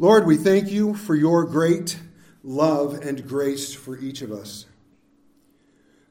Lord, 0.00 0.24
we 0.24 0.38
thank 0.38 0.70
you 0.70 0.94
for 0.94 1.14
your 1.14 1.44
great 1.44 1.98
love 2.42 2.94
and 3.02 3.28
grace 3.28 3.74
for 3.74 3.98
each 3.98 4.22
of 4.22 4.32
us. 4.32 4.64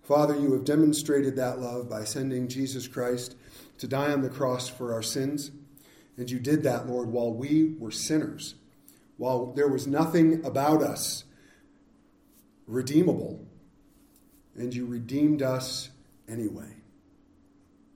Father, 0.04 0.36
you 0.36 0.54
have 0.54 0.64
demonstrated 0.64 1.36
that 1.36 1.58
love 1.58 1.90
by 1.90 2.04
sending 2.04 2.48
Jesus 2.48 2.88
Christ 2.88 3.36
to 3.80 3.88
die 3.88 4.12
on 4.12 4.22
the 4.22 4.30
cross 4.30 4.70
for 4.70 4.94
our 4.94 5.02
sins. 5.02 5.50
And 6.18 6.30
you 6.30 6.38
did 6.38 6.62
that, 6.62 6.88
Lord, 6.88 7.10
while 7.10 7.34
we 7.34 7.74
were 7.80 7.90
sinners, 7.90 8.54
while 9.18 9.48
there 9.54 9.68
was 9.68 9.88
nothing 9.88 10.46
about 10.46 10.84
us 10.84 11.24
redeemable. 12.68 13.44
And 14.56 14.72
you 14.72 14.86
redeemed 14.86 15.42
us 15.42 15.90
anyway. 16.28 16.76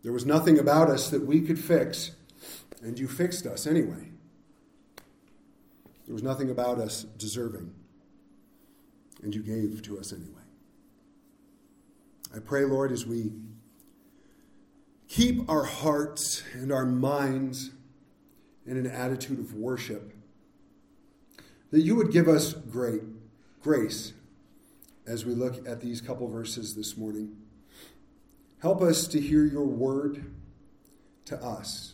There 0.02 0.12
was 0.12 0.26
nothing 0.26 0.58
about 0.58 0.90
us 0.90 1.12
that 1.12 1.24
we 1.24 1.42
could 1.42 1.60
fix, 1.60 2.14
and 2.82 2.98
you 2.98 3.08
fixed 3.08 3.46
us 3.46 3.68
anyway. 3.68 4.13
There 6.06 6.14
was 6.14 6.24
nothing 6.24 6.50
about 6.50 6.80
us 6.80 7.04
deserving, 7.04 7.74
and 9.22 9.34
you 9.34 9.42
gave 9.42 9.82
to 9.84 10.00
us 10.00 10.12
anyway. 10.12 10.42
I 12.36 12.40
pray, 12.40 12.66
Lord, 12.66 12.92
as 12.92 13.06
we 13.06 13.32
keep 15.08 15.50
our 15.50 15.64
hearts 15.64 16.44
and 16.54 16.72
our 16.72 16.86
minds 16.86 17.72
in 18.66 18.78
an 18.78 18.88
attitude 18.88 19.40
of 19.40 19.54
worship, 19.54 20.14
that 21.72 21.82
you 21.82 21.96
would 21.96 22.12
give 22.12 22.28
us 22.28 22.54
great 22.54 23.02
grace 23.62 24.14
as 25.06 25.26
we 25.26 25.34
look 25.34 25.68
at 25.68 25.82
these 25.82 26.02
couple 26.02 26.28
verses 26.28 26.76
this 26.76 26.98
morning. 26.98 27.36
Help 28.62 28.82
us 28.82 29.08
to 29.08 29.20
hear 29.20 29.46
your 29.46 29.66
word 29.66 30.34
to 31.26 31.38
us 31.44 31.94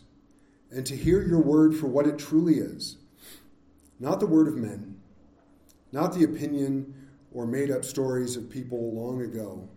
and 0.70 0.86
to 0.86 0.96
hear 0.96 1.22
your 1.22 1.40
word 1.40 1.76
for 1.76 1.86
what 1.86 2.06
it 2.06 2.18
truly 2.18 2.54
is 2.54 2.96
not 4.00 4.18
the 4.18 4.26
word 4.26 4.48
of 4.48 4.56
men, 4.56 4.96
not 5.92 6.14
the 6.14 6.24
opinion 6.24 6.94
or 7.32 7.46
made 7.46 7.70
up 7.70 7.84
stories 7.84 8.36
of 8.36 8.50
people 8.50 8.92
long 8.94 9.22
ago, 9.22 9.68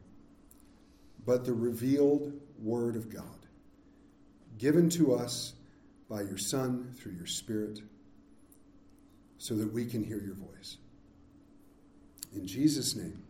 but 1.26 1.46
the 1.46 1.54
revealed 1.54 2.34
word 2.58 2.96
of 2.96 3.14
God, 3.14 3.46
given 4.58 4.90
to 4.92 5.14
us 5.14 5.54
by 6.10 6.22
your 6.22 6.38
Son 6.38 6.94
through 6.98 7.14
your 7.14 7.28
Spirit, 7.28 7.82
so 9.38 9.56
that 9.56 9.72
we 9.74 9.86
can 9.86 10.04
hear 10.04 10.22
your 10.22 10.36
voice. 10.36 10.78
In 12.34 12.48
Jesus' 12.48 12.96
name, 12.96 13.22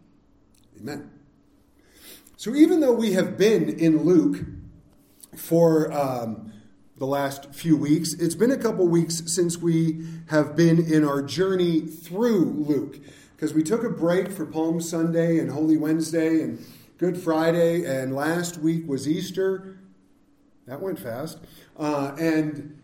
amen. 0.80 1.09
So, 2.38 2.53
even 2.56 2.80
though 2.80 2.94
we 2.94 3.14
have 3.14 3.38
been 3.38 3.70
in 3.80 4.03
Luke 4.03 4.46
for 5.36 5.92
um, 5.92 6.53
the 6.98 7.06
last 7.08 7.54
few 7.54 7.76
weeks, 7.76 8.14
it's 8.14 8.36
been 8.36 8.52
a 8.52 8.58
couple 8.58 8.88
weeks 8.88 9.24
since 9.26 9.58
we 9.58 10.06
have 10.28 10.56
been 10.56 10.80
in 10.92 11.04
our 11.04 11.22
journey 11.22 11.82
through 11.82 12.46
Luke. 12.68 13.00
Because 13.36 13.54
we 13.54 13.64
took 13.64 13.84
a 13.84 13.90
break 13.90 14.32
for 14.32 14.46
Palm 14.46 14.80
Sunday 14.80 15.40
and 15.40 15.52
Holy 15.52 15.76
Wednesday 15.76 16.42
and 16.42 16.64
Good 16.98 17.18
Friday, 17.18 17.84
and 17.84 18.16
last 18.16 18.58
week 18.60 18.88
was 18.88 19.08
Easter. 19.08 19.78
That 20.68 20.82
went 20.82 21.00
fast. 21.00 21.40
Uh, 21.78 22.16
and 22.18 22.80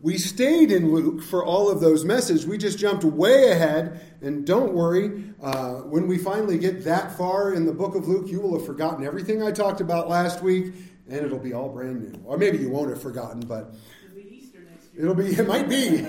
we 0.00 0.18
stayed 0.18 0.70
in 0.70 0.92
Luke 0.92 1.22
for 1.22 1.42
all 1.42 1.70
of 1.70 1.80
those 1.80 2.04
messages. 2.04 2.46
We 2.46 2.58
just 2.58 2.78
jumped 2.78 3.04
way 3.04 3.50
ahead. 3.50 4.00
And 4.20 4.46
don't 4.46 4.74
worry, 4.74 5.32
uh, 5.42 5.76
when 5.76 6.06
we 6.06 6.18
finally 6.18 6.58
get 6.58 6.84
that 6.84 7.16
far 7.16 7.54
in 7.54 7.64
the 7.64 7.72
book 7.72 7.94
of 7.94 8.06
Luke, 8.06 8.28
you 8.28 8.40
will 8.40 8.58
have 8.58 8.66
forgotten 8.66 9.06
everything 9.06 9.42
I 9.42 9.50
talked 9.50 9.80
about 9.80 10.10
last 10.10 10.42
week, 10.42 10.74
and 11.08 11.24
it'll 11.24 11.38
be 11.38 11.52
all 11.52 11.68
brand 11.68 12.02
new. 12.02 12.20
Or 12.24 12.38
maybe 12.38 12.58
you 12.58 12.70
won't 12.70 12.90
have 12.90 13.02
forgotten, 13.02 13.40
but 13.40 13.74
It'll 14.04 14.14
be 14.14 14.36
Easter 14.36 14.58
next 14.60 14.94
year. 14.94 15.10
it'll 15.10 15.40
it 15.40 15.46
might 15.46 15.68
be. 15.68 16.06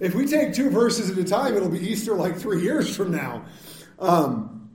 if 0.00 0.14
we 0.14 0.26
take 0.26 0.54
two 0.54 0.70
verses 0.70 1.10
at 1.10 1.18
a 1.18 1.24
time, 1.24 1.56
it'll 1.56 1.68
be 1.68 1.80
Easter 1.80 2.14
like 2.14 2.36
three 2.36 2.62
years 2.62 2.94
from 2.94 3.10
now. 3.10 3.44
Um, 3.98 4.70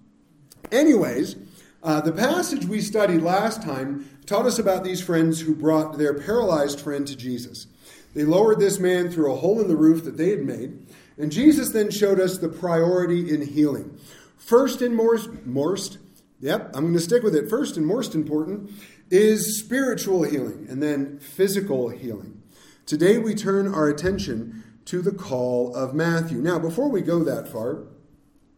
anyways, 0.72 1.36
uh, 1.84 2.02
the 2.02 2.12
passage 2.12 2.66
we 2.66 2.82
studied 2.82 3.22
last 3.22 3.62
time 3.62 4.10
taught 4.26 4.46
us 4.46 4.60
about 4.60 4.84
these 4.84 5.02
friends 5.02 5.40
who 5.42 5.56
brought 5.56 5.98
their 5.98 6.14
paralyzed 6.14 6.80
friend 6.82 7.08
to 7.08 7.16
Jesus. 7.16 7.68
They 8.14 8.24
lowered 8.24 8.60
this 8.60 8.80
man 8.80 9.12
through 9.12 9.32
a 9.32 9.36
hole 9.36 9.62
in 9.62 9.68
the 9.68 9.76
roof 9.76 10.04
that 10.06 10.18
they 10.18 10.30
had 10.30 10.44
made, 10.44 10.88
and 11.18 11.32
Jesus 11.32 11.70
then 11.70 11.92
showed 11.92 12.20
us 12.20 12.38
the 12.38 12.50
priority 12.50 13.34
in 13.34 13.42
healing. 13.42 13.98
First 14.38 14.82
and 14.82 14.96
most, 14.96 15.30
most 15.46 15.98
yep, 16.40 16.72
I'm 16.74 16.84
going 16.84 16.94
to 16.94 17.00
stick 17.00 17.24
with 17.24 17.36
it. 17.36 17.50
First 17.50 17.78
and 17.78 17.86
most 17.86 18.16
important 18.16 18.72
is 19.10 19.60
spiritual 19.60 20.24
healing, 20.24 20.68
and 20.70 20.82
then 20.82 21.20
physical 21.20 21.90
healing. 21.90 22.42
Today 22.86 23.18
we 23.18 23.36
turn 23.36 23.74
our 23.74 23.88
attention 23.88 24.64
to 24.86 25.02
the 25.02 25.12
call 25.12 25.76
of 25.76 25.94
Matthew. 25.94 26.38
Now, 26.38 26.60
before 26.60 26.90
we 26.90 27.02
go 27.02 27.24
that 27.24 27.48
far, 27.48 27.84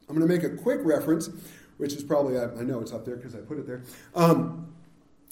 I'm 0.07 0.15
going 0.15 0.27
to 0.27 0.27
make 0.27 0.43
a 0.43 0.55
quick 0.55 0.79
reference, 0.83 1.29
which 1.77 1.93
is 1.93 2.03
probably, 2.03 2.37
I, 2.37 2.63
know 2.63 2.79
it's 2.81 2.93
up 2.93 3.05
there 3.05 3.15
because 3.15 3.35
I 3.35 3.39
put 3.39 3.57
it 3.57 3.67
there. 3.67 3.81
Um, 4.15 4.73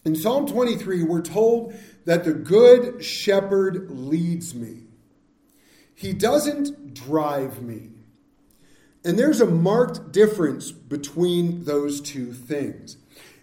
in 0.05 0.15
Psalm 0.15 0.47
23, 0.47 1.03
we're 1.03 1.21
told 1.21 1.73
that 2.05 2.23
the 2.23 2.33
good 2.33 3.03
shepherd 3.03 3.91
leads 3.91 4.55
me. 4.55 4.83
He 5.93 6.13
doesn't 6.13 6.93
drive 6.93 7.61
me. 7.61 7.89
And 9.03 9.17
there's 9.17 9.41
a 9.41 9.45
marked 9.45 10.11
difference 10.11 10.71
between 10.71 11.65
those 11.65 12.01
two 12.01 12.33
things. 12.33 12.97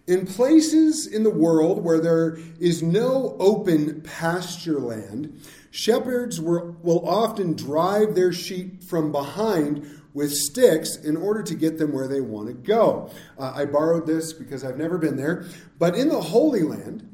In 0.06 0.26
places 0.26 1.06
in 1.06 1.22
the 1.22 1.31
world 1.31 1.82
where 1.82 2.00
there 2.00 2.38
is 2.60 2.82
no 2.82 3.37
open 3.38 4.03
pasture 4.03 4.78
land, 4.78 5.41
shepherds 5.70 6.41
will, 6.41 6.76
will 6.82 7.09
often 7.09 7.54
drive 7.54 8.15
their 8.15 8.32
sheep 8.32 8.84
from 8.84 9.12
behind 9.12 10.03
with 10.12 10.32
sticks 10.32 10.97
in 10.97 11.16
order 11.16 11.42
to 11.42 11.54
get 11.54 11.78
them 11.78 11.92
where 11.92 12.06
they 12.06 12.20
want 12.20 12.48
to 12.48 12.54
go. 12.54 13.10
Uh, 13.38 13.53
I 13.54 13.65
borrowed 13.65 14.06
this 14.06 14.32
because 14.32 14.62
I've 14.62 14.76
never 14.76 14.98
been 14.98 15.16
there. 15.16 15.47
But 15.78 15.97
in 15.97 16.09
the 16.09 16.21
Holy 16.21 16.62
Land, 16.62 17.10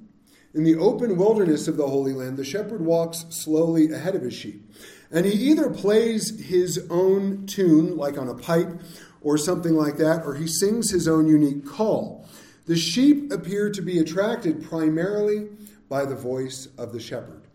in 0.53 0.65
the 0.65 0.77
open 0.77 1.17
wilderness 1.17 1.69
of 1.69 1.77
the 1.77 1.87
Holy 1.87 2.13
Land, 2.13 2.37
the 2.37 2.45
shepherd 2.45 2.85
walks 2.85 3.25
slowly 3.31 3.93
ahead 3.93 4.17
of 4.17 4.23
his 4.23 4.35
sheep. 4.35 4.69
And 5.13 5.25
he 5.25 5.33
either 5.33 5.71
plays 5.71 6.39
his 6.41 6.87
own 6.91 7.47
tune, 7.47 7.97
like 7.97 8.19
on 8.19 8.29
a 8.29 8.35
pipe 8.35 8.81
or 9.23 9.39
something 9.39 9.75
like 9.75 9.97
that, 9.99 10.25
or 10.25 10.35
he 10.35 10.47
sings 10.47 10.91
his 10.91 11.07
own 11.07 11.27
unique 11.27 11.65
call. 11.65 12.29
The 12.71 12.77
sheep 12.77 13.33
appear 13.33 13.69
to 13.69 13.83
be 13.83 13.99
attracted 13.99 14.63
primarily 14.63 15.49
by 15.89 16.05
the 16.05 16.15
voice 16.15 16.69
of 16.79 16.93
the 16.93 17.01
shepherd, 17.01 17.49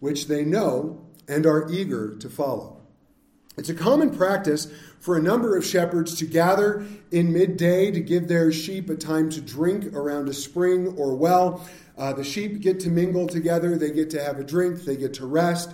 which 0.00 0.26
they 0.26 0.44
know 0.44 1.00
and 1.28 1.46
are 1.46 1.70
eager 1.70 2.16
to 2.16 2.28
follow. 2.28 2.80
It's 3.56 3.68
a 3.68 3.74
common 3.74 4.10
practice 4.10 4.66
for 4.98 5.16
a 5.16 5.22
number 5.22 5.56
of 5.56 5.64
shepherds 5.64 6.16
to 6.16 6.24
gather 6.24 6.84
in 7.12 7.32
midday 7.32 7.92
to 7.92 8.00
give 8.00 8.26
their 8.26 8.50
sheep 8.50 8.90
a 8.90 8.96
time 8.96 9.30
to 9.30 9.40
drink 9.40 9.94
around 9.94 10.28
a 10.28 10.34
spring 10.34 10.88
or 10.98 11.14
well. 11.14 11.64
Uh, 11.96 12.12
the 12.12 12.24
sheep 12.24 12.60
get 12.60 12.80
to 12.80 12.88
mingle 12.88 13.28
together, 13.28 13.78
they 13.78 13.92
get 13.92 14.10
to 14.10 14.20
have 14.20 14.40
a 14.40 14.44
drink, 14.44 14.80
they 14.80 14.96
get 14.96 15.14
to 15.14 15.26
rest. 15.26 15.72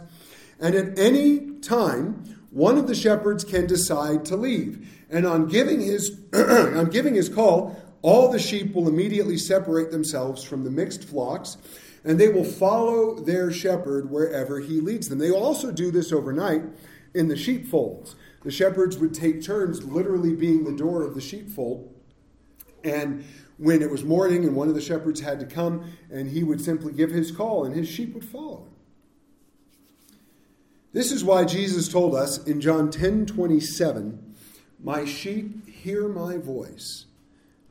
And 0.60 0.74
at 0.74 0.98
any 0.98 1.52
time, 1.60 2.36
one 2.50 2.76
of 2.76 2.86
the 2.86 2.94
shepherds 2.94 3.44
can 3.44 3.66
decide 3.66 4.26
to 4.26 4.36
leave. 4.36 4.90
And 5.08 5.26
on 5.26 5.46
giving 5.46 5.80
his, 5.80 6.20
on 6.34 6.90
giving 6.90 7.14
his 7.14 7.30
call, 7.30 7.80
all 8.04 8.30
the 8.30 8.38
sheep 8.38 8.74
will 8.74 8.86
immediately 8.86 9.38
separate 9.38 9.90
themselves 9.90 10.44
from 10.44 10.62
the 10.62 10.70
mixed 10.70 11.04
flocks, 11.04 11.56
and 12.04 12.20
they 12.20 12.28
will 12.28 12.44
follow 12.44 13.14
their 13.14 13.50
shepherd 13.50 14.10
wherever 14.10 14.60
he 14.60 14.78
leads 14.78 15.08
them. 15.08 15.18
They 15.18 15.30
also 15.30 15.72
do 15.72 15.90
this 15.90 16.12
overnight 16.12 16.64
in 17.14 17.28
the 17.28 17.36
sheepfolds. 17.36 18.14
The 18.44 18.50
shepherds 18.50 18.98
would 18.98 19.14
take 19.14 19.42
turns 19.42 19.84
literally 19.84 20.34
being 20.34 20.64
the 20.64 20.76
door 20.76 21.02
of 21.02 21.14
the 21.14 21.22
sheepfold. 21.22 21.94
And 22.84 23.24
when 23.56 23.80
it 23.80 23.90
was 23.90 24.04
morning 24.04 24.44
and 24.44 24.54
one 24.54 24.68
of 24.68 24.74
the 24.74 24.82
shepherds 24.82 25.20
had 25.20 25.40
to 25.40 25.46
come, 25.46 25.90
and 26.12 26.28
he 26.28 26.44
would 26.44 26.60
simply 26.60 26.92
give 26.92 27.10
his 27.10 27.32
call, 27.32 27.64
and 27.64 27.74
his 27.74 27.88
sheep 27.88 28.12
would 28.12 28.26
follow 28.26 28.64
him. 28.64 30.16
This 30.92 31.10
is 31.10 31.24
why 31.24 31.46
Jesus 31.46 31.88
told 31.88 32.14
us 32.14 32.44
in 32.44 32.60
John 32.60 32.90
10 32.90 33.24
27, 33.24 34.34
My 34.78 35.06
sheep 35.06 35.66
hear 35.66 36.06
my 36.06 36.36
voice, 36.36 37.06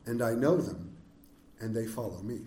and 0.06 0.22
I 0.22 0.34
know 0.34 0.58
them, 0.58 0.96
and 1.60 1.76
they 1.76 1.86
follow 1.86 2.22
me. 2.22 2.42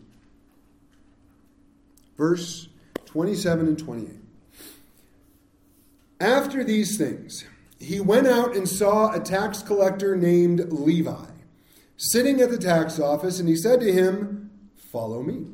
Verse 2.16 2.68
27 3.06 3.66
and 3.66 3.78
28. 3.78 4.08
After 6.20 6.64
these 6.64 6.96
things, 6.96 7.44
he 7.78 8.00
went 8.00 8.26
out 8.26 8.56
and 8.56 8.68
saw 8.68 9.12
a 9.12 9.20
tax 9.20 9.62
collector 9.62 10.16
named 10.16 10.72
Levi 10.72 11.26
sitting 11.96 12.40
at 12.40 12.50
the 12.50 12.58
tax 12.58 12.98
office, 12.98 13.38
and 13.40 13.48
he 13.48 13.56
said 13.56 13.80
to 13.80 13.92
him, 13.92 14.50
Follow 14.76 15.22
me. 15.22 15.46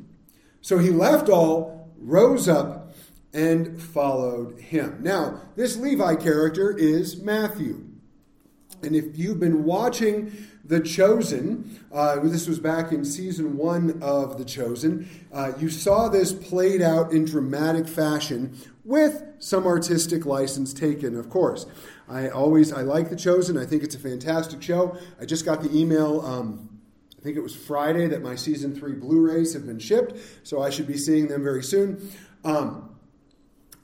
So 0.61 0.77
he 0.77 0.89
left 0.89 1.27
all, 1.29 1.91
rose 1.97 2.47
up, 2.47 2.93
and 3.33 3.81
followed 3.81 4.59
him. 4.59 4.99
Now, 5.01 5.41
this 5.55 5.75
Levi 5.75 6.15
character 6.15 6.75
is 6.77 7.21
Matthew. 7.21 7.83
And 8.81 8.95
if 8.95 9.17
you've 9.17 9.39
been 9.39 9.63
watching 9.63 10.31
The 10.65 10.79
Chosen, 10.79 11.79
uh, 11.91 12.19
this 12.19 12.47
was 12.47 12.57
back 12.57 12.93
in 12.93 13.03
season 13.03 13.57
one 13.57 13.99
of 14.01 14.37
The 14.37 14.45
Chosen, 14.45 15.09
uh, 15.33 15.51
you 15.59 15.69
saw 15.69 16.07
this 16.07 16.31
played 16.31 16.81
out 16.81 17.11
in 17.11 17.25
dramatic 17.25 17.85
fashion 17.85 18.57
with 18.85 19.23
some 19.39 19.67
artistic 19.67 20.25
license 20.25 20.73
taken, 20.73 21.17
of 21.17 21.29
course. 21.29 21.65
I 22.07 22.29
always 22.29 22.71
I 22.71 22.81
like 22.81 23.09
The 23.09 23.15
Chosen. 23.17 23.57
I 23.57 23.65
think 23.65 23.83
it's 23.83 23.95
a 23.95 23.99
fantastic 23.99 24.61
show. 24.61 24.97
I 25.19 25.25
just 25.25 25.43
got 25.43 25.61
the 25.63 25.77
email. 25.77 26.21
Um, 26.21 26.69
I 27.19 27.21
think 27.21 27.35
it 27.35 27.43
was 27.43 27.55
Friday 27.55 28.07
that 28.07 28.21
my 28.21 28.35
season 28.35 28.73
three 28.75 28.93
Blu-rays 28.93 29.53
have 29.53 29.65
been 29.65 29.79
shipped, 29.79 30.17
so 30.43 30.61
I 30.61 30.69
should 30.69 30.87
be 30.87 30.97
seeing 30.97 31.27
them 31.27 31.43
very 31.43 31.63
soon. 31.63 32.11
Um, 32.45 32.92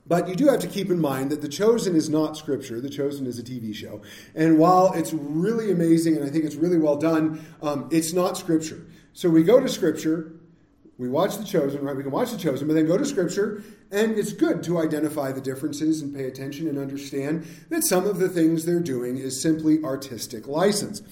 but 0.09 0.27
you 0.27 0.35
do 0.35 0.47
have 0.47 0.59
to 0.59 0.67
keep 0.67 0.89
in 0.89 0.99
mind 0.99 1.29
that 1.29 1.41
The 1.41 1.47
Chosen 1.47 1.95
is 1.95 2.09
not 2.09 2.35
scripture. 2.35 2.81
The 2.81 2.89
Chosen 2.89 3.27
is 3.27 3.37
a 3.37 3.43
TV 3.43 3.73
show. 3.73 4.01
And 4.33 4.57
while 4.57 4.91
it's 4.93 5.13
really 5.13 5.71
amazing 5.71 6.17
and 6.17 6.25
I 6.25 6.29
think 6.29 6.43
it's 6.43 6.55
really 6.55 6.79
well 6.79 6.97
done, 6.97 7.45
um, 7.61 7.87
it's 7.91 8.11
not 8.11 8.35
scripture. 8.35 8.85
So 9.13 9.29
we 9.29 9.43
go 9.43 9.59
to 9.59 9.69
scripture, 9.69 10.33
we 10.97 11.09
watch 11.09 11.37
The 11.37 11.45
Chosen, 11.45 11.81
right? 11.83 11.95
We 11.95 12.01
can 12.01 12.11
watch 12.11 12.31
The 12.31 12.39
Chosen, 12.39 12.67
but 12.67 12.73
then 12.73 12.87
go 12.87 12.97
to 12.97 13.05
scripture, 13.05 13.63
and 13.91 14.17
it's 14.17 14.33
good 14.33 14.63
to 14.63 14.79
identify 14.79 15.31
the 15.31 15.41
differences 15.41 16.01
and 16.01 16.13
pay 16.13 16.25
attention 16.25 16.67
and 16.67 16.79
understand 16.79 17.45
that 17.69 17.83
some 17.83 18.05
of 18.05 18.17
the 18.17 18.29
things 18.29 18.65
they're 18.65 18.79
doing 18.79 19.17
is 19.17 19.39
simply 19.39 19.81
artistic 19.83 20.47
license. 20.47 21.03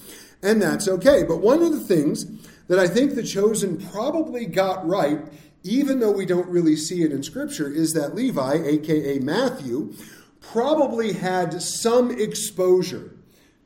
And 0.42 0.60
that's 0.60 0.88
okay. 0.88 1.22
But 1.22 1.38
one 1.38 1.62
of 1.62 1.70
the 1.72 1.80
things 1.80 2.26
that 2.66 2.78
I 2.78 2.88
think 2.88 3.14
The 3.14 3.22
Chosen 3.22 3.78
probably 3.90 4.44
got 4.44 4.86
right 4.86 5.20
even 5.62 6.00
though 6.00 6.12
we 6.12 6.26
don't 6.26 6.48
really 6.48 6.76
see 6.76 7.02
it 7.02 7.12
in 7.12 7.22
Scripture, 7.22 7.70
is 7.70 7.92
that 7.94 8.14
Levi, 8.14 8.54
aka 8.64 9.18
Matthew, 9.18 9.94
probably 10.40 11.12
had 11.12 11.60
some 11.60 12.10
exposure 12.10 13.14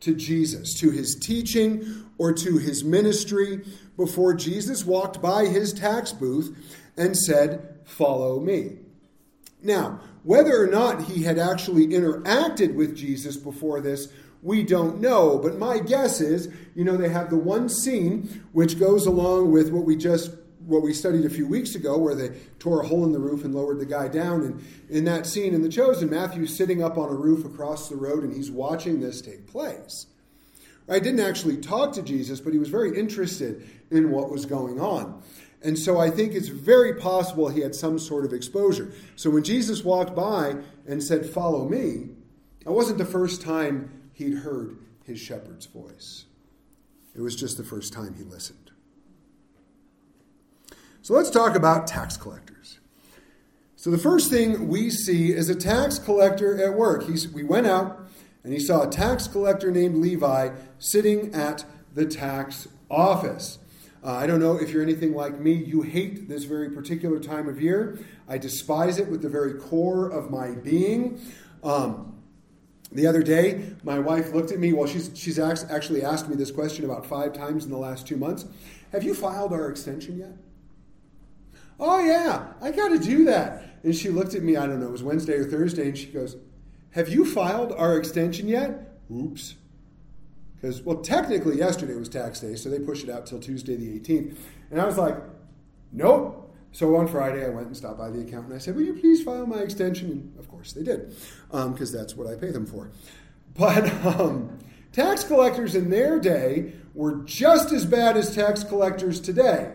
to 0.01 0.15
Jesus, 0.15 0.75
to 0.81 0.91
his 0.91 1.15
teaching 1.15 2.05
or 2.19 2.33
to 2.33 2.59
his 2.59 2.83
ministry 2.83 3.65
before 3.97 4.35
Jesus 4.35 4.85
walked 4.85 5.23
by 5.23 5.47
his 5.47 5.73
tax 5.73 6.13
booth 6.13 6.57
and 6.97 7.17
said, 7.17 7.81
Follow 7.85 8.41
me. 8.41 8.79
Now, 9.63 10.01
whether 10.25 10.63
or 10.63 10.67
not 10.67 11.05
he 11.05 11.23
had 11.23 11.39
actually 11.39 11.89
interacted 11.89 12.75
with 12.75 12.97
Jesus 12.97 13.37
before 13.37 13.81
this, 13.81 14.09
we 14.43 14.63
don't 14.63 15.01
know. 15.01 15.39
But 15.39 15.59
my 15.59 15.79
guess 15.79 16.21
is, 16.21 16.53
you 16.75 16.85
know, 16.85 16.97
they 16.97 17.09
have 17.09 17.31
the 17.31 17.37
one 17.37 17.69
scene 17.69 18.45
which 18.53 18.79
goes 18.79 19.07
along 19.07 19.53
with 19.53 19.71
what 19.71 19.85
we 19.85 19.97
just 19.97 20.31
what 20.67 20.83
we 20.83 20.93
studied 20.93 21.25
a 21.25 21.31
few 21.31 21.47
weeks 21.47 21.75
ago, 21.75 21.99
where 21.99 22.15
they 22.15 22.31
tore 22.59 22.83
a 22.83 22.87
hole 22.87 23.05
in 23.05 23.13
the 23.13 23.19
roof 23.19 23.45
and 23.45 23.55
lowered 23.55 23.79
the 23.79 23.87
guy 23.87 24.09
down. 24.09 24.43
And 24.43 24.65
in 24.89 25.05
that 25.05 25.27
scene 25.27 25.55
in 25.55 25.63
The 25.63 25.69
Chosen, 25.69 26.11
Matthew's 26.11 26.57
sitting 26.57 26.83
up 26.83 26.97
on 26.99 27.09
a 27.09 27.15
roof 27.15 27.45
across 27.45 27.89
the 27.89 27.97
road 27.97 28.23
and 28.23 28.35
he's 28.35 28.51
watching 28.51 29.01
this 29.01 29.21
take 29.21 29.47
place. 29.47 30.07
I 30.89 30.99
didn't 30.99 31.21
actually 31.21 31.59
talk 31.59 31.93
to 31.95 32.03
Jesus, 32.03 32.41
but 32.41 32.53
he 32.53 32.59
was 32.59 32.69
very 32.69 32.99
interested 32.99 33.69
in 33.91 34.11
what 34.11 34.31
was 34.31 34.47
going 34.47 34.81
on. 34.81 35.23
And 35.63 35.79
so 35.79 35.99
I 35.99 36.11
think 36.11 36.33
it's 36.35 36.49
very 36.49 36.95
possible 36.95 37.49
he 37.49 37.61
had 37.61 37.75
some 37.75 37.99
sort 37.99 38.25
of 38.25 38.33
exposure. 38.33 38.93
So 39.15 39.31
when 39.31 39.45
Jesus 39.45 39.85
walked 39.85 40.15
by 40.15 40.57
and 40.87 41.03
said, 41.03 41.25
Follow 41.27 41.69
me, 41.69 42.09
it 42.61 42.71
wasn't 42.71 42.99
the 42.99 43.05
first 43.05 43.43
time 43.43 44.11
he'd 44.13 44.39
heard 44.39 44.77
his 45.05 45.21
shepherd's 45.21 45.67
voice. 45.67 46.25
It 47.15 47.21
was 47.21 47.37
just 47.37 47.57
the 47.57 47.65
first 47.65 47.93
time 47.93 48.15
he 48.15 48.25
listened. 48.25 48.62
So 51.03 51.15
let's 51.15 51.31
talk 51.31 51.57
about 51.57 51.89
tax 51.89 52.17
collectors. 52.17 52.79
So 53.75 53.91
the 53.91 53.99
first 53.99 54.31
thing 54.31 54.69
we 54.69 54.89
see 54.89 55.33
is 55.33 55.49
a 55.49 55.55
tax 55.57 55.99
collector 55.99 56.63
at 56.63 56.75
work. 56.75 57.09
He's, 57.09 57.29
we 57.29 57.43
went 57.43 57.67
out 57.67 57.99
and 58.45 58.53
he 58.53 58.61
saw 58.61 58.87
a 58.87 58.89
tax 58.89 59.27
collector 59.27 59.73
named 59.73 59.97
Levi 59.97 60.51
sitting 60.79 61.35
at 61.35 61.65
the 61.93 62.07
tax 62.07 62.69
office. 62.89 63.59
Uh, 64.05 64.13
I 64.13 64.29
don't 64.29 64.39
know 64.39 64.57
if 64.57 64.71
you're 64.71 64.83
anything 64.83 65.13
like 65.13 65.41
me. 65.41 65.53
You 65.53 65.83
hate 65.83 66.29
this 66.29 66.45
very 66.45 66.71
particular 66.71 67.19
time 67.19 67.49
of 67.49 67.61
year. 67.61 67.99
I 68.29 68.39
despise 68.39 69.01
it 69.01 69.09
with 69.09 69.23
the 69.23 69.29
very 69.29 69.55
core 69.55 70.09
of 70.09 70.31
my 70.31 70.53
being. 70.53 71.21
Um, 71.65 72.23
the 72.93 73.09
other 73.09 73.25
day, 73.25 73.75
my 73.83 73.99
wife 73.99 74.33
looked 74.33 74.53
at 74.53 74.61
me. 74.61 74.73
Well, 74.73 74.87
she's, 74.87 75.11
she's 75.15 75.41
actually 75.41 76.05
asked 76.05 76.29
me 76.29 76.37
this 76.37 76.53
question 76.53 76.85
about 76.85 77.07
five 77.07 77.33
times 77.33 77.65
in 77.65 77.73
the 77.73 77.79
last 77.79 78.07
two 78.07 78.17
months. 78.17 78.45
Have 78.93 79.03
you 79.03 79.15
filed 79.15 79.53
our 79.53 79.69
extension 79.69 80.17
yet? 80.17 80.37
Oh, 81.85 81.99
yeah, 81.99 82.47
I 82.61 82.71
got 82.71 82.91
to 82.91 82.99
do 82.99 83.25
that. 83.25 83.65
And 83.83 83.93
she 83.93 84.09
looked 84.09 84.35
at 84.35 84.43
me, 84.45 84.57
I 84.57 84.69
don't 84.69 84.79
know, 84.79 84.87
it 84.87 84.93
was 84.93 85.03
Wednesday 85.03 85.33
or 85.33 85.45
Thursday, 85.45 85.89
and 85.89 85.99
she 85.99 86.07
goes, 86.07 86.37
Have 86.93 87.09
you 87.09 87.25
filed 87.25 87.73
our 87.73 87.99
extension 87.99 88.47
yet? 88.47 88.95
Oops. 89.13 89.57
Because, 90.55 90.81
well, 90.83 90.99
technically 90.99 91.59
yesterday 91.59 91.97
was 91.97 92.09
tax 92.09 92.39
day, 92.39 92.55
so 92.55 92.71
they 92.71 92.79
pushed 92.79 93.03
it 93.03 93.11
out 93.11 93.27
till 93.27 93.41
Tuesday 93.41 93.75
the 93.75 93.99
18th. 93.99 94.37
And 94.71 94.81
I 94.81 94.85
was 94.85 94.97
like, 94.97 95.17
Nope. 95.91 96.55
So 96.71 96.95
on 96.95 97.09
Friday, 97.09 97.45
I 97.45 97.49
went 97.49 97.67
and 97.67 97.77
stopped 97.77 97.99
by 97.99 98.11
the 98.11 98.21
accountant. 98.21 98.53
And 98.53 98.55
I 98.55 98.59
said, 98.59 98.77
Will 98.77 98.83
you 98.83 98.95
please 98.95 99.21
file 99.21 99.45
my 99.45 99.59
extension? 99.59 100.09
And 100.09 100.39
of 100.39 100.49
course 100.49 100.73
they 100.75 100.85
did, 100.85 101.17
because 101.51 101.95
um, 101.95 101.99
that's 101.99 102.15
what 102.17 102.29
I 102.29 102.37
pay 102.37 102.53
them 102.53 102.65
for. 102.65 102.93
But 103.55 103.93
um, 104.07 104.61
tax 104.93 105.25
collectors 105.25 105.75
in 105.75 105.91
their 105.91 106.19
day 106.19 106.73
were 106.95 107.17
just 107.25 107.71
as 107.71 107.85
bad 107.85 108.17
as 108.17 108.35
tax 108.35 108.65
collectors 108.65 109.21
today. 109.21 109.75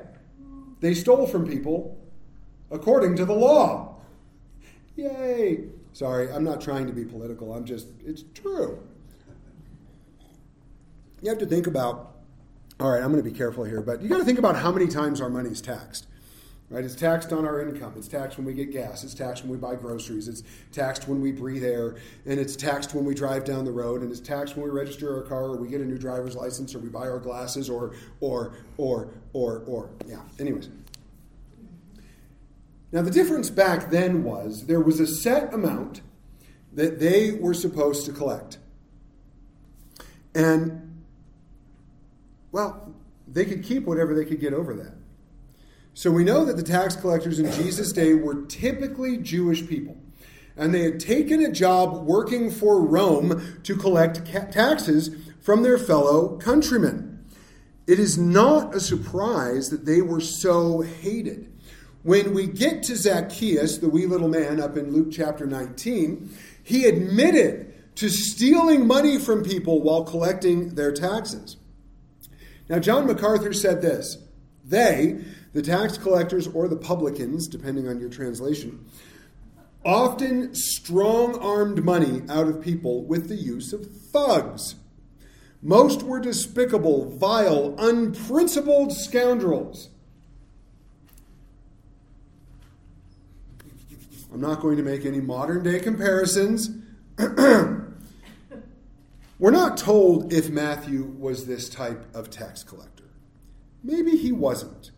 They 0.80 0.94
stole 0.96 1.28
from 1.28 1.48
people 1.48 1.97
according 2.72 3.16
to 3.18 3.26
the 3.26 3.34
law. 3.34 3.96
Yay! 4.96 5.66
Sorry, 5.94 6.32
I'm 6.32 6.44
not 6.44 6.62
trying 6.62 6.88
to 6.88 6.94
be 6.94 7.06
political. 7.06 7.54
I'm 7.54 7.66
just, 7.66 7.88
it's 8.06 8.24
true. 8.34 8.80
You 11.22 11.30
have 11.30 11.40
to 11.40 11.46
think 11.46 11.68
about, 11.68 12.18
all 12.80 12.92
right, 12.92 13.02
I'm 13.02 13.12
going 13.12 13.24
to 13.24 13.30
be 13.30 13.36
careful 13.36 13.64
here, 13.64 13.82
but 13.82 14.02
you 14.02 14.10
got 14.10 14.18
to 14.18 14.26
think 14.26 14.40
about 14.40 14.56
how 14.56 14.72
many 14.72 14.88
times 14.88 15.22
our 15.22 15.30
money 15.30 15.50
is 15.50 15.62
taxed. 15.62 16.08
Right? 16.70 16.84
It's 16.84 16.96
taxed 16.96 17.32
on 17.32 17.46
our 17.46 17.62
income. 17.62 17.94
It's 17.96 18.10
taxed 18.10 18.38
when 18.38 18.46
we 18.46 18.54
get 18.54 18.72
gas. 18.72 19.06
It's 19.06 19.14
taxed 19.14 19.44
when 19.44 19.52
we 19.54 19.58
buy 19.58 19.76
groceries. 19.76 20.28
It's 20.28 20.44
taxed 20.74 21.08
when 21.08 21.22
we 21.22 21.32
breathe 21.32 21.64
air. 21.64 21.96
And 22.26 22.38
it's 22.40 22.58
taxed 22.58 22.94
when 22.94 23.06
we 23.06 23.16
drive 23.16 23.46
down 23.46 23.64
the 23.64 23.72
road. 23.72 24.02
And 24.02 24.12
it's 24.12 24.20
taxed 24.20 24.58
when 24.58 24.66
we 24.66 24.72
register 24.72 25.16
our 25.16 25.22
car 25.22 25.46
or 25.46 25.56
we 25.56 25.70
get 25.70 25.80
a 25.80 25.86
new 25.86 25.98
driver's 25.98 26.36
license 26.36 26.76
or 26.76 26.80
we 26.80 26.90
buy 26.90 27.08
our 27.08 27.20
glasses 27.20 27.70
or, 27.70 27.96
or, 28.20 28.56
or, 28.76 29.08
or, 29.32 29.64
or. 29.66 29.90
Yeah. 30.06 30.20
Anyways. 30.40 30.68
Now, 32.92 33.02
the 33.02 33.12
difference 33.12 33.50
back 33.50 33.90
then 33.90 34.24
was 34.24 34.66
there 34.66 34.80
was 34.80 35.00
a 35.00 35.08
set 35.08 35.54
amount 35.54 36.02
that 36.74 37.00
they 37.00 37.32
were 37.32 37.54
supposed 37.54 38.06
to 38.06 38.12
collect. 38.12 38.60
And, 40.34 41.04
well, 42.52 42.94
they 43.28 43.46
could 43.46 43.64
keep 43.64 43.84
whatever 43.84 44.16
they 44.16 44.26
could 44.26 44.40
get 44.40 44.54
over 44.54 44.74
that. 44.76 44.94
So 45.94 46.12
we 46.12 46.24
know 46.24 46.46
that 46.46 46.56
the 46.56 46.64
tax 46.64 46.96
collectors 46.96 47.40
in 47.40 47.52
Jesus' 47.52 47.92
day 47.92 48.14
were 48.14 48.46
typically 48.46 49.18
Jewish 49.18 49.68
people. 49.68 49.98
And 50.56 50.74
they 50.74 50.84
had 50.84 51.00
taken 51.00 51.42
a 51.44 51.52
job 51.52 52.06
working 52.06 52.52
for 52.52 52.80
Rome 52.80 53.60
to 53.64 53.76
collect 53.76 54.26
taxes 54.26 55.10
from 55.42 55.64
their 55.64 55.78
fellow 55.78 56.38
countrymen. 56.38 57.26
It 57.88 58.00
is 58.00 58.18
not 58.18 58.76
a 58.76 58.80
surprise 58.80 59.70
that 59.70 59.86
they 59.86 60.02
were 60.02 60.22
so 60.22 60.82
hated. 60.82 61.52
When 62.04 62.34
we 62.34 62.48
get 62.48 62.84
to 62.84 62.96
Zacchaeus, 62.96 63.80
the 63.80 63.90
wee 63.90 64.06
little 64.06 64.30
man 64.30 64.62
up 64.62 64.78
in 64.78 64.94
Luke 64.94 65.10
chapter 65.12 65.46
19, 65.46 66.30
he 66.64 66.86
admitted 66.86 67.96
to 67.96 68.10
stealing 68.10 68.86
money 68.86 69.18
from 69.18 69.44
people 69.44 69.82
while 69.82 70.04
collecting 70.04 70.76
their 70.76 70.92
taxes. 70.92 71.58
Now, 72.70 72.80
John 72.80 73.08
MacArthur 73.08 73.54
said 73.54 73.82
this 73.82 74.18
They, 74.64 75.24
the 75.54 75.62
tax 75.62 75.98
collectors 75.98 76.48
or 76.48 76.68
the 76.68 76.78
publicans, 76.78 77.48
depending 77.48 77.88
on 77.88 78.00
your 78.00 78.10
translation, 78.10 78.86
often 79.84 80.54
strong 80.54 81.40
armed 81.40 81.84
money 81.84 82.22
out 82.30 82.48
of 82.48 82.62
people 82.62 83.06
with 83.06 83.30
the 83.30 83.36
use 83.36 83.74
of 83.74 83.86
thugs. 83.86 84.76
Most 85.62 86.04
were 86.04 86.20
despicable, 86.20 87.10
vile, 87.18 87.74
unprincipled 87.80 88.94
scoundrels. 88.94 89.90
I'm 94.34 94.42
not 94.42 94.62
going 94.62 94.78
to 94.78 94.84
make 94.84 95.06
any 95.06 95.22
modern 95.22 95.64
day 95.64 95.80
comparisons. 95.80 96.70
We're 99.40 99.52
not 99.52 99.78
told 99.78 100.34
if 100.34 100.50
Matthew 100.50 101.04
was 101.04 101.46
this 101.46 101.70
type 101.70 102.16
of 102.16 102.30
tax 102.30 102.64
collector. 102.64 103.04
Maybe 103.84 104.18
he 104.18 104.32
wasn't. 104.32 104.92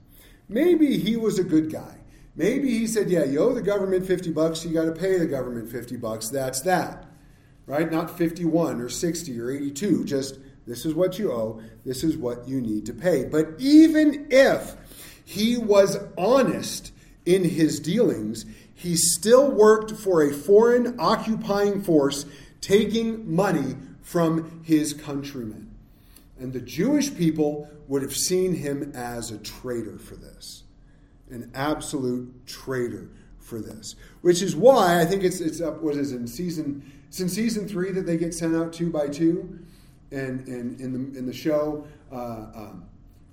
Maybe 0.48 0.98
he 0.98 1.16
was 1.18 1.38
a 1.38 1.44
good 1.44 1.72
guy. 1.72 1.98
Maybe 2.36 2.70
he 2.70 2.88
said, 2.88 3.10
Yeah, 3.10 3.26
you 3.26 3.40
owe 3.40 3.54
the 3.54 3.62
government 3.62 4.06
50 4.06 4.32
bucks, 4.32 4.66
you 4.66 4.74
got 4.74 4.86
to 4.86 4.94
pay 4.94 5.18
the 5.18 5.28
government 5.28 5.70
50 5.70 5.98
bucks. 5.98 6.30
That's 6.30 6.62
that. 6.62 7.06
Right? 7.66 7.92
Not 7.92 8.18
51 8.18 8.82
or 8.82 8.90
60 8.90 9.40
or 9.40 9.52
82. 9.52 10.06
Just 10.06 10.40
this 10.66 10.86
is 10.86 10.96
what 10.96 11.20
you 11.20 11.32
owe, 11.32 11.62
this 11.86 12.04
is 12.04 12.18
what 12.18 12.48
you 12.48 12.62
need 12.62 12.86
to 12.86 12.94
pay. 12.94 13.26
But 13.26 13.56
even 13.60 14.28
if 14.30 14.76
he 15.26 15.58
was 15.58 15.98
honest 16.18 16.94
in 17.26 17.44
his 17.44 17.80
dealings, 17.80 18.46
he 18.80 18.96
still 18.96 19.52
worked 19.52 19.92
for 19.92 20.24
a 20.24 20.32
foreign 20.32 20.98
occupying 21.02 21.82
force 21.82 22.26
taking 22.62 23.30
money 23.30 23.76
from 24.02 24.62
his 24.64 24.94
countrymen. 24.94 25.70
And 26.40 26.54
the 26.54 26.62
Jewish 26.62 27.14
people 27.14 27.70
would 27.90 28.02
have 28.02 28.16
seen 28.16 28.56
him 28.56 28.94
as 28.96 29.32
a 29.32 29.38
traitor 29.38 29.98
for 29.98 30.16
this, 30.16 30.64
an 31.30 31.52
absolute 31.54 32.48
traitor 32.48 33.10
for 33.38 33.60
this. 33.60 33.96
Which 34.22 34.42
is 34.42 34.56
why 34.56 35.02
I 35.02 35.06
think 35.06 35.26
it's 35.26 35.42
it's 35.42 35.60
up. 35.60 35.82
What 35.82 35.98
is 35.98 36.14
it, 36.14 36.16
in 36.16 36.28
season? 36.28 36.90
It's 37.10 37.20
in 37.20 37.28
season 37.28 37.68
three 37.68 37.92
that 37.92 38.06
they 38.06 38.16
get 38.16 38.34
sent 38.34 38.56
out 38.56 38.72
two 38.72 38.90
by 38.90 39.08
two, 39.08 39.60
and 40.12 40.48
and 40.48 40.80
in 40.80 40.94
the 40.94 41.20
in 41.20 41.26
the 41.26 41.34
show, 41.34 41.86
uh, 42.14 42.46
um, 42.56 42.86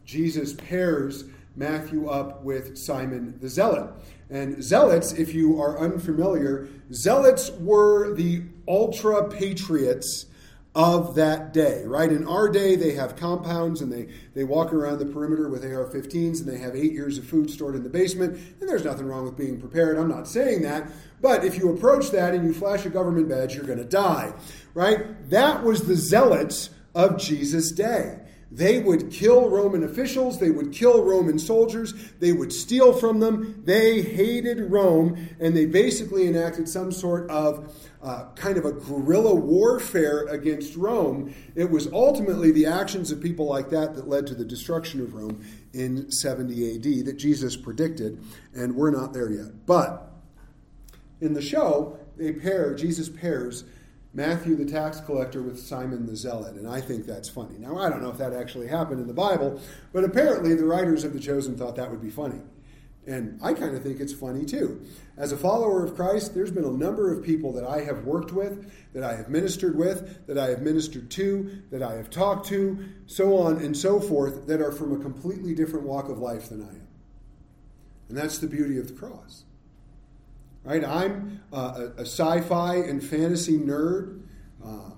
Jesus 0.05 0.55
pairs 0.55 1.25
Matthew 1.57 2.09
up 2.09 2.43
with 2.43 2.77
Simon 2.77 3.39
the 3.41 3.49
Zealot. 3.49 3.91
And 4.29 4.63
zealots, 4.63 5.13
if 5.13 5.35
you 5.35 5.61
are 5.61 5.79
unfamiliar, 5.79 6.69
zealots 6.93 7.51
were 7.51 8.15
the 8.15 8.43
ultra 8.69 9.29
patriots 9.29 10.27
of 10.77 11.15
that 11.15 11.55
day, 11.55 11.85
right? 11.87 12.13
In 12.13 12.29
our 12.29 12.51
day, 12.51 12.77
they 12.77 12.93
have 12.93 13.17
compounds 13.17 13.81
and 13.81 13.91
they, 13.91 14.09
they 14.35 14.45
walk 14.45 14.75
around 14.75 14.99
the 14.99 15.07
perimeter 15.07 15.49
with 15.49 15.65
AR 15.65 15.87
15s 15.87 16.41
and 16.41 16.47
they 16.47 16.59
have 16.59 16.77
eight 16.77 16.93
years 16.93 17.17
of 17.17 17.25
food 17.25 17.51
stored 17.51 17.75
in 17.75 17.83
the 17.83 17.89
basement. 17.89 18.39
And 18.61 18.69
there's 18.69 18.85
nothing 18.85 19.07
wrong 19.07 19.25
with 19.25 19.39
being 19.39 19.59
prepared. 19.59 19.97
I'm 19.97 20.11
not 20.11 20.29
saying 20.29 20.61
that. 20.63 20.91
But 21.23 21.47
if 21.47 21.57
you 21.57 21.73
approach 21.73 22.11
that 22.11 22.35
and 22.35 22.45
you 22.45 22.53
flash 22.53 22.85
a 22.85 22.91
government 22.91 23.27
badge, 23.27 23.55
you're 23.55 23.65
going 23.65 23.79
to 23.79 23.85
die, 23.85 24.35
right? 24.75 25.31
That 25.31 25.65
was 25.65 25.87
the 25.87 25.97
zealots 25.97 26.69
of 26.95 27.17
Jesus' 27.17 27.73
day. 27.73 28.19
They 28.51 28.79
would 28.79 29.11
kill 29.11 29.51
Roman 29.51 29.83
officials, 29.83 30.39
they 30.39 30.51
would 30.51 30.73
kill 30.73 31.03
Roman 31.03 31.39
soldiers, 31.39 31.93
they 32.21 32.33
would 32.33 32.53
steal 32.53 32.93
from 32.93 33.19
them. 33.19 33.63
They 33.65 34.03
hated 34.03 34.71
Rome, 34.71 35.29
and 35.41 35.57
they 35.57 35.67
basically 35.67 36.29
enacted 36.29 36.69
some 36.69 36.93
sort 36.93 37.29
of 37.29 37.75
uh, 38.03 38.27
kind 38.37 38.57
of 38.57 38.65
a 38.65 38.73
guerrilla 38.73 39.35
warfare 39.35 40.27
against 40.29 40.77
Rome. 40.77 41.35
It 41.57 41.71
was 41.71 41.89
ultimately 41.93 42.53
the 42.53 42.67
actions 42.67 43.11
of 43.11 43.21
people 43.21 43.47
like 43.47 43.71
that 43.71 43.97
that 43.97 44.09
led 44.09 44.29
to 44.29 44.35
the 44.35 44.45
destruction 44.45 45.01
of 45.01 45.15
Rome 45.15 45.45
in 45.73 46.11
70 46.11 46.77
AD 46.77 47.07
that 47.07 47.17
Jesus 47.17 47.57
predicted, 47.57 48.23
and 48.55 48.77
we're 48.77 48.93
not 48.93 49.13
there 49.13 49.31
yet. 49.31 49.67
But 49.67 50.13
in 51.21 51.35
the 51.35 51.43
show, 51.43 51.99
they 52.17 52.33
pair, 52.33 52.75
Jesus 52.75 53.09
pairs 53.09 53.65
Matthew 54.17 54.57
the 54.57 54.65
tax 54.65 54.99
collector 54.99 55.43
with 55.43 55.61
Simon 55.61 56.07
the 56.07 56.17
zealot, 56.17 56.55
and 56.55 56.67
I 56.67 56.81
think 56.81 57.05
that's 57.05 57.29
funny. 57.29 57.59
Now, 57.59 57.77
I 57.77 57.91
don't 57.91 58.01
know 58.01 58.09
if 58.09 58.17
that 58.17 58.33
actually 58.33 58.67
happened 58.67 58.99
in 58.99 59.07
the 59.07 59.13
Bible, 59.13 59.61
but 59.93 60.05
apparently 60.05 60.55
the 60.55 60.65
writers 60.65 61.05
of 61.05 61.13
The 61.13 61.21
Chosen 61.21 61.55
thought 61.55 61.77
that 61.77 61.91
would 61.91 62.01
be 62.01 62.09
funny. 62.09 62.41
And 63.07 63.39
I 63.43 63.53
kind 63.53 63.77
of 63.77 63.83
think 63.83 64.01
it's 64.01 64.15
funny 64.15 64.47
too. 64.47 64.81
As 65.19 65.33
a 65.33 65.37
follower 65.37 65.85
of 65.85 65.95
Christ, 65.95 66.35
there's 66.35 66.51
been 66.51 66.65
a 66.65 66.71
number 66.71 67.13
of 67.13 67.23
people 67.23 67.53
that 67.53 67.65
I 67.65 67.83
have 67.83 68.05
worked 68.05 68.33
with, 68.33 68.73
that 68.95 69.05
I 69.05 69.15
have 69.17 69.29
ministered 69.29 69.77
with, 69.77 70.27
that 70.27 70.39
I 70.39 70.49
have 70.49 70.63
ministered 70.63 71.11
to, 71.11 71.63
that 71.71 71.83
I 71.83 71.97
have 71.97 72.09
talked 72.09 72.47
to, 72.49 72.87
so 73.05 73.37
on 73.37 73.59
and 73.59 73.77
so 73.77 74.01
forth, 74.01 74.47
that 74.47 74.63
are 74.63 74.73
from 74.73 74.99
a 74.99 74.99
completely 74.99 75.55
different 75.55 75.85
walk 75.85 76.09
of 76.09 76.19
life 76.19 76.49
than 76.49 76.63
I 76.63 76.71
am. 76.71 76.89
And 78.09 78.17
that's 78.17 78.39
the 78.39 78.47
beauty 78.47 78.79
of 78.79 78.89
the 78.89 78.95
cross. 78.95 79.45
Right? 80.67 80.85
I'm 80.85 81.43
uh, 81.53 81.87
a, 81.97 82.01
a 82.01 82.07
sci 82.07 82.41
fi 82.41 82.75
and 82.75 83.03
fantasy 83.03 83.57
nerd. 83.57 84.21
Uh, 84.65 84.91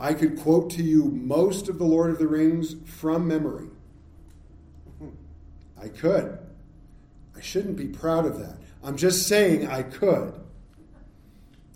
I 0.00 0.12
could 0.12 0.40
quote 0.40 0.70
to 0.70 0.82
you 0.82 1.04
most 1.04 1.68
of 1.68 1.78
The 1.78 1.84
Lord 1.84 2.10
of 2.10 2.18
the 2.18 2.26
Rings 2.26 2.74
from 2.84 3.28
memory. 3.28 3.68
I 5.80 5.86
could. 5.86 6.36
I 7.36 7.40
shouldn't 7.40 7.76
be 7.76 7.86
proud 7.86 8.26
of 8.26 8.40
that. 8.40 8.58
I'm 8.82 8.96
just 8.96 9.28
saying 9.28 9.68
I 9.68 9.84
could. 9.84 10.34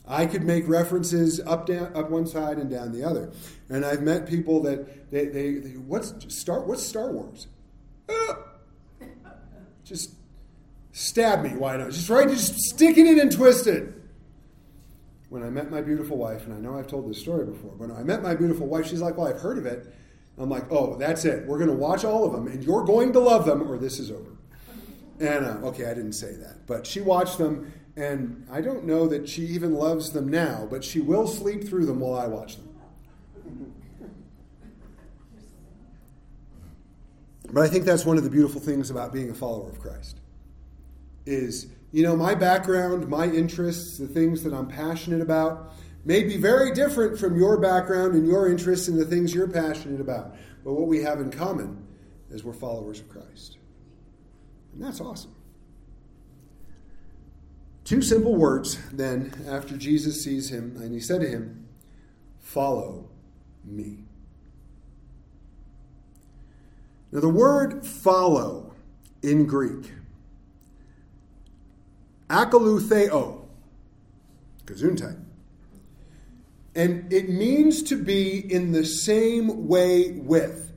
I 0.09 0.27
could 0.27 0.43
make 0.43 0.67
references 0.67 1.39
up 1.41 1.67
down 1.67 1.95
up 1.95 2.11
one 2.11 2.27
side 2.27 2.59
and 2.59 2.69
down 2.69 2.91
the 2.93 3.05
other. 3.05 3.31
And 3.69 3.85
I've 3.85 4.03
met 4.03 4.27
people 4.27 4.63
that 4.63 5.11
they, 5.13 5.27
they, 5.27 5.55
they 5.55 5.71
what's 5.71 6.13
Star 6.37 6.61
what's 6.61 6.85
Star 6.85 7.13
Wars? 7.13 7.47
Uh, 8.09 8.35
just 9.85 10.15
Stab 10.99 11.43
me, 11.43 11.51
why 11.51 11.77
not? 11.77 11.91
Just 11.91 12.09
right, 12.09 12.27
just 12.27 12.59
stick 12.59 12.97
it 12.97 13.07
in 13.07 13.21
and 13.21 13.31
twist 13.31 13.67
it. 13.67 13.93
When 15.29 15.43
I 15.43 15.51
met 15.51 15.71
my 15.71 15.83
beautiful 15.83 16.17
wife, 16.17 16.47
and 16.47 16.55
I 16.55 16.57
know 16.57 16.79
I've 16.79 16.87
told 16.87 17.11
this 17.11 17.21
story 17.21 17.45
before, 17.45 17.73
but 17.73 17.91
when 17.91 17.99
I 17.99 18.03
met 18.03 18.23
my 18.23 18.35
beautiful 18.35 18.67
wife, 18.67 18.87
she's 18.87 19.03
like, 19.03 19.19
Well, 19.19 19.27
I've 19.29 19.39
heard 19.39 19.59
of 19.59 19.67
it. 19.67 19.95
I'm 20.39 20.49
like, 20.49 20.73
Oh, 20.73 20.97
that's 20.97 21.27
it. 21.27 21.47
We're 21.47 21.59
going 21.59 21.69
to 21.69 21.77
watch 21.77 22.07
all 22.07 22.25
of 22.25 22.33
them, 22.33 22.47
and 22.47 22.65
you're 22.65 22.83
going 22.83 23.13
to 23.13 23.21
love 23.21 23.45
them, 23.45 23.71
or 23.71 23.77
this 23.77 23.99
is 23.99 24.11
over. 24.11 24.39
And 25.21 25.45
uh, 25.45 25.67
okay, 25.67 25.85
I 25.85 25.93
didn't 25.93 26.15
say 26.15 26.35
that, 26.37 26.67
but 26.67 26.87
she 26.87 27.03
watched 27.03 27.37
them, 27.37 27.71
and 27.95 28.47
I 28.51 28.63
don't 28.63 28.85
know 28.85 29.07
that 29.07 29.29
she 29.29 29.43
even 29.43 29.75
loves 29.75 30.13
them 30.13 30.29
now, 30.29 30.67
but 30.71 30.83
she 30.83 31.01
will 31.01 31.27
sleep 31.27 31.69
through 31.69 31.85
them 31.85 32.01
while 32.01 32.19
I 32.19 32.27
watch 32.27 32.57
them. 32.57 33.75
But 37.53 37.65
I 37.65 37.69
think 37.69 37.85
that's 37.85 38.07
one 38.07 38.17
of 38.17 38.25
the 38.25 38.31
beautiful 38.31 38.63
things 38.63 38.89
about 38.89 39.13
being 39.13 39.29
a 39.29 39.35
follower 39.35 39.69
of 39.69 39.79
Christ 39.79 40.21
is, 41.27 41.67
you 41.93 42.03
know, 42.03 42.17
my 42.17 42.35
background, 42.35 43.09
my 43.09 43.27
interests, 43.27 43.99
the 43.99 44.07
things 44.07 44.43
that 44.45 44.55
I'm 44.55 44.69
passionate 44.69 45.21
about 45.21 45.73
may 46.05 46.23
be 46.23 46.37
very 46.37 46.73
different 46.73 47.19
from 47.19 47.37
your 47.37 47.59
background 47.59 48.15
and 48.15 48.27
your 48.27 48.49
interests 48.49 48.89
and 48.89 48.99
the 48.99 49.05
things 49.05 49.35
you're 49.35 49.49
passionate 49.49 50.01
about. 50.01 50.37
But 50.65 50.73
what 50.73 50.87
we 50.87 51.03
have 51.03 51.21
in 51.21 51.31
common 51.31 51.87
is 52.31 52.45
we're 52.45 52.53
followers 52.53 53.01
of 53.01 53.09
Christ. 53.09 53.59
And 54.73 54.83
that's 54.83 55.01
awesome. 55.01 55.35
Two 57.85 58.03
simple 58.03 58.35
words 58.35 58.79
then 58.93 59.33
after 59.49 59.77
Jesus 59.77 60.23
sees 60.23 60.51
him, 60.51 60.77
and 60.81 60.93
he 60.93 61.01
said 61.01 61.21
to 61.21 61.29
him, 61.29 61.69
Follow 62.41 63.09
me. 63.65 64.05
Now, 67.13 67.21
the 67.21 67.29
word 67.29 67.87
follow 67.87 68.75
in 69.23 69.47
Greek 69.47 69.93
akoloutheo, 72.29 73.47
gesundheit. 74.65 75.21
And 76.75 77.11
it 77.13 77.29
means 77.31 77.83
to 77.85 77.97
be 77.97 78.53
in 78.53 78.73
the 78.73 78.85
same 78.85 79.67
way 79.67 80.11
with, 80.13 80.73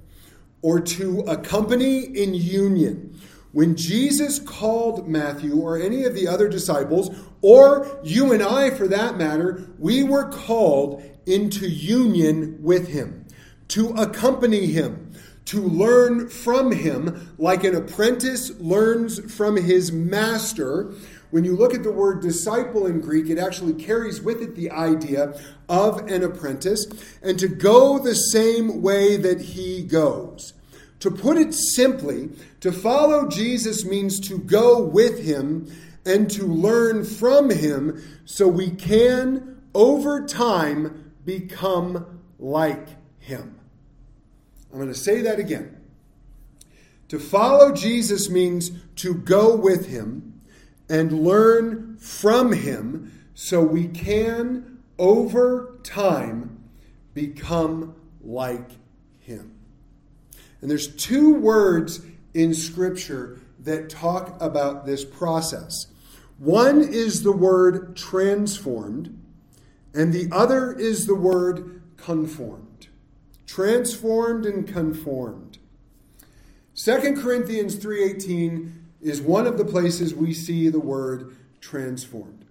or 0.61 0.79
to 0.79 1.21
accompany 1.21 1.99
in 1.99 2.33
union. 2.33 3.19
When 3.51 3.75
Jesus 3.75 4.39
called 4.39 5.07
Matthew 5.07 5.59
or 5.59 5.77
any 5.77 6.03
of 6.03 6.13
the 6.13 6.27
other 6.27 6.47
disciples, 6.47 7.09
or 7.41 7.99
you 8.03 8.31
and 8.31 8.43
I 8.43 8.69
for 8.69 8.87
that 8.87 9.17
matter, 9.17 9.67
we 9.79 10.03
were 10.03 10.29
called 10.29 11.03
into 11.25 11.67
union 11.67 12.59
with 12.61 12.89
him, 12.89 13.25
to 13.69 13.89
accompany 13.89 14.67
him, 14.67 15.11
to 15.45 15.61
learn 15.61 16.29
from 16.29 16.71
him 16.71 17.33
like 17.39 17.63
an 17.63 17.75
apprentice 17.75 18.51
learns 18.59 19.33
from 19.33 19.55
his 19.57 19.91
master. 19.91 20.93
When 21.31 21.43
you 21.43 21.55
look 21.55 21.75
at 21.75 21.83
the 21.83 21.91
word 21.91 22.21
disciple 22.21 22.87
in 22.87 23.01
Greek, 23.01 23.29
it 23.29 23.37
actually 23.37 23.73
carries 23.73 24.21
with 24.21 24.41
it 24.41 24.55
the 24.55 24.71
idea 24.71 25.39
of 25.67 26.09
an 26.09 26.23
apprentice 26.23 26.85
and 27.21 27.37
to 27.39 27.47
go 27.47 27.99
the 27.99 28.15
same 28.15 28.81
way 28.81 29.15
that 29.17 29.39
he 29.41 29.83
goes. 29.83 30.53
To 31.01 31.11
put 31.11 31.37
it 31.37 31.53
simply, 31.53 32.29
to 32.61 32.71
follow 32.71 33.27
Jesus 33.27 33.85
means 33.85 34.19
to 34.27 34.37
go 34.39 34.81
with 34.81 35.23
him 35.23 35.71
and 36.05 36.29
to 36.31 36.45
learn 36.45 37.05
from 37.05 37.51
him 37.51 38.01
so 38.25 38.47
we 38.47 38.71
can, 38.71 39.61
over 39.73 40.25
time, 40.25 41.13
become 41.25 42.19
like 42.39 42.87
him. 43.19 43.59
I'm 44.71 44.79
going 44.79 44.91
to 44.91 44.95
say 44.95 45.21
that 45.21 45.39
again. 45.39 45.77
To 47.09 47.19
follow 47.19 47.73
Jesus 47.73 48.29
means 48.29 48.71
to 48.97 49.13
go 49.13 49.55
with 49.55 49.87
him 49.87 50.38
and 50.89 51.23
learn 51.23 51.97
from 51.97 52.51
him 52.51 53.27
so 53.33 53.61
we 53.61 53.87
can, 53.87 54.79
over 54.97 55.79
time, 55.83 56.63
become 57.13 57.95
like 58.21 58.71
him. 59.19 59.53
And 60.61 60.69
there's 60.69 60.93
two 60.93 61.33
words 61.35 62.01
in 62.33 62.53
Scripture 62.53 63.39
that 63.59 63.89
talk 63.89 64.35
about 64.41 64.85
this 64.85 65.05
process. 65.05 65.87
One 66.37 66.81
is 66.81 67.23
the 67.23 67.31
word 67.31 67.95
transformed, 67.95 69.17
and 69.93 70.13
the 70.13 70.29
other 70.31 70.73
is 70.73 71.05
the 71.05 71.15
word 71.15 71.81
conformed. 71.97 72.87
Transformed 73.45 74.45
and 74.45 74.67
conformed. 74.67 75.57
2 76.75 77.15
Corinthians 77.21 77.75
3:18 77.75 78.78
is 79.01 79.21
one 79.21 79.47
of 79.47 79.57
the 79.57 79.65
places 79.65 80.13
we 80.13 80.33
see 80.33 80.69
the 80.69 80.79
word 80.79 81.35
transformed. 81.61 82.45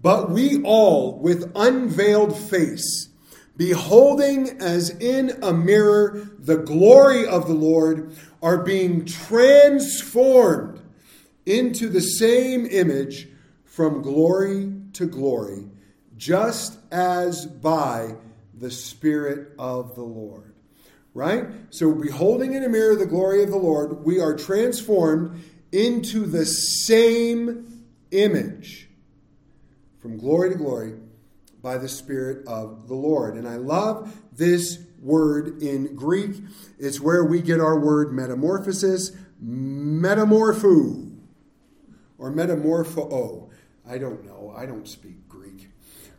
But 0.00 0.30
we 0.30 0.62
all, 0.62 1.18
with 1.18 1.50
unveiled 1.54 2.36
face, 2.36 3.08
beholding 3.56 4.50
as 4.60 4.90
in 4.90 5.38
a 5.42 5.52
mirror 5.52 6.28
the 6.38 6.56
glory 6.56 7.26
of 7.26 7.46
the 7.46 7.54
Lord, 7.54 8.14
are 8.42 8.62
being 8.62 9.04
transformed 9.04 10.82
into 11.46 11.88
the 11.88 12.00
same 12.00 12.66
image 12.66 13.28
from 13.64 14.02
glory 14.02 14.72
to 14.94 15.06
glory, 15.06 15.64
just 16.16 16.78
as 16.90 17.46
by 17.46 18.16
the 18.56 18.70
Spirit 18.70 19.52
of 19.58 19.94
the 19.94 20.02
Lord. 20.02 20.53
Right? 21.14 21.46
So, 21.70 21.94
beholding 21.94 22.54
in 22.54 22.64
a 22.64 22.68
mirror 22.68 22.96
the 22.96 23.06
glory 23.06 23.42
of 23.44 23.50
the 23.50 23.56
Lord, 23.56 24.04
we 24.04 24.20
are 24.20 24.36
transformed 24.36 25.42
into 25.70 26.26
the 26.26 26.44
same 26.44 27.86
image 28.10 28.88
from 30.00 30.18
glory 30.18 30.50
to 30.50 30.56
glory 30.56 30.94
by 31.62 31.78
the 31.78 31.88
Spirit 31.88 32.46
of 32.46 32.88
the 32.88 32.94
Lord. 32.94 33.36
And 33.36 33.48
I 33.48 33.56
love 33.56 34.14
this 34.32 34.78
word 35.00 35.62
in 35.62 35.96
Greek. 35.96 36.42
It's 36.78 37.00
where 37.00 37.24
we 37.24 37.40
get 37.40 37.60
our 37.60 37.78
word 37.78 38.12
metamorphosis, 38.12 39.12
metamorpho, 39.42 41.16
or 42.18 42.30
metamorpho. 42.30 43.50
I 43.88 43.98
don't 43.98 44.24
know. 44.24 44.52
I 44.56 44.66
don't 44.66 44.86
speak. 44.86 45.23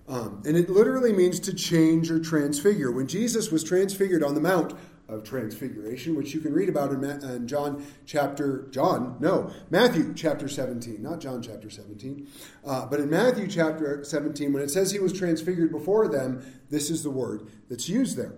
Um, 0.07 0.43
and 0.45 0.55
it 0.55 0.69
literally 0.69 1.13
means 1.13 1.39
to 1.41 1.53
change 1.53 2.11
or 2.11 2.19
transfigure. 2.19 2.91
When 2.91 3.07
Jesus 3.07 3.51
was 3.51 3.63
transfigured 3.63 4.23
on 4.23 4.35
the 4.35 4.41
Mount 4.41 4.73
of 5.07 5.23
Transfiguration, 5.23 6.15
which 6.15 6.33
you 6.33 6.41
can 6.41 6.53
read 6.53 6.69
about 6.69 6.91
in, 6.91 7.01
Ma- 7.01 7.33
in 7.33 7.47
John 7.47 7.85
chapter, 8.05 8.67
John, 8.71 9.17
no, 9.19 9.51
Matthew 9.69 10.13
chapter 10.13 10.47
17, 10.47 11.01
not 11.01 11.19
John 11.19 11.41
chapter 11.41 11.69
17, 11.69 12.27
uh, 12.65 12.85
but 12.85 12.99
in 12.99 13.09
Matthew 13.09 13.47
chapter 13.47 14.03
17, 14.03 14.53
when 14.53 14.63
it 14.63 14.71
says 14.71 14.91
he 14.91 14.99
was 14.99 15.13
transfigured 15.13 15.71
before 15.71 16.07
them, 16.07 16.43
this 16.69 16.89
is 16.89 17.03
the 17.03 17.11
word 17.11 17.47
that's 17.69 17.89
used 17.89 18.17
there. 18.17 18.33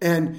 And 0.00 0.38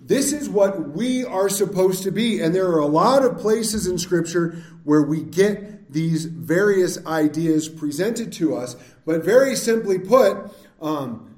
this 0.00 0.32
is 0.32 0.48
what 0.48 0.90
we 0.90 1.24
are 1.24 1.48
supposed 1.48 2.02
to 2.04 2.10
be. 2.10 2.40
And 2.40 2.54
there 2.54 2.68
are 2.68 2.80
a 2.80 2.86
lot 2.86 3.24
of 3.24 3.38
places 3.38 3.86
in 3.86 3.98
Scripture 3.98 4.62
where 4.84 5.02
we 5.02 5.22
get 5.22 5.83
these 5.94 6.26
various 6.26 7.04
ideas 7.06 7.68
presented 7.68 8.32
to 8.34 8.54
us. 8.56 8.76
But 9.06 9.24
very 9.24 9.56
simply 9.56 9.98
put, 9.98 10.52
um, 10.82 11.36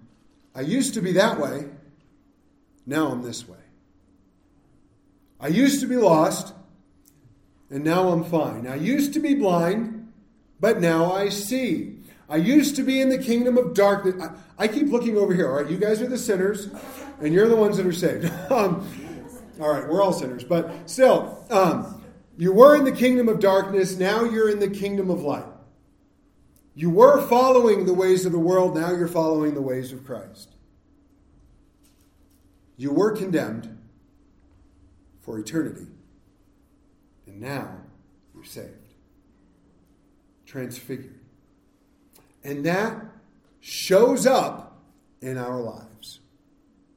I 0.55 0.63
used 0.63 0.95
to 0.95 1.01
be 1.01 1.13
that 1.13 1.39
way, 1.39 1.67
now 2.87 3.09
I'm 3.09 3.23
this 3.23 3.47
way. 3.47 3.59
I 5.39 5.49
used 5.49 5.81
to 5.81 5.87
be 5.87 5.97
lost, 5.97 6.55
and 7.71 7.85
now 7.85 8.09
I'm 8.09 8.25
fine. 8.25 8.67
I 8.67 8.77
used 8.77 9.13
to 9.15 9.21
be 9.21 9.35
blind, 9.35 10.13
but 10.59 10.81
now 10.81 11.13
I 11.13 11.29
see. 11.29 11.99
I 12.29 12.37
used 12.37 12.75
to 12.77 12.83
be 12.83 13.01
in 13.01 13.11
the 13.11 13.19
kingdom 13.19 13.59
of 13.59 13.75
darkness. 13.75 14.15
I, 14.21 14.65
I 14.65 14.69
keep 14.69 14.89
looking 14.89 15.17
over 15.17 15.35
here. 15.35 15.49
All 15.49 15.63
right, 15.63 15.71
you 15.71 15.77
guys 15.77 16.01
are 16.01 16.09
the 16.09 16.19
sinners, 16.19 16.69
and 17.21 17.35
you're 17.35 17.49
the 17.49 17.57
ones 17.57 17.77
that 17.77 17.87
are 17.87 17.93
saved. 17.93 18.25
um, 18.51 18.89
all 19.61 19.71
right, 19.71 19.87
we're 19.89 20.03
all 20.03 20.13
sinners, 20.13 20.45
but 20.45 20.89
still, 20.89 21.45
um, 21.51 21.96
you 22.37 22.53
were 22.53 22.77
in 22.77 22.85
the 22.85 22.93
kingdom 22.93 23.29
of 23.29 23.41
darkness. 23.41 23.97
Now 23.97 24.25
you're 24.25 24.51
in 24.51 24.61
the 24.61 24.71
kingdom 24.71 25.11
of 25.11 25.23
light. 25.23 25.45
You 26.75 26.91
were 26.91 27.27
following 27.27 27.87
the 27.87 27.95
ways 27.95 28.27
of 28.27 28.33
the 28.33 28.39
world. 28.39 28.75
Now 28.75 28.91
you're 28.91 29.09
following 29.09 29.55
the 29.55 29.63
ways 29.63 29.93
of 29.93 30.05
Christ. 30.05 30.51
You 32.77 32.93
were 32.93 33.13
condemned 33.13 33.79
for 35.23 35.39
eternity, 35.39 35.87
and 37.27 37.41
now 37.41 37.79
you're 38.35 38.45
saved, 38.45 38.93
transfigured. 40.45 41.19
And 42.45 42.65
that 42.67 43.03
shows 43.61 44.27
up 44.27 44.79
in 45.23 45.39
our 45.39 45.61
lives. 45.61 46.21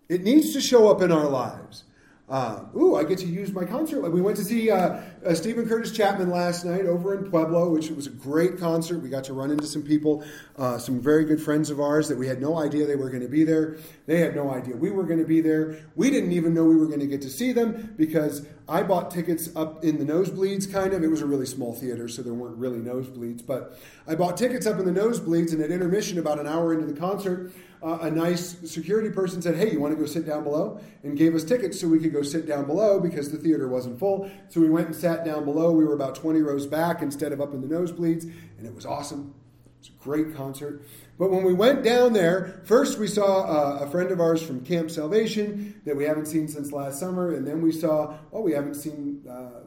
It 0.09 0.23
needs 0.23 0.53
to 0.53 0.61
show 0.61 0.91
up 0.91 1.01
in 1.01 1.11
our 1.11 1.27
lives. 1.27 1.85
Uh, 2.29 2.65
ooh, 2.75 2.95
I 2.95 3.03
get 3.05 3.17
to 3.19 3.25
use 3.25 3.51
my 3.51 3.65
concert. 3.65 4.03
Like 4.03 4.11
we 4.11 4.21
went 4.21 4.37
to 4.37 4.43
see 4.43 4.69
uh, 4.69 5.01
uh, 5.25 5.33
Steven 5.33 5.67
Curtis 5.67 5.91
Chapman 5.91 6.29
last 6.29 6.63
night 6.63 6.85
over 6.85 7.17
in 7.17 7.27
Pueblo, 7.29 7.69
which 7.71 7.89
was 7.89 8.05
a 8.05 8.11
great 8.11 8.59
concert. 8.59 8.99
We 8.99 9.09
got 9.09 9.23
to 9.25 9.33
run 9.33 9.49
into 9.49 9.65
some 9.65 9.81
people, 9.81 10.23
uh, 10.55 10.77
some 10.77 11.01
very 11.01 11.25
good 11.25 11.41
friends 11.41 11.71
of 11.71 11.79
ours 11.79 12.07
that 12.07 12.17
we 12.19 12.27
had 12.27 12.39
no 12.39 12.59
idea 12.59 12.85
they 12.85 12.95
were 12.95 13.09
going 13.09 13.23
to 13.23 13.27
be 13.27 13.43
there. 13.43 13.77
They 14.05 14.19
had 14.19 14.35
no 14.35 14.51
idea 14.51 14.75
we 14.75 14.91
were 14.91 15.03
going 15.03 15.19
to 15.19 15.25
be 15.25 15.41
there. 15.41 15.79
We 15.95 16.11
didn't 16.11 16.33
even 16.33 16.53
know 16.53 16.65
we 16.65 16.75
were 16.75 16.85
going 16.85 16.99
to 16.99 17.07
get 17.07 17.23
to 17.23 17.29
see 17.31 17.51
them 17.51 17.95
because 17.97 18.45
I 18.67 18.83
bought 18.83 19.09
tickets 19.09 19.49
up 19.55 19.83
in 19.83 19.97
the 19.97 20.05
nosebleeds, 20.05 20.71
kind 20.71 20.93
of. 20.93 21.03
It 21.03 21.07
was 21.07 21.21
a 21.21 21.25
really 21.25 21.47
small 21.47 21.73
theater, 21.73 22.07
so 22.07 22.21
there 22.21 22.35
weren't 22.35 22.57
really 22.57 22.77
nosebleeds. 22.77 23.43
But 23.43 23.79
I 24.07 24.13
bought 24.13 24.37
tickets 24.37 24.67
up 24.67 24.79
in 24.79 24.85
the 24.85 24.99
nosebleeds, 24.99 25.53
and 25.53 25.63
at 25.63 25.71
intermission, 25.71 26.19
about 26.19 26.39
an 26.39 26.45
hour 26.45 26.73
into 26.73 26.85
the 26.85 26.99
concert, 26.99 27.51
uh, 27.81 27.99
a 28.01 28.11
nice 28.11 28.57
security 28.69 29.09
person 29.09 29.41
said, 29.41 29.55
Hey, 29.55 29.71
you 29.71 29.79
want 29.79 29.93
to 29.93 29.99
go 29.99 30.05
sit 30.05 30.25
down 30.25 30.43
below? 30.43 30.79
And 31.03 31.17
gave 31.17 31.33
us 31.33 31.43
tickets 31.43 31.79
so 31.79 31.87
we 31.87 31.99
could 31.99 32.13
go 32.13 32.21
sit 32.21 32.45
down 32.45 32.65
below 32.65 32.99
because 32.99 33.31
the 33.31 33.37
theater 33.37 33.67
wasn't 33.67 33.99
full. 33.99 34.29
So 34.49 34.59
we 34.59 34.69
went 34.69 34.87
and 34.87 34.95
sat 34.95 35.23
down 35.23 35.45
below. 35.45 35.71
We 35.71 35.85
were 35.85 35.93
about 35.93 36.15
20 36.15 36.41
rows 36.41 36.67
back 36.67 37.01
instead 37.01 37.31
of 37.31 37.39
up 37.39 37.53
in 37.53 37.61
the 37.61 37.67
nosebleeds, 37.67 38.23
and 38.57 38.65
it 38.65 38.75
was 38.75 38.85
awesome. 38.85 39.33
It 39.65 39.79
was 39.79 39.89
a 39.89 40.03
great 40.03 40.35
concert. 40.35 40.83
But 41.17 41.31
when 41.31 41.43
we 41.43 41.53
went 41.53 41.83
down 41.83 42.13
there, 42.13 42.61
first 42.63 42.97
we 42.97 43.07
saw 43.07 43.43
uh, 43.43 43.85
a 43.85 43.89
friend 43.89 44.11
of 44.11 44.19
ours 44.21 44.41
from 44.41 44.63
Camp 44.65 44.89
Salvation 44.89 45.81
that 45.85 45.95
we 45.95 46.05
haven't 46.05 46.27
seen 46.27 46.47
since 46.47 46.71
last 46.71 46.99
summer, 46.99 47.33
and 47.33 47.45
then 47.45 47.61
we 47.61 47.71
saw, 47.71 48.17
oh, 48.31 48.41
we 48.41 48.53
haven't 48.53 48.75
seen 48.75 49.25
uh, 49.29 49.61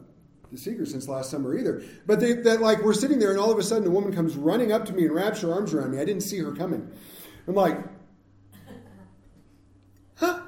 the 0.51 0.57
Seeker 0.57 0.85
since 0.85 1.07
last 1.07 1.29
summer 1.29 1.57
either. 1.57 1.83
But 2.05 2.19
they, 2.19 2.33
that, 2.33 2.61
like, 2.61 2.83
we're 2.83 2.93
sitting 2.93 3.19
there, 3.19 3.31
and 3.31 3.39
all 3.39 3.51
of 3.51 3.57
a 3.57 3.63
sudden, 3.63 3.87
a 3.87 3.91
woman 3.91 4.13
comes 4.13 4.35
running 4.35 4.71
up 4.71 4.85
to 4.85 4.93
me 4.93 5.05
and 5.05 5.13
wraps 5.13 5.41
her 5.41 5.51
arms 5.51 5.73
around 5.73 5.91
me. 5.91 5.99
I 5.99 6.05
didn't 6.05 6.23
see 6.23 6.39
her 6.39 6.51
coming. 6.51 6.91
I'm 7.47 7.55
like, 7.55 7.77
huh? 10.15 10.39
And 10.39 10.43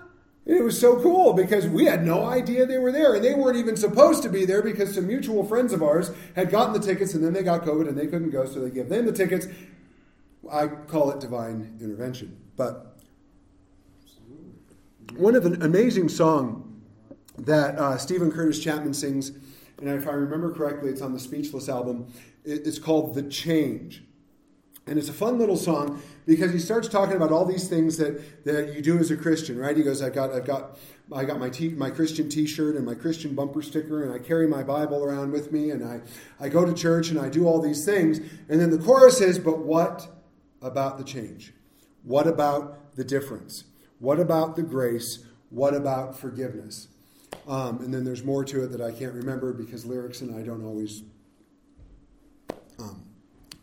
it 0.46 0.64
was 0.64 0.80
so 0.80 1.02
cool 1.02 1.34
because 1.34 1.66
we 1.66 1.86
had 1.86 2.06
no 2.06 2.26
idea 2.26 2.66
they 2.66 2.78
were 2.78 2.92
there, 2.92 3.16
and 3.16 3.24
they 3.24 3.34
weren't 3.34 3.58
even 3.58 3.76
supposed 3.76 4.22
to 4.24 4.30
be 4.30 4.46
there 4.46 4.62
because 4.62 4.94
some 4.94 5.08
mutual 5.08 5.44
friends 5.44 5.74
of 5.74 5.82
ours 5.82 6.12
had 6.36 6.52
gotten 6.52 6.74
the 6.74 6.80
tickets, 6.80 7.16
and 7.16 7.24
then 7.24 7.34
they 7.34 7.42
got 7.42 7.64
COVID 7.64 7.88
and 7.88 7.98
they 7.98 8.06
couldn't 8.06 8.30
go, 8.30 8.46
so 8.46 8.60
they 8.60 8.70
gave 8.70 8.90
them 8.90 9.06
the 9.06 9.12
tickets. 9.12 9.48
I 10.52 10.68
call 10.68 11.10
it 11.12 11.20
divine 11.20 11.78
intervention. 11.82 12.38
But 12.56 12.96
one 15.16 15.36
of 15.36 15.46
an 15.46 15.64
amazing 15.64 16.10
song 16.10 16.82
that 17.40 17.78
uh, 17.78 17.98
Steven 17.98 18.32
Curtis 18.32 18.60
Chapman 18.60 18.94
sings, 18.94 19.32
and 19.80 19.90
if 19.90 20.08
I 20.08 20.12
remember 20.12 20.54
correctly, 20.54 20.92
it's 20.92 21.02
on 21.02 21.14
the 21.14 21.20
Speechless 21.20 21.68
album. 21.70 22.14
It's 22.44 22.78
called 22.78 23.16
"The 23.16 23.24
Change," 23.24 24.04
and 24.88 25.00
it's 25.00 25.10
a 25.10 25.14
fun 25.14 25.40
little 25.40 25.58
song 25.58 26.02
because 26.26 26.52
he 26.52 26.60
starts 26.60 26.88
talking 26.88 27.16
about 27.16 27.32
all 27.32 27.46
these 27.46 27.68
things 27.68 27.98
that, 27.98 28.46
that 28.46 28.74
you 28.74 28.82
do 28.82 28.98
as 29.00 29.12
a 29.12 29.18
Christian. 29.18 29.58
Right? 29.58 29.76
He 29.76 29.84
goes, 29.84 30.02
"I 30.02 30.10
got, 30.10 30.32
I 30.34 30.40
got." 30.40 30.78
I 31.14 31.24
got 31.24 31.38
my 31.38 31.52
t- 31.52 31.70
my 31.70 31.92
Christian 31.92 32.30
T-shirt 32.30 32.76
and 32.76 32.84
my 32.84 32.96
Christian 32.96 33.36
bumper 33.36 33.62
sticker, 33.62 34.04
and 34.04 34.12
I 34.12 34.18
carry 34.18 34.48
my 34.48 34.64
Bible 34.64 35.04
around 35.04 35.34
with 35.34 35.52
me, 35.52 35.70
and 35.70 35.88
I, 35.88 36.02
I 36.40 36.50
go 36.50 36.66
to 36.66 36.74
church 36.74 37.12
and 37.12 37.20
I 37.20 37.30
do 37.30 37.46
all 37.46 37.62
these 37.62 37.86
things. 37.86 38.18
And 38.50 38.60
then 38.60 38.72
the 38.72 38.80
chorus 38.80 39.22
is, 39.22 39.38
"But 39.38 39.60
what 39.60 40.08
about 40.64 40.98
the 40.98 41.04
change? 41.04 41.54
What 42.02 42.26
about 42.26 42.96
the 42.96 43.04
difference? 43.04 43.66
What 44.00 44.20
about 44.20 44.56
the 44.56 44.64
grace? 44.64 45.20
What 45.50 45.74
about 45.74 46.18
forgiveness? 46.18 46.88
Um, 47.48 47.80
and 47.82 47.94
then 47.94 48.04
there's 48.04 48.24
more 48.24 48.44
to 48.46 48.64
it 48.64 48.72
that 48.72 48.82
I 48.82 48.92
can't 48.92 49.14
remember 49.14 49.54
because 49.54 49.86
lyrics 49.86 50.22
and 50.22 50.36
I 50.36 50.42
don't 50.42 50.64
always 50.64 51.04
um, 52.80 53.06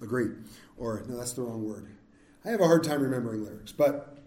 agree. 0.00 0.28
Or, 0.82 1.04
no, 1.08 1.16
that's 1.16 1.34
the 1.34 1.42
wrong 1.42 1.62
word. 1.62 1.86
I 2.44 2.50
have 2.50 2.60
a 2.60 2.66
hard 2.66 2.82
time 2.82 3.02
remembering 3.02 3.44
lyrics, 3.44 3.70
but 3.70 4.18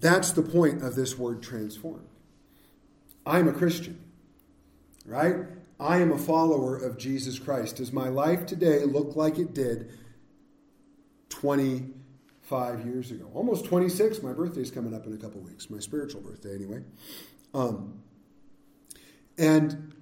that's 0.00 0.32
the 0.32 0.42
point 0.42 0.82
of 0.82 0.96
this 0.96 1.16
word 1.16 1.40
transformed. 1.40 2.08
I'm 3.24 3.46
a 3.46 3.52
Christian, 3.52 4.00
right? 5.06 5.36
I 5.78 5.98
am 5.98 6.10
a 6.10 6.18
follower 6.18 6.76
of 6.76 6.98
Jesus 6.98 7.38
Christ. 7.38 7.76
Does 7.76 7.92
my 7.92 8.08
life 8.08 8.44
today 8.44 8.82
look 8.82 9.14
like 9.14 9.38
it 9.38 9.54
did 9.54 9.92
25 11.28 12.84
years 12.84 13.12
ago. 13.12 13.30
Almost 13.34 13.66
26. 13.66 14.20
My 14.20 14.32
birthday's 14.32 14.72
coming 14.72 14.94
up 14.94 15.06
in 15.06 15.12
a 15.12 15.16
couple 15.16 15.40
weeks. 15.42 15.70
My 15.70 15.78
spiritual 15.78 16.22
birthday, 16.22 16.56
anyway. 16.56 16.82
Um, 17.54 18.02
and 19.38 19.94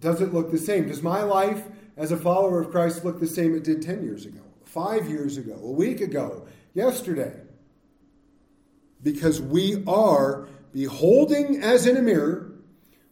does 0.00 0.20
it 0.20 0.34
look 0.34 0.50
the 0.50 0.58
same? 0.58 0.86
Does 0.86 1.02
my 1.02 1.22
life 1.22 1.64
as 1.96 2.12
a 2.12 2.16
follower 2.18 2.60
of 2.60 2.70
Christ 2.70 3.06
look 3.06 3.20
the 3.20 3.26
same 3.26 3.54
it 3.54 3.64
did 3.64 3.80
10 3.80 4.04
years 4.04 4.26
ago, 4.26 4.40
five 4.72 5.08
years 5.08 5.36
ago, 5.36 5.58
a 5.62 5.70
week 5.70 6.00
ago, 6.00 6.46
yesterday? 6.74 7.34
Because 9.02 9.40
we 9.40 9.82
are 9.86 10.48
beholding 10.72 11.62
as 11.62 11.86
in 11.86 11.96
a 11.96 12.02
mirror 12.02 12.52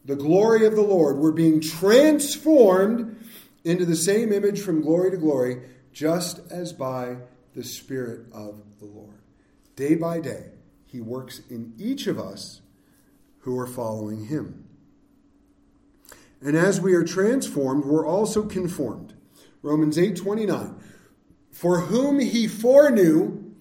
the 0.04 0.16
glory 0.16 0.64
of 0.66 0.74
the 0.74 0.82
Lord. 0.82 1.16
We're 1.16 1.32
being 1.32 1.60
transformed 1.60 3.16
into 3.64 3.84
the 3.84 3.96
same 3.96 4.32
image 4.32 4.60
from 4.60 4.80
glory 4.80 5.10
to 5.10 5.16
glory, 5.16 5.62
just 5.92 6.40
as 6.50 6.72
by 6.72 7.18
the 7.54 7.64
Spirit 7.64 8.26
of 8.32 8.62
the 8.78 8.86
Lord. 8.86 9.18
Day 9.76 9.96
by 9.96 10.20
day, 10.20 10.46
He 10.86 11.00
works 11.00 11.42
in 11.50 11.74
each 11.76 12.06
of 12.06 12.18
us 12.18 12.62
who 13.40 13.58
are 13.58 13.66
following 13.66 14.26
Him. 14.26 14.64
And 16.40 16.56
as 16.56 16.80
we 16.80 16.94
are 16.94 17.04
transformed, 17.04 17.84
we're 17.84 18.06
also 18.06 18.44
conformed. 18.44 19.14
Romans 19.62 19.98
8 19.98 20.16
29. 20.16 20.76
For 21.58 21.80
whom 21.80 22.20
He 22.20 22.46
foreknew, 22.46 23.52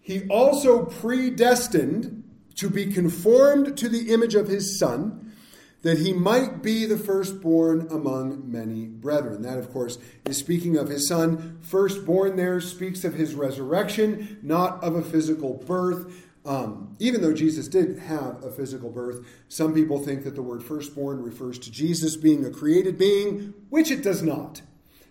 He 0.00 0.26
also 0.28 0.86
predestined 0.86 2.24
to 2.54 2.70
be 2.70 2.86
conformed 2.86 3.76
to 3.76 3.90
the 3.90 4.10
image 4.10 4.34
of 4.34 4.48
His 4.48 4.78
Son, 4.78 5.34
that 5.82 5.98
he 5.98 6.14
might 6.14 6.62
be 6.62 6.86
the 6.86 6.96
firstborn 6.96 7.88
among 7.90 8.50
many 8.50 8.86
brethren. 8.86 9.42
That, 9.42 9.58
of 9.58 9.70
course, 9.70 9.98
is 10.24 10.38
speaking 10.38 10.78
of 10.78 10.88
his 10.88 11.08
son. 11.08 11.58
Firstborn 11.60 12.36
there 12.36 12.60
speaks 12.60 13.04
of 13.04 13.14
his 13.14 13.34
resurrection, 13.34 14.38
not 14.42 14.82
of 14.82 14.94
a 14.94 15.02
physical 15.02 15.54
birth. 15.66 16.24
Um, 16.46 16.96
even 17.00 17.20
though 17.20 17.34
Jesus 17.34 17.66
did 17.66 17.98
have 17.98 18.44
a 18.44 18.50
physical 18.52 18.90
birth, 18.90 19.26
some 19.48 19.74
people 19.74 19.98
think 19.98 20.22
that 20.22 20.36
the 20.36 20.42
word 20.42 20.62
firstborn 20.62 21.20
refers 21.20 21.58
to 21.58 21.70
Jesus 21.72 22.16
being 22.16 22.44
a 22.44 22.50
created 22.50 22.96
being, 22.96 23.52
which 23.68 23.90
it 23.90 24.02
does 24.04 24.22
not. 24.22 24.62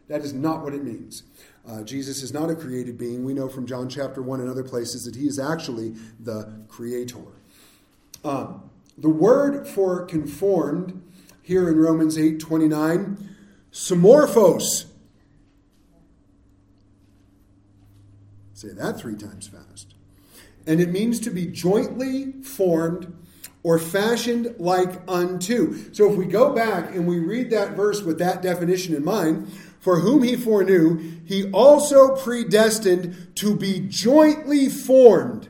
That 0.08 0.22
is 0.22 0.34
not 0.34 0.64
what 0.64 0.74
it 0.74 0.84
means. 0.84 1.24
Uh, 1.68 1.84
Jesus 1.84 2.24
is 2.24 2.34
not 2.34 2.50
a 2.50 2.56
created 2.56 2.98
being. 2.98 3.24
We 3.24 3.34
know 3.34 3.48
from 3.48 3.68
John 3.68 3.88
chapter 3.88 4.22
1 4.22 4.40
and 4.42 4.50
other 4.50 4.64
places 4.64 5.04
that 5.04 5.16
he 5.16 5.28
is 5.28 5.38
actually 5.38 5.96
the 6.20 6.52
creator. 6.68 7.20
Um, 8.24 8.70
the 8.98 9.10
word 9.10 9.68
for 9.68 10.06
conformed 10.06 11.02
here 11.42 11.70
in 11.70 11.78
Romans 11.78 12.18
8 12.18 12.40
29, 12.40 13.36
summorphos. 13.72 14.86
Say 18.54 18.70
that 18.70 19.00
three 19.00 19.16
times 19.16 19.48
fast. 19.48 19.96
And 20.68 20.80
it 20.80 20.90
means 20.90 21.20
to 21.22 21.32
be 21.32 21.48
jointly 21.48 22.34
formed 22.44 23.12
or 23.64 23.80
fashioned 23.80 24.56
like 24.60 25.02
unto. 25.08 25.94
So 25.94 26.12
if 26.12 26.18
we 26.18 26.26
go 26.26 26.54
back 26.54 26.96
and 26.96 27.08
we 27.08 27.20
read 27.20 27.50
that 27.52 27.72
verse 27.72 28.02
with 28.02 28.20
that 28.20 28.42
definition 28.42 28.96
in 28.96 29.04
mind, 29.04 29.52
for 29.82 30.00
whom 30.00 30.22
he 30.22 30.36
foreknew, 30.36 30.98
he 31.26 31.52
also 31.52 32.16
predestined 32.16 33.36
to 33.36 33.56
be 33.56 33.80
jointly 33.80 34.70
formed 34.70 35.50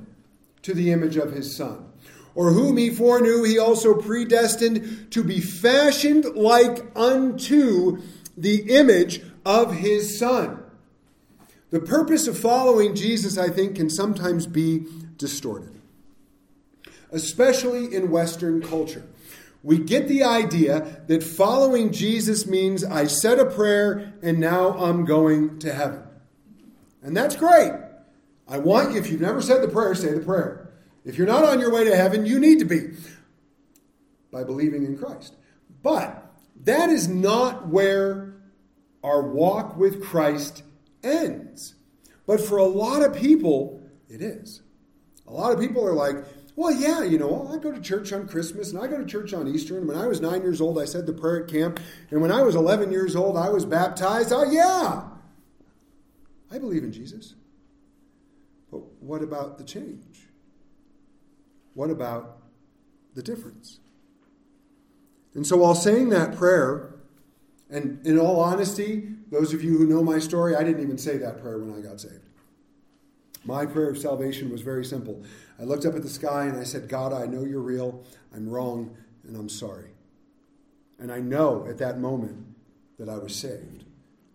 to 0.61 0.73
the 0.73 0.89
image 0.91 1.17
of 1.17 1.33
his 1.33 1.55
Son. 1.55 1.85
Or 2.33 2.51
whom 2.51 2.77
he 2.77 2.89
foreknew, 2.89 3.43
he 3.43 3.59
also 3.59 3.93
predestined 3.93 5.11
to 5.11 5.21
be 5.21 5.41
fashioned 5.41 6.23
like 6.33 6.85
unto 6.95 8.01
the 8.37 8.73
image 8.73 9.21
of 9.45 9.75
his 9.75 10.17
Son. 10.17 10.63
The 11.71 11.81
purpose 11.81 12.25
of 12.25 12.39
following 12.39 12.95
Jesus, 12.95 13.37
I 13.37 13.49
think, 13.49 13.75
can 13.75 13.89
sometimes 13.89 14.47
be 14.47 14.85
distorted, 15.17 15.73
especially 17.11 17.93
in 17.93 18.11
Western 18.11 18.61
culture 18.61 19.03
we 19.63 19.77
get 19.77 20.07
the 20.07 20.23
idea 20.23 21.03
that 21.07 21.23
following 21.23 21.91
Jesus 21.91 22.47
means 22.47 22.83
I 22.83 23.05
said 23.05 23.39
a 23.39 23.45
prayer 23.45 24.13
and 24.23 24.39
now 24.39 24.71
I'm 24.71 25.05
going 25.05 25.59
to 25.59 25.73
heaven. 25.73 26.03
And 27.03 27.15
that's 27.15 27.35
great. 27.35 27.73
I 28.47 28.57
want 28.57 28.91
you, 28.91 28.99
if 28.99 29.09
you've 29.09 29.21
never 29.21 29.41
said 29.41 29.61
the 29.61 29.67
prayer, 29.67 29.93
say 29.95 30.13
the 30.13 30.19
prayer. 30.19 30.71
If 31.05 31.17
you're 31.17 31.27
not 31.27 31.45
on 31.45 31.59
your 31.59 31.71
way 31.71 31.83
to 31.83 31.95
heaven, 31.95 32.25
you 32.25 32.39
need 32.39 32.59
to 32.59 32.65
be 32.65 32.91
by 34.31 34.43
believing 34.43 34.83
in 34.83 34.97
Christ. 34.97 35.35
But 35.83 36.31
that 36.63 36.89
is 36.89 37.07
not 37.07 37.67
where 37.67 38.35
our 39.03 39.21
walk 39.21 39.77
with 39.77 40.03
Christ 40.03 40.63
ends. 41.03 41.75
But 42.25 42.41
for 42.41 42.57
a 42.57 42.65
lot 42.65 43.03
of 43.03 43.15
people, 43.15 43.81
it 44.09 44.21
is. 44.21 44.61
A 45.27 45.31
lot 45.31 45.51
of 45.51 45.59
people 45.59 45.85
are 45.85 45.93
like, 45.93 46.17
well, 46.61 46.71
yeah, 46.71 47.03
you 47.03 47.17
know, 47.17 47.49
I 47.51 47.57
go 47.57 47.71
to 47.71 47.81
church 47.81 48.13
on 48.13 48.27
Christmas 48.27 48.71
and 48.71 48.79
I 48.79 48.85
go 48.85 48.99
to 48.99 49.05
church 49.05 49.33
on 49.33 49.47
Easter. 49.47 49.79
And 49.79 49.87
when 49.87 49.97
I 49.97 50.05
was 50.05 50.21
nine 50.21 50.41
years 50.43 50.61
old, 50.61 50.77
I 50.77 50.85
said 50.85 51.07
the 51.07 51.13
prayer 51.13 51.43
at 51.43 51.49
camp. 51.49 51.79
And 52.11 52.21
when 52.21 52.31
I 52.31 52.43
was 52.43 52.53
11 52.53 52.91
years 52.91 53.15
old, 53.15 53.35
I 53.35 53.49
was 53.49 53.65
baptized. 53.65 54.31
Oh, 54.31 54.43
yeah. 54.43 55.01
I 56.51 56.59
believe 56.59 56.83
in 56.83 56.91
Jesus. 56.91 57.33
But 58.69 58.81
what 59.01 59.23
about 59.23 59.57
the 59.57 59.63
change? 59.63 60.27
What 61.73 61.89
about 61.89 62.37
the 63.15 63.23
difference? 63.23 63.79
And 65.33 65.47
so 65.47 65.57
while 65.57 65.73
saying 65.73 66.09
that 66.09 66.35
prayer, 66.35 66.93
and 67.71 68.05
in 68.05 68.19
all 68.19 68.39
honesty, 68.39 69.09
those 69.31 69.51
of 69.51 69.63
you 69.63 69.79
who 69.79 69.87
know 69.87 70.03
my 70.03 70.19
story, 70.19 70.55
I 70.55 70.63
didn't 70.63 70.83
even 70.83 70.99
say 70.99 71.17
that 71.17 71.41
prayer 71.41 71.57
when 71.57 71.75
I 71.75 71.81
got 71.81 71.99
saved. 71.99 72.20
My 73.43 73.65
prayer 73.65 73.89
of 73.89 73.97
salvation 73.97 74.51
was 74.51 74.61
very 74.61 74.85
simple. 74.85 75.23
I 75.59 75.63
looked 75.63 75.85
up 75.85 75.95
at 75.95 76.03
the 76.03 76.09
sky 76.09 76.45
and 76.45 76.59
I 76.59 76.63
said, 76.63 76.87
God, 76.87 77.13
I 77.13 77.25
know 77.25 77.43
you're 77.43 77.59
real. 77.59 78.03
I'm 78.35 78.47
wrong 78.47 78.95
and 79.27 79.35
I'm 79.35 79.49
sorry. 79.49 79.89
And 80.99 81.11
I 81.11 81.19
know 81.19 81.65
at 81.67 81.79
that 81.79 81.99
moment 81.99 82.45
that 82.99 83.09
I 83.09 83.17
was 83.17 83.35
saved. 83.35 83.85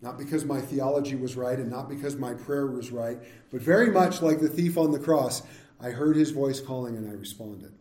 Not 0.01 0.17
because 0.17 0.45
my 0.45 0.61
theology 0.61 1.15
was 1.15 1.35
right 1.35 1.57
and 1.57 1.71
not 1.71 1.89
because 1.89 2.17
my 2.17 2.33
prayer 2.33 2.67
was 2.67 2.91
right, 2.91 3.17
but 3.51 3.61
very 3.61 3.89
much 3.89 4.21
like 4.21 4.39
the 4.39 4.49
thief 4.49 4.77
on 4.77 4.91
the 4.91 4.99
cross, 4.99 5.41
I 5.79 5.89
heard 5.89 6.15
his 6.15 6.31
voice 6.31 6.59
calling 6.59 6.95
and 6.97 7.09
I 7.09 7.13
responded. 7.13 7.73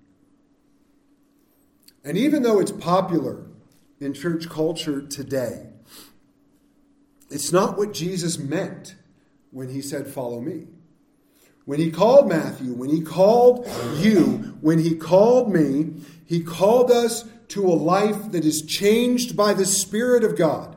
And 2.05 2.17
even 2.17 2.43
though 2.43 2.61
it's 2.61 2.71
popular 2.71 3.47
in 4.01 4.15
church 4.15 4.49
culture 4.49 5.03
today, 5.03 5.67
it's 7.31 7.53
not 7.53 7.77
what 7.77 7.93
Jesus 7.93 8.39
meant 8.39 8.95
when 9.51 9.71
he 9.71 9.83
said, 9.83 10.07
Follow 10.07 10.41
me. 10.41 10.69
When 11.67 11.81
he 11.81 11.91
called 11.91 12.29
Matthew, 12.29 12.73
when 12.73 12.91
he 12.91 13.01
called 13.01 13.69
you, 13.97 14.57
when 14.61 14.79
he 14.79 14.95
called 14.95 15.53
me, 15.53 15.95
he 16.25 16.41
called 16.41 16.93
us 16.93 17.25
to 17.49 17.67
a 17.67 17.75
life 17.75 18.31
that 18.31 18.45
is 18.45 18.63
changed 18.63 19.37
by 19.37 19.53
the 19.53 19.67
Spirit 19.67 20.23
of 20.23 20.37
God, 20.37 20.77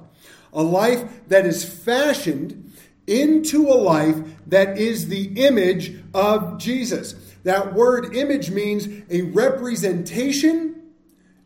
a 0.51 0.63
life 0.63 1.07
that 1.27 1.45
is 1.45 1.63
fashioned 1.63 2.73
into 3.05 3.67
a 3.67 3.77
life 3.77 4.17
that 4.47 4.79
is 4.79 5.09
the 5.09 5.25
image 5.45 5.95
of 6.15 6.57
Jesus. 6.57 7.13
That 7.43 7.73
word 7.75 8.15
image 8.15 8.49
means 8.49 8.87
a 9.11 9.21
representation 9.21 10.81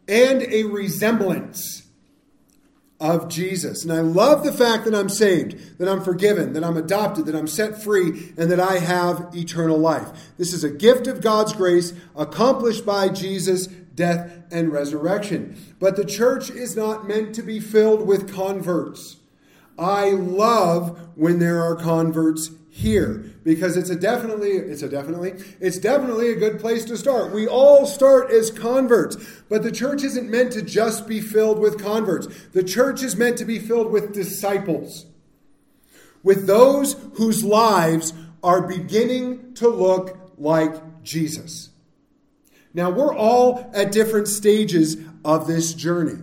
and 0.08 0.41
a 0.43 0.63
resemblance 0.63 1.83
of 3.04 3.28
Jesus. 3.28 3.84
And 3.84 3.92
I 3.92 4.00
love 4.00 4.46
the 4.46 4.54
fact 4.54 4.86
that 4.86 4.96
I'm 4.96 5.10
saved, 5.10 5.78
that 5.78 5.89
I'm 5.89 6.02
forgiven, 6.02 6.54
that 6.54 6.63
I'm 6.63 6.78
adopted, 6.78 7.26
that 7.26 7.36
I'm 7.36 7.48
set 7.48 7.84
free, 7.84 8.32
and 8.38 8.50
that 8.50 8.62
I 8.62 8.80
have 8.80 9.30
eternal 9.36 9.78
life. 9.78 10.32
This 10.38 10.54
is 10.54 10.63
a 10.63 10.70
gift 10.70 11.06
of 11.08 11.20
God's 11.20 11.52
grace 11.52 11.92
accomplished 12.16 12.86
by 12.86 13.10
Jesus' 13.10 13.68
death 13.68 14.32
and 14.50 14.72
resurrection. 14.72 15.76
But 15.80 15.98
the 15.98 16.06
church 16.06 16.50
is 16.50 16.78
not 16.78 17.06
meant 17.06 17.36
to 17.36 17.44
be 17.44 17.60
filled 17.60 18.08
with 18.08 18.34
converts. 18.34 19.18
I 19.78 20.12
love 20.12 20.98
when 21.16 21.39
there 21.39 21.62
are 21.62 21.76
converts 21.76 22.52
here 22.76 23.24
because 23.44 23.78
it's 23.78 23.92
a 23.92 23.96
definitely 23.96 24.50
it's 24.50 24.82
a 24.82 24.90
definitely 24.90 25.32
it's 25.60 25.78
definitely 25.78 26.32
a 26.32 26.36
good 26.36 26.60
place 26.60 26.84
to 26.86 26.98
start. 26.98 27.32
We 27.32 27.48
all 27.48 27.86
start 27.86 28.32
as 28.32 28.50
converts, 28.50 29.16
but 29.48 29.62
the 29.62 29.72
church 29.72 30.04
isn't 30.04 30.28
meant 30.28 30.54
to 30.54 30.64
just 30.64 31.08
be 31.08 31.22
filled 31.22 31.60
with 31.60 31.82
converts. 31.82 32.28
The 32.52 32.64
church 32.64 33.04
is 33.04 33.16
meant 33.16 33.38
to 33.38 33.46
be 33.46 33.60
filled 33.60 33.92
with 33.92 34.12
disciples. 34.12 35.06
With 36.24 36.48
those 36.48 36.94
whose 37.14 37.44
lives 37.44 38.12
are 38.44 38.68
beginning 38.68 39.54
to 39.56 39.68
look 39.68 40.32
like 40.40 41.04
Jesus. 41.04 41.70
Now, 42.74 42.90
we're 42.90 43.16
all 43.16 43.70
at 43.76 43.92
different 43.92 44.28
stages 44.28 44.98
of 45.24 45.46
this 45.46 45.76
journey. 45.76 46.20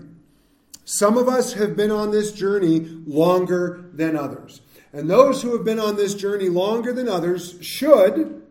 Some 0.84 1.16
of 1.16 1.28
us 1.28 1.52
have 1.52 1.76
been 1.76 1.92
on 1.92 2.10
this 2.10 2.32
journey 2.32 2.80
longer 3.06 3.84
than 3.92 4.16
others. 4.16 4.62
And 4.92 5.08
those 5.08 5.42
who 5.42 5.56
have 5.56 5.64
been 5.64 5.78
on 5.78 5.96
this 5.96 6.14
journey 6.14 6.48
longer 6.48 6.92
than 6.92 7.08
others 7.08 7.56
should, 7.60 8.42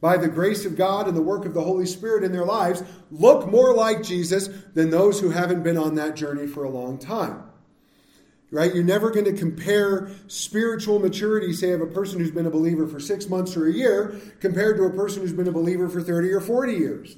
by 0.00 0.16
the 0.16 0.28
grace 0.28 0.64
of 0.64 0.76
God 0.76 1.06
and 1.08 1.16
the 1.16 1.22
work 1.22 1.46
of 1.46 1.54
the 1.54 1.62
Holy 1.62 1.86
Spirit 1.86 2.24
in 2.24 2.32
their 2.32 2.44
lives, 2.44 2.82
look 3.10 3.46
more 3.50 3.74
like 3.74 4.02
Jesus 4.02 4.48
than 4.74 4.90
those 4.90 5.20
who 5.20 5.30
haven't 5.30 5.62
been 5.62 5.78
on 5.78 5.94
that 5.94 6.16
journey 6.16 6.46
for 6.46 6.64
a 6.64 6.68
long 6.68 6.98
time. 6.98 7.42
Right? 8.50 8.74
You're 8.74 8.84
never 8.84 9.10
going 9.10 9.24
to 9.24 9.32
compare 9.32 10.10
spiritual 10.26 10.98
maturity, 10.98 11.52
say, 11.52 11.70
of 11.70 11.80
a 11.80 11.86
person 11.86 12.18
who's 12.18 12.30
been 12.30 12.46
a 12.46 12.50
believer 12.50 12.86
for 12.86 13.00
six 13.00 13.28
months 13.28 13.56
or 13.56 13.66
a 13.66 13.72
year, 13.72 14.20
compared 14.40 14.76
to 14.76 14.84
a 14.84 14.90
person 14.90 15.22
who's 15.22 15.32
been 15.32 15.48
a 15.48 15.52
believer 15.52 15.88
for 15.88 16.02
30 16.02 16.30
or 16.32 16.40
40 16.40 16.72
years. 16.74 17.16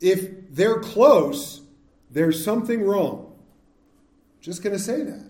If 0.00 0.54
they're 0.54 0.78
close, 0.78 1.62
there's 2.10 2.44
something 2.44 2.82
wrong. 2.82 3.34
Just 4.40 4.62
going 4.62 4.74
to 4.76 4.82
say 4.82 5.02
that. 5.02 5.23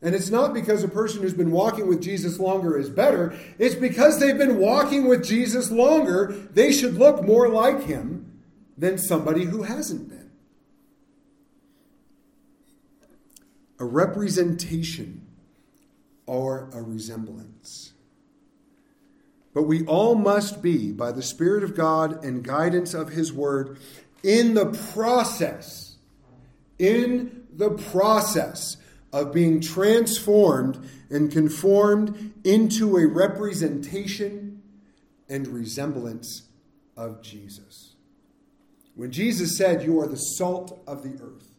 And 0.00 0.14
it's 0.14 0.30
not 0.30 0.54
because 0.54 0.84
a 0.84 0.88
person 0.88 1.22
who's 1.22 1.34
been 1.34 1.50
walking 1.50 1.88
with 1.88 2.00
Jesus 2.00 2.38
longer 2.38 2.78
is 2.78 2.88
better. 2.88 3.36
It's 3.58 3.74
because 3.74 4.20
they've 4.20 4.38
been 4.38 4.58
walking 4.58 5.08
with 5.08 5.24
Jesus 5.24 5.70
longer, 5.70 6.26
they 6.52 6.72
should 6.72 6.94
look 6.94 7.24
more 7.24 7.48
like 7.48 7.84
him 7.84 8.40
than 8.76 8.96
somebody 8.96 9.44
who 9.44 9.64
hasn't 9.64 10.08
been. 10.08 10.30
A 13.80 13.84
representation 13.84 15.26
or 16.26 16.68
a 16.72 16.80
resemblance. 16.82 17.92
But 19.54 19.64
we 19.64 19.84
all 19.86 20.14
must 20.14 20.62
be, 20.62 20.92
by 20.92 21.10
the 21.10 21.22
Spirit 21.22 21.64
of 21.64 21.74
God 21.74 22.24
and 22.24 22.44
guidance 22.44 22.94
of 22.94 23.10
His 23.10 23.32
Word, 23.32 23.78
in 24.22 24.54
the 24.54 24.66
process, 24.92 25.96
in 26.78 27.46
the 27.52 27.70
process 27.70 28.76
of 29.12 29.32
being 29.32 29.60
transformed 29.60 30.88
and 31.10 31.30
conformed 31.32 32.34
into 32.44 32.96
a 32.96 33.06
representation 33.06 34.62
and 35.28 35.46
resemblance 35.48 36.42
of 36.96 37.22
Jesus. 37.22 37.94
When 38.94 39.10
Jesus 39.10 39.56
said, 39.56 39.82
You 39.82 40.00
are 40.00 40.08
the 40.08 40.16
salt 40.16 40.82
of 40.86 41.02
the 41.02 41.22
earth, 41.22 41.54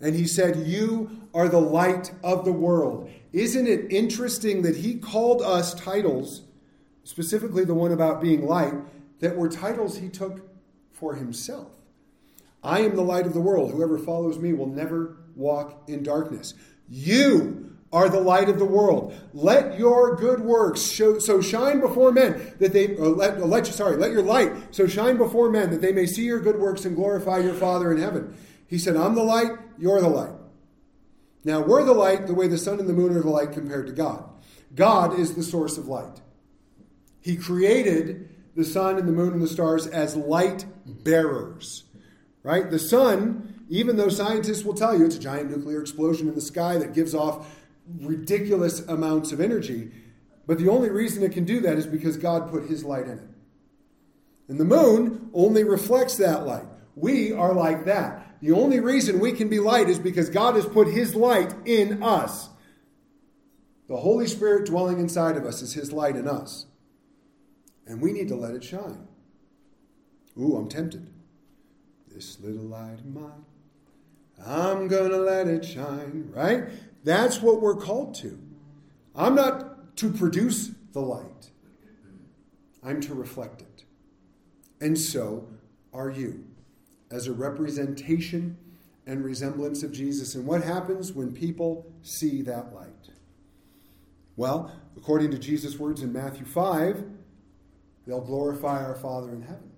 and 0.00 0.14
he 0.14 0.26
said, 0.26 0.66
You 0.66 1.28
are 1.34 1.48
the 1.48 1.60
light 1.60 2.12
of 2.22 2.44
the 2.44 2.52
world, 2.52 3.10
isn't 3.32 3.66
it 3.66 3.90
interesting 3.90 4.62
that 4.62 4.76
he 4.76 4.96
called 4.96 5.40
us 5.40 5.74
titles, 5.74 6.42
specifically 7.04 7.64
the 7.64 7.74
one 7.74 7.92
about 7.92 8.20
being 8.20 8.46
light, 8.46 8.74
that 9.20 9.36
were 9.36 9.48
titles 9.48 9.98
he 9.98 10.08
took 10.08 10.42
for 10.92 11.14
himself? 11.14 11.70
I 12.62 12.80
am 12.80 12.94
the 12.94 13.02
light 13.02 13.26
of 13.26 13.34
the 13.34 13.40
world. 13.40 13.72
Whoever 13.72 13.98
follows 13.98 14.38
me 14.38 14.52
will 14.52 14.68
never 14.68 15.16
walk 15.34 15.84
in 15.88 16.02
darkness. 16.02 16.54
You 16.92 17.74
are 17.90 18.10
the 18.10 18.20
light 18.20 18.50
of 18.50 18.58
the 18.58 18.66
world. 18.66 19.14
Let 19.32 19.78
your 19.78 20.14
good 20.14 20.40
works 20.40 20.82
show, 20.82 21.18
so 21.18 21.40
shine 21.40 21.80
before 21.80 22.12
men 22.12 22.52
that 22.58 22.74
they 22.74 22.98
uh, 22.98 23.00
let, 23.00 23.38
uh, 23.38 23.46
let 23.46 23.66
sorry 23.66 23.96
let 23.96 24.12
your 24.12 24.22
light 24.22 24.74
so 24.74 24.86
shine 24.86 25.16
before 25.16 25.48
men 25.48 25.70
that 25.70 25.80
they 25.80 25.92
may 25.92 26.04
see 26.04 26.24
your 26.24 26.38
good 26.38 26.58
works 26.58 26.84
and 26.84 26.94
glorify 26.94 27.38
your 27.38 27.54
Father 27.54 27.90
in 27.90 27.98
heaven. 27.98 28.36
He 28.66 28.78
said, 28.78 28.94
"I'm 28.94 29.14
the 29.14 29.22
light. 29.22 29.52
You're 29.78 30.02
the 30.02 30.08
light." 30.08 30.34
Now 31.44 31.62
we're 31.62 31.82
the 31.82 31.94
light 31.94 32.26
the 32.26 32.34
way 32.34 32.46
the 32.46 32.58
sun 32.58 32.78
and 32.78 32.86
the 32.86 32.92
moon 32.92 33.16
are 33.16 33.22
the 33.22 33.30
light 33.30 33.52
compared 33.52 33.86
to 33.86 33.92
God. 33.94 34.28
God 34.74 35.18
is 35.18 35.34
the 35.34 35.42
source 35.42 35.78
of 35.78 35.88
light. 35.88 36.20
He 37.22 37.36
created 37.36 38.28
the 38.54 38.64
sun 38.64 38.98
and 38.98 39.08
the 39.08 39.12
moon 39.12 39.32
and 39.32 39.40
the 39.40 39.48
stars 39.48 39.86
as 39.86 40.14
light 40.14 40.66
bearers. 40.84 41.84
Right? 42.42 42.70
The 42.70 42.78
sun, 42.78 43.51
even 43.72 43.96
though 43.96 44.10
scientists 44.10 44.64
will 44.64 44.74
tell 44.74 44.98
you 44.98 45.06
it's 45.06 45.16
a 45.16 45.18
giant 45.18 45.50
nuclear 45.50 45.80
explosion 45.80 46.28
in 46.28 46.34
the 46.34 46.42
sky 46.42 46.76
that 46.76 46.92
gives 46.92 47.14
off 47.14 47.58
ridiculous 48.00 48.80
amounts 48.80 49.32
of 49.32 49.40
energy. 49.40 49.90
But 50.46 50.58
the 50.58 50.68
only 50.68 50.90
reason 50.90 51.22
it 51.22 51.32
can 51.32 51.46
do 51.46 51.58
that 51.60 51.78
is 51.78 51.86
because 51.86 52.18
God 52.18 52.50
put 52.50 52.68
his 52.68 52.84
light 52.84 53.04
in 53.04 53.18
it. 53.18 53.28
And 54.48 54.60
the 54.60 54.66
moon 54.66 55.30
only 55.32 55.64
reflects 55.64 56.18
that 56.18 56.44
light. 56.44 56.66
We 56.96 57.32
are 57.32 57.54
like 57.54 57.86
that. 57.86 58.36
The 58.42 58.52
only 58.52 58.78
reason 58.78 59.18
we 59.18 59.32
can 59.32 59.48
be 59.48 59.58
light 59.58 59.88
is 59.88 59.98
because 59.98 60.28
God 60.28 60.54
has 60.54 60.66
put 60.66 60.88
his 60.88 61.14
light 61.14 61.54
in 61.64 62.02
us. 62.02 62.50
The 63.88 63.96
Holy 63.96 64.26
Spirit 64.26 64.66
dwelling 64.66 65.00
inside 65.00 65.38
of 65.38 65.46
us 65.46 65.62
is 65.62 65.72
his 65.72 65.92
light 65.92 66.16
in 66.16 66.28
us. 66.28 66.66
And 67.86 68.02
we 68.02 68.12
need 68.12 68.28
to 68.28 68.36
let 68.36 68.54
it 68.54 68.64
shine. 68.64 69.08
Ooh, 70.38 70.56
I'm 70.56 70.68
tempted. 70.68 71.10
This 72.14 72.38
little 72.38 72.64
light 72.64 72.98
of 72.98 73.06
mine, 73.06 73.46
I'm 74.46 74.88
going 74.88 75.10
to 75.10 75.18
let 75.18 75.46
it 75.46 75.64
shine, 75.64 76.30
right? 76.32 76.64
That's 77.04 77.40
what 77.40 77.60
we're 77.60 77.76
called 77.76 78.14
to. 78.16 78.38
I'm 79.14 79.34
not 79.34 79.96
to 79.98 80.10
produce 80.10 80.70
the 80.92 81.00
light, 81.00 81.50
I'm 82.82 83.00
to 83.02 83.14
reflect 83.14 83.62
it. 83.62 83.84
And 84.80 84.98
so 84.98 85.48
are 85.92 86.10
you, 86.10 86.44
as 87.10 87.26
a 87.26 87.32
representation 87.32 88.56
and 89.06 89.24
resemblance 89.24 89.82
of 89.82 89.92
Jesus. 89.92 90.34
And 90.34 90.46
what 90.46 90.62
happens 90.62 91.12
when 91.12 91.32
people 91.32 91.86
see 92.02 92.42
that 92.42 92.72
light? 92.72 93.10
Well, 94.36 94.72
according 94.96 95.30
to 95.32 95.38
Jesus' 95.38 95.78
words 95.78 96.02
in 96.02 96.12
Matthew 96.12 96.46
5, 96.46 97.04
they'll 98.06 98.20
glorify 98.20 98.82
our 98.82 98.94
Father 98.94 99.30
in 99.30 99.42
heaven. 99.42 99.70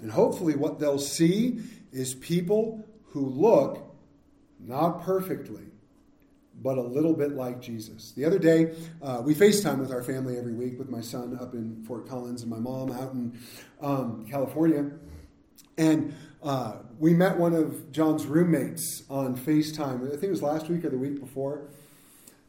And 0.00 0.10
hopefully, 0.10 0.56
what 0.56 0.78
they'll 0.78 0.98
see 0.98 1.60
is 1.92 2.14
people 2.14 2.84
who 3.10 3.26
look 3.26 3.94
not 4.58 5.02
perfectly, 5.02 5.64
but 6.62 6.78
a 6.78 6.82
little 6.82 7.14
bit 7.14 7.32
like 7.32 7.60
Jesus. 7.60 8.12
The 8.12 8.24
other 8.24 8.38
day, 8.38 8.74
uh, 9.02 9.22
we 9.24 9.34
FaceTime 9.34 9.78
with 9.78 9.90
our 9.90 10.02
family 10.02 10.36
every 10.36 10.52
week 10.52 10.78
with 10.78 10.90
my 10.90 11.00
son 11.00 11.38
up 11.40 11.54
in 11.54 11.84
Fort 11.84 12.08
Collins 12.08 12.42
and 12.42 12.50
my 12.50 12.58
mom 12.58 12.92
out 12.92 13.12
in 13.12 13.38
um, 13.80 14.26
California. 14.30 14.90
And 15.78 16.14
uh, 16.42 16.76
we 16.98 17.14
met 17.14 17.38
one 17.38 17.54
of 17.54 17.90
John's 17.92 18.26
roommates 18.26 19.04
on 19.08 19.36
FaceTime. 19.36 20.06
I 20.06 20.10
think 20.10 20.24
it 20.24 20.30
was 20.30 20.42
last 20.42 20.68
week 20.68 20.84
or 20.84 20.90
the 20.90 20.98
week 20.98 21.20
before. 21.20 21.68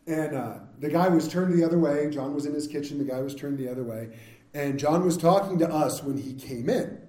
And 0.08 0.36
uh, 0.36 0.54
the 0.80 0.89
guy 0.89 1.08
was 1.08 1.28
turned 1.28 1.58
the 1.58 1.63
other 1.63 1.80
way. 1.80 2.10
John 2.10 2.34
was 2.34 2.45
in 2.45 2.54
his 2.54 2.67
kitchen. 2.67 2.97
The 2.97 3.06
guy 3.06 3.21
was 3.21 3.36
turned 3.36 3.58
the 3.58 3.69
other 3.69 3.84
way. 3.84 4.10
And 4.54 4.78
John 4.78 5.06
was 5.06 5.15
talking 5.15 5.60
to 5.60 5.69
us 5.69 6.04
when 6.04 6.17
he 6.17 6.34
came 6.34 6.69
in. 6.69 7.00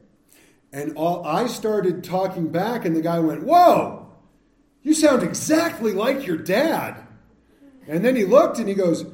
And 0.73 0.97
all, 0.97 1.25
I 1.27 1.47
started 1.49 2.03
talking 2.03 2.49
back, 2.49 2.85
and 2.85 2.97
the 2.97 3.03
guy 3.03 3.19
went, 3.19 3.43
Whoa! 3.45 4.09
You 4.83 4.95
sound 4.95 5.23
exactly 5.23 5.93
like 5.93 6.27
your 6.27 6.39
dad. 6.39 6.97
And 7.87 8.05
then 8.05 8.17
he 8.17 8.25
looked 8.25 8.59
and 8.59 8.69
he 8.69 8.75
goes, 8.75 9.05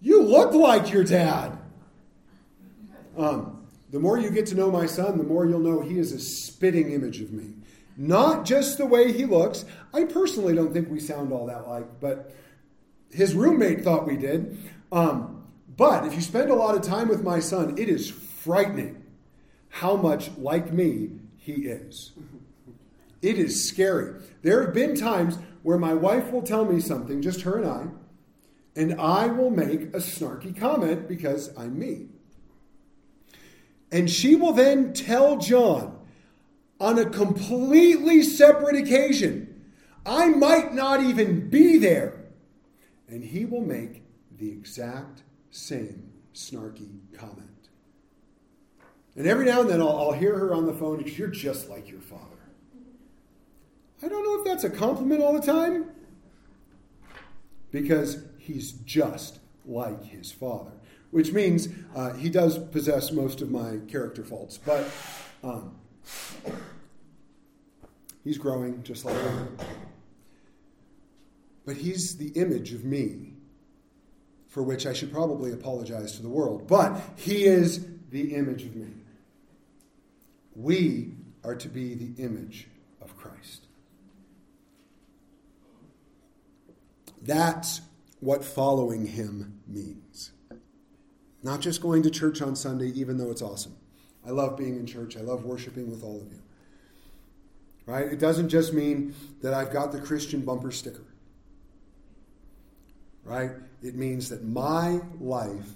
You 0.00 0.22
look 0.22 0.52
like 0.52 0.92
your 0.92 1.04
dad. 1.04 1.58
Um, 3.16 3.66
the 3.90 3.98
more 3.98 4.18
you 4.18 4.30
get 4.30 4.46
to 4.46 4.54
know 4.54 4.70
my 4.70 4.86
son, 4.86 5.18
the 5.18 5.24
more 5.24 5.46
you'll 5.46 5.60
know 5.60 5.80
he 5.80 5.98
is 5.98 6.12
a 6.12 6.18
spitting 6.18 6.92
image 6.92 7.20
of 7.20 7.32
me. 7.32 7.54
Not 7.96 8.44
just 8.46 8.78
the 8.78 8.86
way 8.86 9.12
he 9.12 9.26
looks. 9.26 9.64
I 9.92 10.04
personally 10.04 10.54
don't 10.54 10.72
think 10.72 10.90
we 10.90 10.98
sound 10.98 11.32
all 11.32 11.46
that 11.46 11.68
like, 11.68 12.00
but 12.00 12.34
his 13.10 13.34
roommate 13.34 13.82
thought 13.82 14.06
we 14.06 14.16
did. 14.16 14.58
Um, 14.90 15.44
but 15.76 16.06
if 16.06 16.14
you 16.14 16.20
spend 16.20 16.50
a 16.50 16.54
lot 16.54 16.74
of 16.74 16.82
time 16.82 17.08
with 17.08 17.22
my 17.22 17.40
son, 17.40 17.76
it 17.76 17.88
is 17.88 18.10
frightening 18.10 19.01
how 19.72 19.96
much 19.96 20.30
like 20.36 20.70
me 20.70 21.10
he 21.38 21.52
is. 21.52 22.12
It 23.22 23.38
is 23.38 23.66
scary. 23.66 24.20
There 24.42 24.62
have 24.62 24.74
been 24.74 24.94
times 24.94 25.38
where 25.62 25.78
my 25.78 25.94
wife 25.94 26.30
will 26.30 26.42
tell 26.42 26.66
me 26.66 26.78
something, 26.78 27.22
just 27.22 27.40
her 27.42 27.56
and 27.56 27.66
I, 27.66 27.86
and 28.76 29.00
I 29.00 29.28
will 29.28 29.50
make 29.50 29.82
a 29.94 29.98
snarky 29.98 30.54
comment 30.54 31.08
because 31.08 31.56
I'm 31.56 31.78
me. 31.78 32.08
And 33.90 34.10
she 34.10 34.36
will 34.36 34.52
then 34.52 34.92
tell 34.92 35.38
John 35.38 35.98
on 36.78 36.98
a 36.98 37.08
completely 37.08 38.22
separate 38.22 38.76
occasion, 38.76 39.70
I 40.04 40.28
might 40.28 40.74
not 40.74 41.02
even 41.02 41.48
be 41.48 41.78
there. 41.78 42.24
And 43.08 43.24
he 43.24 43.46
will 43.46 43.64
make 43.64 44.02
the 44.36 44.50
exact 44.50 45.22
same 45.50 46.12
snarky 46.34 46.98
comment. 47.16 47.51
And 49.16 49.26
every 49.26 49.44
now 49.44 49.60
and 49.60 49.70
then 49.70 49.80
I'll, 49.80 49.98
I'll 49.98 50.12
hear 50.12 50.38
her 50.38 50.54
on 50.54 50.66
the 50.66 50.72
phone, 50.72 50.98
because 50.98 51.18
you're 51.18 51.28
just 51.28 51.68
like 51.68 51.90
your 51.90 52.00
father. 52.00 52.22
I 54.02 54.08
don't 54.08 54.24
know 54.24 54.38
if 54.40 54.44
that's 54.44 54.64
a 54.64 54.70
compliment 54.70 55.22
all 55.22 55.32
the 55.32 55.46
time 55.46 55.90
because 57.70 58.24
he's 58.36 58.72
just 58.72 59.38
like 59.64 60.04
his 60.04 60.32
father, 60.32 60.72
which 61.12 61.32
means 61.32 61.68
uh, 61.94 62.12
he 62.14 62.28
does 62.28 62.58
possess 62.58 63.12
most 63.12 63.40
of 63.40 63.50
my 63.50 63.78
character 63.86 64.24
faults, 64.24 64.58
but 64.58 64.90
um, 65.44 65.76
he's 68.24 68.38
growing 68.38 68.82
just 68.82 69.04
like 69.04 69.14
me. 69.14 69.64
But 71.64 71.76
he's 71.76 72.16
the 72.16 72.30
image 72.30 72.72
of 72.72 72.84
me, 72.84 73.34
for 74.48 74.64
which 74.64 74.84
I 74.84 74.92
should 74.92 75.12
probably 75.12 75.52
apologize 75.52 76.16
to 76.16 76.22
the 76.22 76.28
world. 76.28 76.66
But 76.66 77.00
he 77.14 77.44
is 77.44 77.86
the 78.10 78.34
image 78.34 78.64
of 78.64 78.74
me. 78.74 78.88
We 80.54 81.12
are 81.44 81.54
to 81.56 81.68
be 81.68 81.94
the 81.94 82.22
image 82.22 82.68
of 83.00 83.16
Christ. 83.16 83.66
That's 87.22 87.80
what 88.20 88.44
following 88.44 89.06
him 89.06 89.60
means. 89.66 90.32
Not 91.42 91.60
just 91.60 91.80
going 91.80 92.02
to 92.02 92.10
church 92.10 92.42
on 92.42 92.54
Sunday, 92.54 92.88
even 92.88 93.16
though 93.16 93.30
it's 93.30 93.42
awesome. 93.42 93.76
I 94.24 94.30
love 94.30 94.56
being 94.56 94.76
in 94.76 94.86
church, 94.86 95.16
I 95.16 95.20
love 95.20 95.44
worshiping 95.44 95.90
with 95.90 96.04
all 96.04 96.20
of 96.20 96.30
you. 96.32 96.40
Right? 97.86 98.06
It 98.06 98.20
doesn't 98.20 98.48
just 98.48 98.72
mean 98.72 99.14
that 99.42 99.52
I've 99.52 99.72
got 99.72 99.90
the 99.90 100.00
Christian 100.00 100.42
bumper 100.42 100.70
sticker. 100.70 101.04
Right? 103.24 103.50
It 103.82 103.96
means 103.96 104.28
that 104.28 104.44
my 104.44 105.00
life 105.20 105.68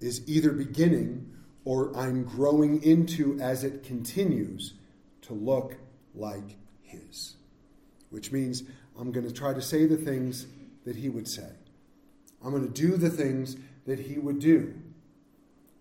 is 0.00 0.26
either 0.28 0.52
beginning 0.52 1.32
or 1.64 1.96
I'm 1.96 2.24
growing 2.24 2.82
into 2.82 3.38
as 3.40 3.64
it 3.64 3.84
continues 3.84 4.74
to 5.22 5.34
look 5.34 5.76
like 6.14 6.56
His. 6.82 7.36
Which 8.10 8.32
means 8.32 8.64
I'm 8.98 9.12
going 9.12 9.26
to 9.26 9.32
try 9.32 9.54
to 9.54 9.62
say 9.62 9.86
the 9.86 9.96
things 9.96 10.46
that 10.84 10.96
he 10.96 11.08
would 11.08 11.28
say. 11.28 11.48
I'm 12.44 12.50
going 12.50 12.70
to 12.70 12.72
do 12.72 12.96
the 12.96 13.10
things 13.10 13.56
that 13.86 13.98
he 13.98 14.18
would 14.18 14.38
do. 14.40 14.74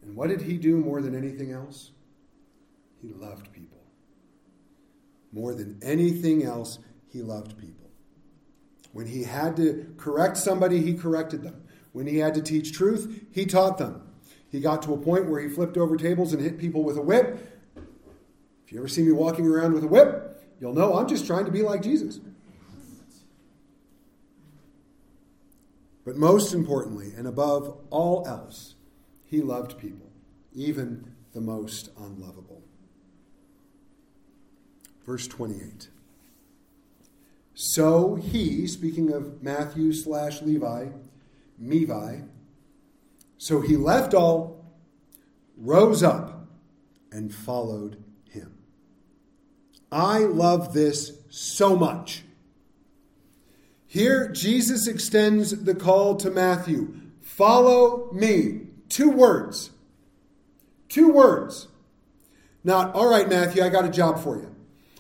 And 0.02 0.16
what 0.16 0.30
did 0.30 0.42
he 0.42 0.58
do 0.58 0.78
more 0.78 1.02
than 1.02 1.16
anything 1.16 1.52
else? 1.52 1.92
He 3.02 3.10
loved 3.10 3.52
people. 3.52 3.78
More 5.32 5.54
than 5.54 5.80
anything 5.82 6.44
else, 6.44 6.80
he 7.12 7.22
loved 7.22 7.58
people. 7.58 7.90
When 8.92 9.08
he 9.08 9.24
had 9.24 9.56
to 9.58 9.94
correct 9.98 10.38
somebody, 10.38 10.82
he 10.82 10.94
corrected 10.94 11.44
them. 11.44 11.62
When 11.92 12.08
he 12.08 12.18
had 12.18 12.34
to 12.36 12.42
teach 12.42 12.74
truth, 12.74 13.26
he 13.32 13.46
taught 13.46 13.78
them. 13.78 14.02
He 14.52 14.60
got 14.60 14.82
to 14.84 14.94
a 14.94 14.98
point 14.98 15.30
where 15.30 15.40
he 15.40 15.50
flipped 15.50 15.78
over 15.78 15.96
tables 15.96 16.34
and 16.34 16.42
hit 16.42 16.58
people 16.58 16.84
with 16.84 16.98
a 16.98 17.02
whip. 17.02 17.62
If 18.66 18.74
you 18.74 18.80
ever 18.80 18.88
see 18.88 19.04
me 19.04 19.12
walking 19.12 19.48
around 19.48 19.74
with 19.74 19.84
a 19.84 19.88
whip, 19.88 20.44
you'll 20.60 20.74
know 20.74 20.98
I'm 20.98 21.08
just 21.08 21.26
trying 21.26 21.46
to 21.46 21.52
be 21.52 21.62
like 21.62 21.82
Jesus. 21.82 22.20
But 26.06 26.18
most 26.18 26.54
importantly, 26.54 27.14
and 27.16 27.28
above 27.28 27.78
all 27.92 28.28
else, 28.28 28.76
he 29.28 29.42
loved 29.42 29.78
people, 29.78 30.10
even 30.56 31.14
the 31.34 31.42
most 31.42 31.90
unlovable. 31.98 32.64
Verse 35.06 35.28
28. 35.28 35.90
So 37.54 38.16
he, 38.16 38.66
speaking 38.68 39.12
of 39.12 39.44
Matthew 39.44 39.94
slash 39.94 40.42
Levi, 40.42 40.88
Mevi, 41.62 42.28
so 43.40 43.62
he 43.62 43.78
left 43.78 44.14
all, 44.14 44.66
rose 45.58 46.04
up, 46.04 46.46
and 47.12 47.34
followed 47.34 48.04
him. 48.30 48.60
I 49.92 50.20
love 50.20 50.74
this 50.74 51.14
so 51.30 51.76
much. 51.76 52.24
Here, 53.88 54.30
Jesus 54.30 54.88
extends 54.88 55.64
the 55.64 55.74
call 55.74 56.16
to 56.18 56.30
Matthew 56.30 56.94
follow 57.22 58.12
me. 58.12 58.68
Two 58.90 59.10
words. 59.10 59.70
Two 60.90 61.12
words. 61.14 61.70
Not, 62.66 62.94
all 62.94 63.10
right, 63.10 63.30
Matthew, 63.30 63.64
I 63.64 63.70
got 63.70 63.86
a 63.86 63.90
job 63.90 64.20
for 64.22 64.36
you. 64.36 64.54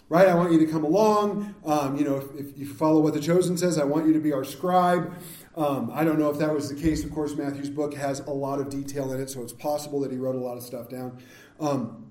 Right? 0.07 0.27
I 0.27 0.33
want 0.33 0.53
you 0.53 0.59
to 0.59 0.65
come 0.65 0.85
along. 0.85 1.53
Um, 1.65 1.97
you 1.97 2.05
know, 2.05 2.15
if, 2.15 2.33
if, 2.35 2.57
you 2.57 2.65
follow 2.65 3.01
what 3.01 3.13
the 3.13 3.19
chosen 3.19 3.57
says, 3.57 3.77
I 3.77 3.83
want 3.83 4.07
you 4.07 4.13
to 4.13 4.19
be 4.19 4.31
our 4.31 4.45
scribe. 4.45 5.13
Um, 5.59 5.91
I 5.93 6.05
don't 6.05 6.17
know 6.17 6.29
if 6.29 6.37
that 6.37 6.53
was 6.53 6.69
the 6.69 6.81
case. 6.81 7.03
Of 7.03 7.11
course, 7.11 7.35
Matthew's 7.35 7.69
book 7.69 7.93
has 7.93 8.21
a 8.21 8.31
lot 8.31 8.61
of 8.61 8.69
detail 8.69 9.11
in 9.11 9.19
it, 9.19 9.29
so 9.29 9.41
it's 9.41 9.51
possible 9.51 9.99
that 9.99 10.11
he 10.11 10.17
wrote 10.17 10.35
a 10.35 10.39
lot 10.39 10.55
of 10.55 10.63
stuff 10.63 10.87
down. 10.87 11.21
Um, 11.59 12.05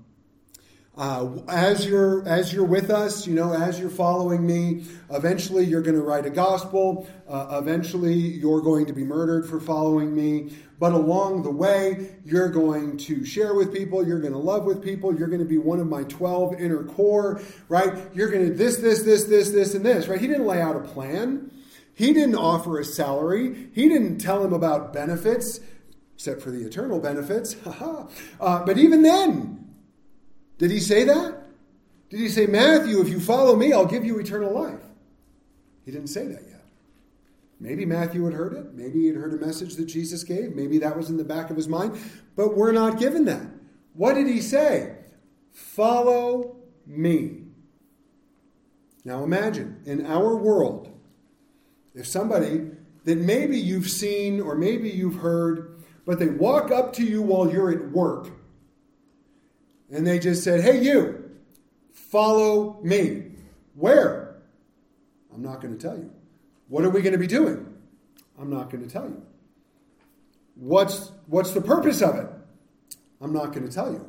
uh, 0.99 1.31
as 1.49 1.87
you're 1.87 2.29
as 2.29 2.53
you're 2.53 2.67
with 2.67 2.91
us, 2.91 3.27
you 3.27 3.35
know, 3.35 3.55
as 3.55 3.81
you're 3.81 3.89
following 3.89 4.47
me, 4.47 4.85
eventually 5.11 5.65
you're 5.65 5.81
going 5.81 5.97
to 5.97 6.03
write 6.03 6.27
a 6.27 6.31
gospel. 6.31 7.09
Uh, 7.27 7.59
eventually 7.63 8.13
you're 8.13 8.61
going 8.61 8.85
to 8.85 8.93
be 8.93 9.05
murdered 9.05 9.49
for 9.49 9.61
following 9.61 10.15
me. 10.15 10.53
But 10.79 10.93
along 10.93 11.43
the 11.43 11.51
way, 11.51 12.17
you're 12.27 12.51
going 12.51 12.99
to 12.99 13.25
share 13.25 13.55
with 13.55 13.73
people. 13.73 14.07
You're 14.07 14.21
going 14.21 14.35
to 14.35 14.39
love 14.39 14.65
with 14.65 14.83
people. 14.83 15.17
You're 15.17 15.29
going 15.29 15.41
to 15.41 15.47
be 15.47 15.59
one 15.59 15.81
of 15.81 15.87
my 15.87 16.03
twelve 16.05 16.61
inner 16.61 16.85
core, 16.85 17.41
right? 17.71 17.97
You're 18.13 18.31
going 18.31 18.47
to 18.47 18.53
this, 18.55 18.77
this, 18.77 19.05
this, 19.05 19.25
this, 19.25 19.53
this, 19.53 19.75
and 19.75 19.87
this, 19.87 20.07
right? 20.07 20.21
He 20.21 20.27
didn't 20.27 20.47
lay 20.47 20.61
out 20.61 20.77
a 20.77 20.81
plan. 20.81 21.51
He 21.99 22.13
didn't 22.13 22.37
offer 22.37 22.79
a 22.79 22.85
salary. 22.85 23.71
He 23.75 23.89
didn't 23.89 24.19
tell 24.19 24.45
him 24.45 24.53
about 24.53 24.93
benefits, 24.93 25.59
except 26.15 26.41
for 26.41 26.53
the 26.53 26.65
eternal 26.65 27.01
benefits. 27.01 27.57
uh, 27.67 28.65
but 28.65 28.79
even 28.79 29.03
then, 29.03 29.75
did 30.59 30.71
he 30.71 30.79
say 30.79 31.03
that? 31.03 31.43
Did 32.09 32.21
he 32.21 32.29
say, 32.29 32.47
Matthew, 32.47 33.01
if 33.01 33.09
you 33.09 33.19
follow 33.19 33.57
me, 33.57 33.73
I'll 33.73 33.85
give 33.85 34.05
you 34.05 34.17
eternal 34.21 34.53
life? 34.53 34.79
He 35.85 35.91
didn't 35.91 36.07
say 36.07 36.29
that 36.29 36.41
yet. 36.49 36.65
Maybe 37.59 37.85
Matthew 37.85 38.25
had 38.27 38.35
heard 38.35 38.53
it. 38.53 38.75
Maybe 38.75 39.01
he 39.01 39.07
had 39.09 39.17
heard 39.17 39.33
a 39.33 39.45
message 39.45 39.75
that 39.75 39.87
Jesus 39.87 40.23
gave. 40.23 40.55
Maybe 40.55 40.79
that 40.79 40.97
was 40.97 41.11
in 41.11 41.17
the 41.17 41.25
back 41.25 41.51
of 41.51 41.57
his 41.57 41.67
mind. 41.67 41.99
But 42.37 42.57
we're 42.57 42.71
not 42.71 43.01
given 43.01 43.25
that. 43.25 43.45
What 43.95 44.15
did 44.15 44.29
he 44.29 44.41
say? 44.41 44.95
Follow 45.51 46.59
me. 46.87 47.43
Now 49.05 49.25
imagine, 49.25 49.83
in 49.85 50.07
our 50.07 50.37
world, 50.37 50.95
if 51.99 52.07
somebody 52.07 52.71
that 53.05 53.19
maybe 53.19 53.59
you've 53.59 53.89
seen 53.89 54.41
or 54.41 54.55
maybe 54.55 54.89
you've 54.89 55.17
heard, 55.17 55.83
but 56.07 56.19
they 56.19 56.29
walk 56.29 56.71
up 56.71 56.93
to 56.95 57.05
you 57.05 57.21
while 57.21 57.51
you're 57.51 57.71
at 57.71 57.91
work 57.91 58.29
and 59.91 60.07
they 60.07 60.19
just 60.19 60.45
said, 60.45 60.63
Hey, 60.63 60.81
you, 60.81 61.31
follow 61.93 62.79
me. 62.83 63.25
Where? 63.75 64.37
I'm 65.35 65.43
not 65.43 65.61
going 65.61 65.77
to 65.77 65.81
tell 65.81 65.97
you. 65.97 66.11
What 66.69 66.85
are 66.85 66.91
we 66.91 67.03
going 67.03 67.13
to 67.13 67.19
be 67.19 67.27
doing? 67.27 67.67
I'm 68.39 68.51
not 68.51 68.71
going 68.71 68.85
to 68.87 68.91
tell 68.91 69.09
you. 69.09 69.23
What's, 70.55 71.11
what's 71.27 71.53
the 71.53 71.61
purpose 71.61 72.01
of 72.01 72.17
it? 72.17 72.29
I'm 73.21 73.33
not 73.33 73.53
going 73.53 73.67
to 73.67 73.73
tell 73.73 73.91
you. 73.91 74.09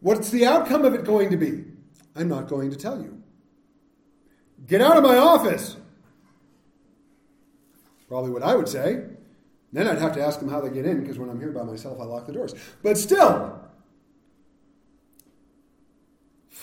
What's 0.00 0.30
the 0.30 0.46
outcome 0.46 0.84
of 0.84 0.94
it 0.94 1.04
going 1.04 1.30
to 1.30 1.36
be? 1.36 1.64
I'm 2.16 2.28
not 2.28 2.48
going 2.48 2.70
to 2.70 2.76
tell 2.76 3.00
you. 3.00 3.22
Get 4.66 4.80
out 4.80 4.96
of 4.96 5.04
my 5.04 5.16
office. 5.16 5.76
Probably 8.12 8.30
what 8.30 8.42
I 8.42 8.54
would 8.54 8.68
say. 8.68 9.04
Then 9.72 9.88
I'd 9.88 9.98
have 9.98 10.12
to 10.16 10.22
ask 10.22 10.38
them 10.38 10.50
how 10.50 10.60
they 10.60 10.68
get 10.68 10.84
in 10.84 11.00
because 11.00 11.18
when 11.18 11.30
I'm 11.30 11.40
here 11.40 11.50
by 11.50 11.62
myself, 11.62 11.98
I 11.98 12.04
lock 12.04 12.26
the 12.26 12.32
doors. 12.32 12.54
But 12.82 12.98
still, 12.98 13.58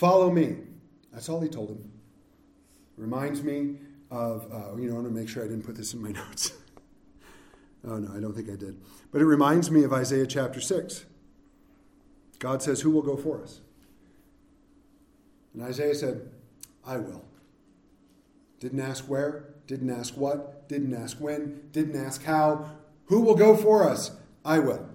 Follow 0.00 0.30
me. 0.30 0.56
That's 1.12 1.28
all 1.28 1.42
he 1.42 1.48
told 1.50 1.68
him. 1.68 1.90
Reminds 2.96 3.42
me 3.42 3.76
of, 4.10 4.50
uh, 4.50 4.74
you 4.78 4.88
know, 4.88 4.92
I 4.92 5.00
want 5.00 5.08
to 5.08 5.12
make 5.12 5.28
sure 5.28 5.44
I 5.44 5.46
didn't 5.46 5.66
put 5.66 5.76
this 5.76 5.92
in 5.92 6.00
my 6.00 6.10
notes. 6.12 6.54
oh, 7.86 7.98
no, 7.98 8.16
I 8.16 8.18
don't 8.18 8.32
think 8.32 8.48
I 8.48 8.56
did. 8.56 8.80
But 9.12 9.20
it 9.20 9.26
reminds 9.26 9.70
me 9.70 9.84
of 9.84 9.92
Isaiah 9.92 10.26
chapter 10.26 10.58
6. 10.58 11.04
God 12.38 12.62
says, 12.62 12.80
Who 12.80 12.92
will 12.92 13.02
go 13.02 13.18
for 13.18 13.42
us? 13.42 13.60
And 15.52 15.62
Isaiah 15.64 15.94
said, 15.94 16.30
I 16.86 16.96
will. 16.96 17.26
Didn't 18.58 18.80
ask 18.80 19.04
where, 19.04 19.50
didn't 19.66 19.90
ask 19.90 20.16
what, 20.16 20.59
didn't 20.70 20.94
ask 20.94 21.20
when, 21.20 21.62
didn't 21.72 21.96
ask 21.96 22.22
how. 22.22 22.70
Who 23.06 23.22
will 23.22 23.34
go 23.34 23.56
for 23.56 23.82
us? 23.82 24.12
I 24.44 24.60
will. 24.60 24.88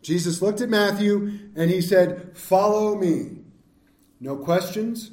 Jesus 0.00 0.40
looked 0.40 0.62
at 0.62 0.70
Matthew 0.70 1.38
and 1.54 1.70
he 1.70 1.82
said, 1.82 2.36
Follow 2.36 2.96
me. 2.96 3.42
No 4.20 4.36
questions, 4.36 5.10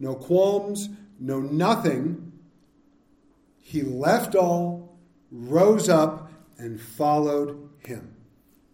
no 0.00 0.16
qualms, 0.16 0.88
no 1.20 1.38
nothing. 1.38 2.32
He 3.60 3.82
left 3.82 4.34
all, 4.34 4.98
rose 5.30 5.88
up, 5.88 6.32
and 6.58 6.80
followed 6.80 7.70
him. 7.78 8.16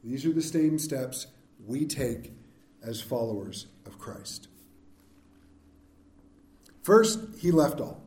These 0.02 0.24
are 0.24 0.32
the 0.32 0.40
same 0.40 0.78
steps 0.78 1.26
we 1.66 1.84
take 1.84 2.32
as 2.82 3.02
followers 3.02 3.66
of 3.84 3.98
Christ. 3.98 4.48
First, 6.82 7.20
he 7.38 7.50
left 7.50 7.78
all. 7.78 8.02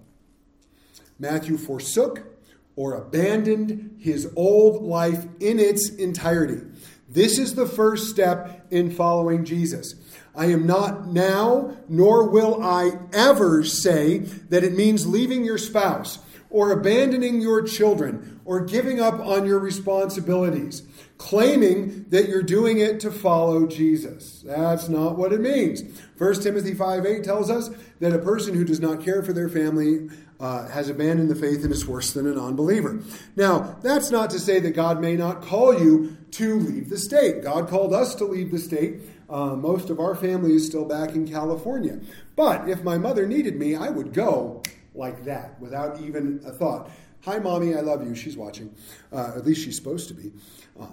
Matthew 1.20 1.58
forsook 1.58 2.39
or 2.80 2.94
abandoned 2.94 3.98
his 4.00 4.32
old 4.38 4.82
life 4.82 5.26
in 5.42 5.60
its 5.60 5.90
entirety. 5.96 6.66
This 7.10 7.38
is 7.38 7.56
the 7.56 7.66
first 7.66 8.10
step 8.10 8.68
in 8.72 8.90
following 8.90 9.44
Jesus. 9.44 9.96
I 10.34 10.46
am 10.46 10.66
not 10.66 11.06
now, 11.06 11.76
nor 11.90 12.30
will 12.30 12.64
I 12.64 12.92
ever 13.12 13.66
say 13.66 14.20
that 14.20 14.64
it 14.64 14.78
means 14.78 15.06
leaving 15.06 15.44
your 15.44 15.58
spouse 15.58 16.20
or 16.50 16.72
abandoning 16.72 17.42
your 17.42 17.64
children 17.64 18.40
or 18.46 18.64
giving 18.64 19.02
up 19.02 19.20
on 19.20 19.46
your 19.46 19.60
responsibilities, 19.60 20.82
claiming 21.20 22.06
that 22.10 22.28
you're 22.28 22.42
doing 22.42 22.80
it 22.80 23.00
to 23.02 23.12
follow 23.12 23.68
Jesus. 23.68 24.42
That's 24.44 24.90
not 24.90 25.16
what 25.16 25.32
it 25.32 25.40
means. 25.40 25.84
1 26.18 26.42
Timothy 26.42 26.74
5 26.74 27.06
8 27.06 27.24
tells 27.24 27.52
us 27.52 27.70
that 28.00 28.12
a 28.14 28.20
person 28.20 28.56
who 28.56 28.66
does 28.66 28.80
not 28.80 29.04
care 29.04 29.22
for 29.22 29.32
their 29.32 29.50
family 29.50 30.10
uh, 30.40 30.68
has 30.70 30.90
abandoned 30.90 31.30
the 31.30 31.36
faith 31.36 31.64
and 31.64 31.72
is 31.72 31.86
worse 31.86 32.14
than 32.14 32.26
a 32.26 32.34
non 32.34 32.56
believer. 32.56 33.00
Now, 33.36 33.78
that's 33.84 34.10
not 34.10 34.32
to 34.32 34.40
say 34.40 34.60
that 34.62 34.72
God 34.72 35.00
may 35.00 35.16
not 35.16 35.44
call 35.44 35.80
you 35.80 36.18
to 36.32 36.60
leave 36.60 36.90
the 36.90 36.98
state. 36.98 37.44
God 37.44 37.70
called 37.70 37.94
us 37.94 38.16
to 38.16 38.26
leave 38.26 38.50
the 38.50 38.58
state 38.58 39.02
uh, 39.30 39.56
most 39.56 39.90
of 39.90 40.00
our 40.00 40.16
family 40.16 40.54
is 40.54 40.66
still 40.66 40.86
back 40.86 41.12
in 41.12 41.28
California. 41.28 42.00
But 42.36 42.68
if 42.68 42.84
my 42.84 42.98
mother 42.98 43.28
needed 43.28 43.58
me, 43.58 43.76
I 43.76 43.90
would 43.90 44.14
go 44.14 44.64
like 44.96 45.24
that 45.26 45.60
without 45.60 46.02
even 46.02 46.42
a 46.46 46.52
thought. 46.52 46.90
Hi, 47.26 47.38
mommy, 47.38 47.76
I 47.76 47.82
love 47.82 48.06
you. 48.06 48.16
She's 48.16 48.36
watching. 48.36 48.74
Uh, 49.12 49.34
at 49.36 49.46
least 49.46 49.64
she's 49.64 49.76
supposed 49.76 50.08
to 50.08 50.14
be. 50.14 50.32
Uh, 50.80 50.88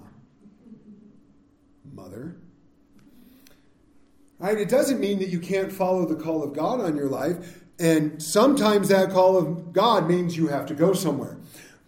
mother. 1.96 2.36
Right? 4.38 4.58
It 4.58 4.68
doesn't 4.68 5.00
mean 5.00 5.18
that 5.20 5.28
you 5.28 5.40
can't 5.40 5.72
follow 5.72 6.04
the 6.04 6.14
call 6.14 6.42
of 6.42 6.52
God 6.52 6.80
on 6.80 6.94
your 6.94 7.08
life. 7.08 7.64
And 7.78 8.22
sometimes 8.22 8.88
that 8.88 9.10
call 9.10 9.36
of 9.36 9.72
God 9.72 10.06
means 10.06 10.36
you 10.36 10.48
have 10.48 10.66
to 10.66 10.74
go 10.74 10.92
somewhere. 10.92 11.38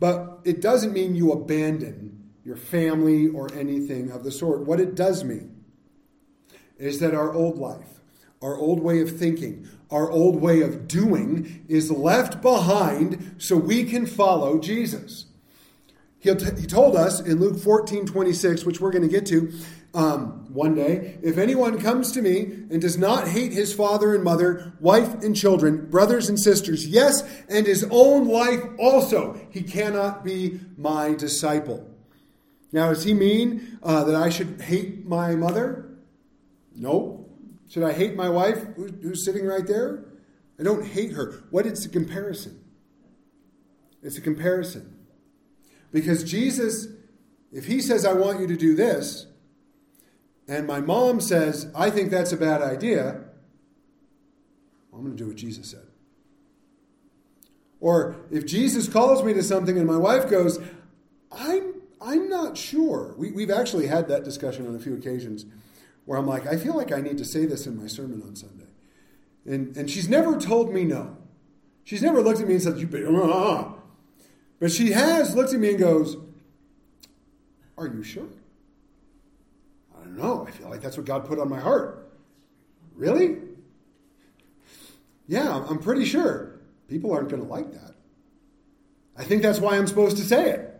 But 0.00 0.40
it 0.44 0.60
doesn't 0.60 0.92
mean 0.92 1.14
you 1.14 1.32
abandon 1.32 2.30
your 2.44 2.56
family 2.56 3.28
or 3.28 3.52
anything 3.52 4.10
of 4.10 4.24
the 4.24 4.30
sort. 4.30 4.60
What 4.60 4.80
it 4.80 4.94
does 4.94 5.24
mean 5.24 5.64
is 6.78 7.00
that 7.00 7.14
our 7.14 7.32
old 7.32 7.58
life, 7.58 8.00
our 8.40 8.56
old 8.56 8.80
way 8.80 9.00
of 9.00 9.18
thinking, 9.18 9.68
our 9.90 10.10
old 10.10 10.40
way 10.40 10.62
of 10.62 10.88
doing 10.88 11.64
is 11.68 11.90
left 11.90 12.40
behind 12.40 13.36
so 13.38 13.56
we 13.56 13.84
can 13.84 14.06
follow 14.06 14.58
Jesus. 14.58 15.26
He, 16.20 16.30
he 16.30 16.66
told 16.66 16.96
us 16.96 17.20
in 17.20 17.38
Luke 17.38 17.58
14 17.58 18.06
26, 18.06 18.64
which 18.64 18.80
we're 18.80 18.90
going 18.90 19.02
to 19.02 19.08
get 19.08 19.26
to 19.26 19.52
um, 19.94 20.52
one 20.52 20.74
day 20.74 21.18
if 21.22 21.38
anyone 21.38 21.80
comes 21.80 22.12
to 22.12 22.22
me 22.22 22.40
and 22.70 22.80
does 22.80 22.98
not 22.98 23.28
hate 23.28 23.52
his 23.52 23.72
father 23.72 24.14
and 24.14 24.22
mother, 24.22 24.74
wife 24.80 25.22
and 25.22 25.34
children, 25.34 25.88
brothers 25.90 26.28
and 26.28 26.38
sisters, 26.38 26.86
yes, 26.86 27.22
and 27.48 27.66
his 27.66 27.86
own 27.90 28.28
life 28.28 28.60
also, 28.78 29.40
he 29.50 29.62
cannot 29.62 30.24
be 30.24 30.60
my 30.76 31.14
disciple. 31.14 31.88
Now, 32.70 32.90
does 32.90 33.04
he 33.04 33.14
mean 33.14 33.78
uh, 33.82 34.04
that 34.04 34.14
I 34.14 34.28
should 34.28 34.60
hate 34.60 35.06
my 35.06 35.34
mother? 35.34 35.98
No. 36.74 37.26
Should 37.68 37.82
I 37.82 37.92
hate 37.92 38.14
my 38.14 38.28
wife 38.28 38.64
who's 38.76 39.24
sitting 39.24 39.46
right 39.46 39.66
there? 39.66 40.04
I 40.58 40.62
don't 40.62 40.84
hate 40.84 41.12
her. 41.12 41.44
What 41.50 41.66
is 41.66 41.82
the 41.82 41.88
comparison? 41.88 42.62
It's 44.02 44.18
a 44.18 44.20
comparison. 44.20 44.98
Because 45.92 46.24
Jesus, 46.24 46.88
if 47.52 47.66
he 47.66 47.80
says, 47.80 48.04
I 48.04 48.12
want 48.12 48.40
you 48.40 48.46
to 48.46 48.56
do 48.56 48.74
this, 48.74 49.26
and 50.48 50.66
my 50.66 50.80
mom 50.80 51.20
says, 51.20 51.70
I 51.74 51.90
think 51.90 52.10
that's 52.10 52.32
a 52.32 52.36
bad 52.36 52.62
idea, 52.62 53.20
I'm 54.92 55.04
going 55.04 55.16
to 55.16 55.22
do 55.22 55.28
what 55.28 55.36
Jesus 55.36 55.70
said. 55.70 55.86
Or 57.80 58.16
if 58.30 58.46
Jesus 58.46 58.88
calls 58.88 59.22
me 59.22 59.34
to 59.34 59.42
something 59.42 59.76
and 59.78 59.86
my 59.86 59.96
wife 59.96 60.28
goes, 60.28 60.58
I'm, 61.30 61.74
I'm 62.00 62.28
not 62.28 62.56
sure. 62.56 63.14
We, 63.16 63.30
we've 63.30 63.50
actually 63.50 63.86
had 63.86 64.08
that 64.08 64.24
discussion 64.24 64.66
on 64.66 64.74
a 64.74 64.80
few 64.80 64.94
occasions 64.94 65.46
where 66.04 66.18
I'm 66.18 66.26
like, 66.26 66.46
I 66.46 66.56
feel 66.56 66.74
like 66.74 66.90
I 66.90 67.00
need 67.00 67.18
to 67.18 67.24
say 67.24 67.44
this 67.44 67.66
in 67.66 67.80
my 67.80 67.86
sermon 67.86 68.22
on 68.22 68.34
Sunday. 68.34 68.64
And, 69.46 69.76
and 69.76 69.90
she's 69.90 70.08
never 70.08 70.38
told 70.38 70.72
me 70.72 70.84
no. 70.84 71.16
She's 71.84 72.02
never 72.02 72.20
looked 72.20 72.40
at 72.40 72.48
me 72.48 72.54
and 72.54 72.62
said, 72.62 72.78
You 72.78 72.88
uh-uh. 73.22 73.72
But 74.60 74.72
she 74.72 74.90
has 74.90 75.36
looked 75.36 75.54
at 75.54 75.60
me 75.60 75.70
and 75.70 75.78
goes, 75.78 76.16
Are 77.76 77.86
you 77.86 78.02
sure? 78.02 78.26
Know. 80.18 80.44
I 80.46 80.50
feel 80.50 80.68
like 80.68 80.82
that's 80.82 80.96
what 80.96 81.06
God 81.06 81.26
put 81.26 81.38
on 81.38 81.48
my 81.48 81.60
heart. 81.60 82.10
Really? 82.94 83.38
Yeah, 85.26 85.64
I'm 85.68 85.78
pretty 85.78 86.04
sure. 86.04 86.60
People 86.88 87.12
aren't 87.12 87.28
going 87.28 87.42
to 87.42 87.48
like 87.48 87.72
that. 87.72 87.94
I 89.16 89.24
think 89.24 89.42
that's 89.42 89.60
why 89.60 89.76
I'm 89.76 89.86
supposed 89.86 90.16
to 90.16 90.22
say 90.22 90.50
it. 90.50 90.74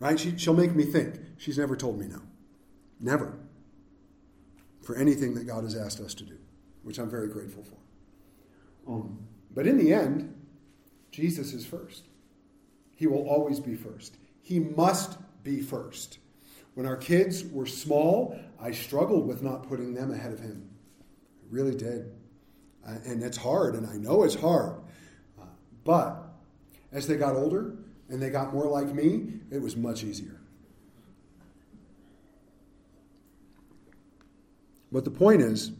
Right? 0.00 0.18
She, 0.18 0.36
she'll 0.36 0.54
make 0.54 0.74
me 0.74 0.84
think. 0.84 1.16
She's 1.38 1.58
never 1.58 1.76
told 1.76 1.98
me 1.98 2.06
no. 2.06 2.20
Never. 3.00 3.38
For 4.82 4.96
anything 4.96 5.34
that 5.34 5.46
God 5.46 5.64
has 5.64 5.76
asked 5.76 6.00
us 6.00 6.14
to 6.14 6.24
do, 6.24 6.38
which 6.82 6.98
I'm 6.98 7.10
very 7.10 7.28
grateful 7.28 7.62
for. 7.62 8.90
Um, 8.90 9.18
but 9.54 9.66
in 9.66 9.76
the 9.76 9.92
end, 9.92 10.34
Jesus 11.10 11.52
is 11.52 11.66
first. 11.66 12.04
He 12.94 13.06
will 13.06 13.28
always 13.28 13.60
be 13.60 13.74
first. 13.74 14.16
He 14.40 14.58
must 14.58 15.18
be 15.44 15.60
first. 15.60 16.18
When 16.78 16.86
our 16.86 16.96
kids 16.96 17.44
were 17.44 17.66
small, 17.66 18.38
I 18.60 18.70
struggled 18.70 19.26
with 19.26 19.42
not 19.42 19.68
putting 19.68 19.94
them 19.94 20.12
ahead 20.12 20.32
of 20.32 20.38
him. 20.38 20.70
I 21.42 21.46
really 21.50 21.74
did. 21.74 22.12
Uh, 22.86 22.92
and 23.04 23.20
it's 23.20 23.36
hard, 23.36 23.74
and 23.74 23.84
I 23.84 23.96
know 23.96 24.22
it's 24.22 24.36
hard. 24.36 24.74
Uh, 25.36 25.46
but 25.82 26.22
as 26.92 27.08
they 27.08 27.16
got 27.16 27.34
older 27.34 27.74
and 28.08 28.22
they 28.22 28.30
got 28.30 28.54
more 28.54 28.66
like 28.66 28.94
me, 28.94 29.40
it 29.50 29.60
was 29.60 29.76
much 29.76 30.04
easier. 30.04 30.40
But 34.92 35.04
the 35.04 35.10
point 35.10 35.42
is, 35.42 35.72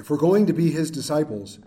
if 0.00 0.10
we're 0.10 0.16
going 0.16 0.46
to 0.46 0.52
be 0.52 0.72
his 0.72 0.90
disciples, 0.90 1.60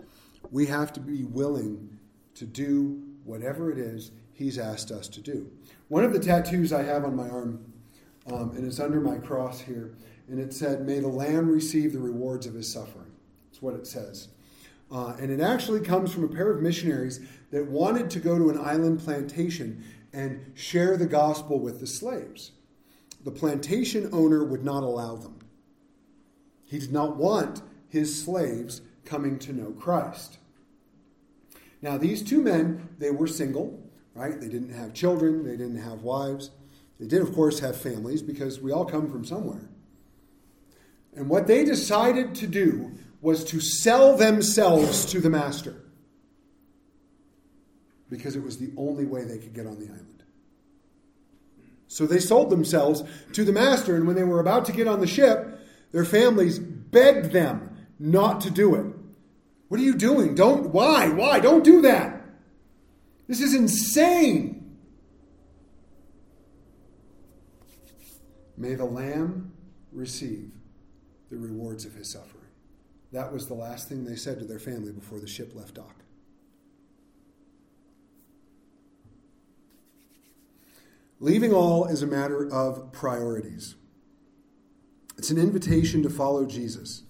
we 0.50 0.66
have 0.66 0.92
to 0.92 1.00
be 1.00 1.24
willing 1.24 1.98
to 2.34 2.44
do 2.44 3.02
whatever 3.24 3.72
it 3.72 3.78
is 3.78 4.10
he's 4.34 4.58
asked 4.58 4.90
us 4.90 5.08
to 5.08 5.22
do. 5.22 5.50
One 5.88 6.04
of 6.04 6.12
the 6.12 6.20
tattoos 6.20 6.70
I 6.70 6.82
have 6.82 7.06
on 7.06 7.16
my 7.16 7.30
arm, 7.30 7.71
um, 8.30 8.50
and 8.56 8.66
it's 8.66 8.80
under 8.80 9.00
my 9.00 9.18
cross 9.18 9.60
here, 9.60 9.94
and 10.28 10.38
it 10.38 10.52
said, 10.52 10.86
May 10.86 11.00
the 11.00 11.08
Lamb 11.08 11.48
receive 11.48 11.92
the 11.92 11.98
rewards 11.98 12.46
of 12.46 12.54
his 12.54 12.70
suffering. 12.70 13.10
That's 13.50 13.62
what 13.62 13.74
it 13.74 13.86
says. 13.86 14.28
Uh, 14.90 15.16
and 15.18 15.30
it 15.30 15.40
actually 15.40 15.80
comes 15.80 16.12
from 16.12 16.24
a 16.24 16.28
pair 16.28 16.50
of 16.50 16.60
missionaries 16.60 17.20
that 17.50 17.66
wanted 17.66 18.10
to 18.10 18.20
go 18.20 18.38
to 18.38 18.50
an 18.50 18.58
island 18.58 19.00
plantation 19.00 19.82
and 20.12 20.52
share 20.54 20.96
the 20.96 21.06
gospel 21.06 21.58
with 21.58 21.80
the 21.80 21.86
slaves. 21.86 22.52
The 23.24 23.30
plantation 23.30 24.10
owner 24.12 24.44
would 24.44 24.64
not 24.64 24.82
allow 24.82 25.16
them. 25.16 25.38
He 26.66 26.78
did 26.78 26.92
not 26.92 27.16
want 27.16 27.62
his 27.88 28.22
slaves 28.22 28.82
coming 29.04 29.38
to 29.40 29.52
know 29.52 29.72
Christ. 29.72 30.38
Now, 31.80 31.98
these 31.98 32.22
two 32.22 32.42
men, 32.42 32.88
they 32.98 33.10
were 33.10 33.26
single, 33.26 33.82
right? 34.14 34.40
They 34.40 34.48
didn't 34.48 34.74
have 34.74 34.94
children, 34.94 35.44
they 35.44 35.56
didn't 35.56 35.82
have 35.82 36.02
wives. 36.02 36.50
They 37.02 37.08
did, 37.08 37.20
of 37.20 37.34
course, 37.34 37.58
have 37.58 37.76
families 37.76 38.22
because 38.22 38.60
we 38.60 38.70
all 38.70 38.84
come 38.84 39.10
from 39.10 39.24
somewhere. 39.24 39.68
And 41.16 41.28
what 41.28 41.48
they 41.48 41.64
decided 41.64 42.36
to 42.36 42.46
do 42.46 42.92
was 43.20 43.42
to 43.46 43.60
sell 43.60 44.16
themselves 44.16 45.04
to 45.06 45.20
the 45.20 45.28
master 45.28 45.74
because 48.08 48.36
it 48.36 48.44
was 48.44 48.58
the 48.58 48.70
only 48.76 49.04
way 49.04 49.24
they 49.24 49.38
could 49.38 49.52
get 49.52 49.66
on 49.66 49.80
the 49.80 49.86
island. 49.86 50.22
So 51.88 52.06
they 52.06 52.20
sold 52.20 52.50
themselves 52.50 53.02
to 53.32 53.44
the 53.44 53.52
master, 53.52 53.96
and 53.96 54.06
when 54.06 54.14
they 54.14 54.22
were 54.22 54.38
about 54.38 54.66
to 54.66 54.72
get 54.72 54.86
on 54.86 55.00
the 55.00 55.08
ship, 55.08 55.58
their 55.90 56.04
families 56.04 56.60
begged 56.60 57.32
them 57.32 57.84
not 57.98 58.42
to 58.42 58.50
do 58.52 58.76
it. 58.76 58.86
What 59.66 59.80
are 59.80 59.84
you 59.84 59.96
doing? 59.96 60.36
Don't, 60.36 60.68
why? 60.68 61.08
Why? 61.08 61.40
Don't 61.40 61.64
do 61.64 61.82
that. 61.82 62.24
This 63.26 63.40
is 63.40 63.54
insane. 63.54 64.61
May 68.62 68.76
the 68.76 68.84
Lamb 68.84 69.52
receive 69.90 70.52
the 71.30 71.36
rewards 71.36 71.84
of 71.84 71.94
his 71.94 72.08
suffering. 72.08 72.44
That 73.10 73.32
was 73.32 73.48
the 73.48 73.54
last 73.54 73.88
thing 73.88 74.04
they 74.04 74.14
said 74.14 74.38
to 74.38 74.44
their 74.44 74.60
family 74.60 74.92
before 74.92 75.18
the 75.18 75.26
ship 75.26 75.50
left 75.56 75.74
dock. 75.74 75.96
Leaving 81.18 81.52
all 81.52 81.86
is 81.86 82.02
a 82.02 82.06
matter 82.06 82.48
of 82.52 82.92
priorities. 82.92 83.74
It's 85.18 85.30
an 85.30 85.38
invitation 85.38 86.04
to 86.04 86.10
follow 86.10 86.46
Jesus. 86.46 87.02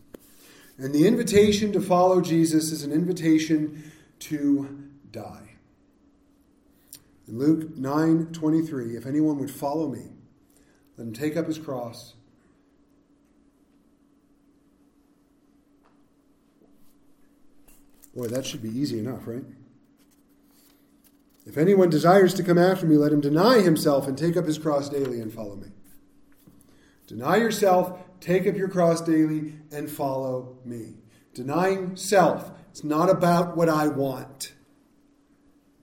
And 0.78 0.94
the 0.94 1.06
invitation 1.06 1.70
to 1.74 1.82
follow 1.82 2.22
Jesus 2.22 2.72
is 2.72 2.82
an 2.82 2.92
invitation 2.92 3.92
to 4.20 4.88
die. 5.10 5.56
In 7.28 7.38
Luke 7.38 7.76
9 7.76 8.28
23, 8.32 8.96
if 8.96 9.04
anyone 9.04 9.38
would 9.38 9.50
follow 9.50 9.88
me, 9.88 10.11
let 10.96 11.06
him 11.06 11.12
take 11.12 11.36
up 11.36 11.46
his 11.46 11.58
cross 11.58 12.14
Boy, 18.14 18.26
that 18.26 18.44
should 18.44 18.62
be 18.62 18.68
easy 18.68 18.98
enough, 18.98 19.26
right? 19.26 19.44
If 21.46 21.56
anyone 21.56 21.90
desires 21.90 22.34
to 22.34 22.42
come 22.42 22.58
after 22.58 22.86
me, 22.86 22.96
let 22.96 23.12
him 23.12 23.20
deny 23.20 23.60
himself 23.60 24.06
and 24.06 24.16
take 24.16 24.36
up 24.36 24.44
his 24.44 24.58
cross 24.58 24.88
daily 24.88 25.20
and 25.20 25.32
follow 25.32 25.56
me. 25.56 25.68
Deny 27.06 27.36
yourself, 27.36 27.98
take 28.20 28.46
up 28.46 28.56
your 28.56 28.68
cross 28.68 29.00
daily, 29.00 29.54
and 29.72 29.90
follow 29.90 30.58
me. 30.64 30.94
Denying 31.34 31.96
self, 31.96 32.52
it's 32.70 32.84
not 32.84 33.10
about 33.10 33.56
what 33.56 33.68
I 33.68 33.88
want, 33.88 34.52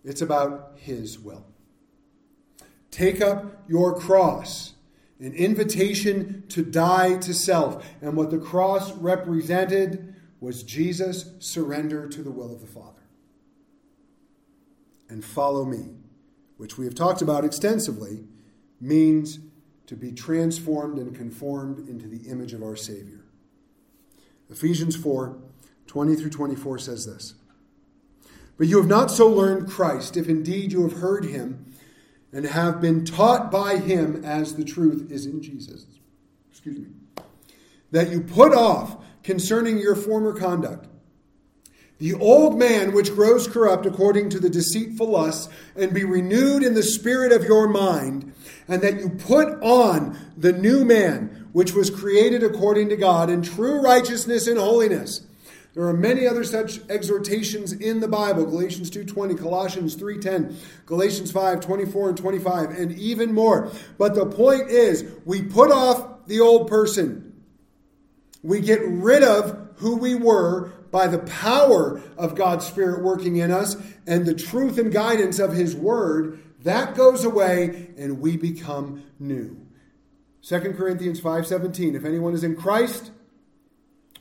it's 0.04 0.22
about 0.22 0.74
his 0.76 1.20
will. 1.20 1.46
Take 2.92 3.22
up 3.22 3.64
your 3.68 4.00
cross, 4.00 4.74
an 5.20 5.34
invitation 5.34 6.44
to 6.50 6.64
die 6.64 7.18
to 7.18 7.34
self. 7.34 7.86
And 8.02 8.16
what 8.16 8.32
the 8.32 8.38
cross 8.38 8.92
represented 8.94 10.16
was 10.40 10.64
Jesus' 10.64 11.32
surrender 11.40 12.08
to 12.08 12.24
the 12.24 12.32
will 12.32 12.54
of 12.54 12.62
the 12.62 12.68
Father. 12.68 13.02
And 15.10 15.24
follow 15.26 15.66
me, 15.66 15.96
which 16.58 16.78
we 16.78 16.86
have 16.86 16.96
talked 16.96 17.22
about 17.22 17.44
extensively, 17.44 18.24
means 18.80 19.40
to 19.88 19.96
be 19.96 20.12
transformed 20.12 21.00
and 21.00 21.16
conformed 21.16 21.90
into 21.90 22.08
the 22.08 22.30
image 22.30 22.54
of 22.54 22.64
our 22.64 22.76
Savior. 22.76 23.26
Ephesians 24.50 24.96
4 24.96 25.38
20 25.88 26.16
through 26.16 26.30
24 26.30 26.78
says 26.78 27.08
this 27.08 27.34
But 28.58 28.68
you 28.68 28.78
have 28.78 28.88
not 28.88 29.10
so 29.10 29.28
learned 29.28 29.68
Christ, 29.68 30.16
if 30.16 30.30
indeed 30.30 30.72
you 30.72 30.84
have 30.84 31.00
heard 31.00 31.26
him 31.26 31.69
and 32.32 32.46
have 32.46 32.80
been 32.80 33.06
taught 33.06 33.52
by 33.52 33.78
him 33.78 34.24
as 34.24 34.56
the 34.56 34.64
truth 34.64 35.12
is 35.12 35.26
in 35.26 35.42
Jesus. 35.42 35.86
Excuse 36.52 36.80
me. 36.80 36.88
That 37.92 38.10
you 38.10 38.22
put 38.22 38.54
off 38.54 38.98
concerning 39.24 39.80
your 39.80 39.96
former 39.96 40.34
conduct. 40.34 40.88
The 41.98 42.14
old 42.14 42.58
man 42.58 42.94
which 42.94 43.14
grows 43.14 43.48
corrupt 43.48 43.86
according 43.86 44.30
to 44.30 44.40
the 44.40 44.50
deceitful 44.50 45.08
lusts, 45.08 45.50
and 45.76 45.94
be 45.94 46.06
renewed 46.06 46.64
in 46.64 46.74
the 46.74 46.84
spirit 46.84 47.34
of 47.34 47.44
your 47.44 47.68
mind, 47.68 48.34
and 48.70 48.82
that 48.82 49.00
you 49.00 49.10
put 49.10 49.62
on 49.62 50.18
the 50.38 50.54
new 50.54 50.86
man 50.86 51.50
which 51.52 51.74
was 51.74 51.90
created 51.90 52.42
according 52.42 52.88
to 52.90 52.96
God 52.96 53.30
in 53.30 53.42
true 53.42 53.82
righteousness 53.82 54.48
and 54.48 54.58
holiness. 54.58 55.26
There 55.74 55.88
are 55.88 55.94
many 55.94 56.28
other 56.28 56.44
such 56.44 56.80
exhortations 56.90 57.74
in 57.74 58.00
the 58.00 58.08
Bible, 58.08 58.46
Galatians 58.46 58.90
2:20, 58.90 59.36
Colossians 59.36 59.96
3:10, 59.96 60.56
Galatians 60.86 61.32
5:24 61.32 62.10
and 62.10 62.18
25, 62.18 62.72
and 62.72 62.92
even 62.94 63.34
more. 63.34 63.70
But 63.98 64.16
the 64.16 64.26
point 64.26 64.70
is, 64.70 65.06
we 65.26 65.42
put 65.42 65.72
off 65.72 66.26
the 66.28 66.40
old 66.40 66.68
person 66.68 67.30
we 68.42 68.62
get 68.62 68.80
rid 68.86 69.24
of 69.24 69.70
who 69.78 69.98
we 69.98 70.16
were 70.16 70.72
by 70.92 71.08
the 71.08 71.20
power 71.20 72.02
of 72.18 72.36
God's 72.36 72.66
Spirit 72.66 73.04
working 73.04 73.36
in 73.38 73.52
us 73.52 73.76
and 74.08 74.26
the 74.26 74.34
truth 74.34 74.78
and 74.78 74.92
guidance 74.92 75.40
of 75.40 75.54
His 75.54 75.76
Word. 75.76 76.40
That 76.64 76.96
goes 76.96 77.24
away 77.24 77.92
and 77.98 78.20
we 78.20 78.38
become 78.38 79.04
new. 79.20 79.58
2 80.42 80.60
Corinthians 80.76 81.20
5:17 81.20 81.96
If 81.96 82.06
anyone 82.06 82.34
is 82.34 82.44
in 82.44 82.56
Christ, 82.56 83.12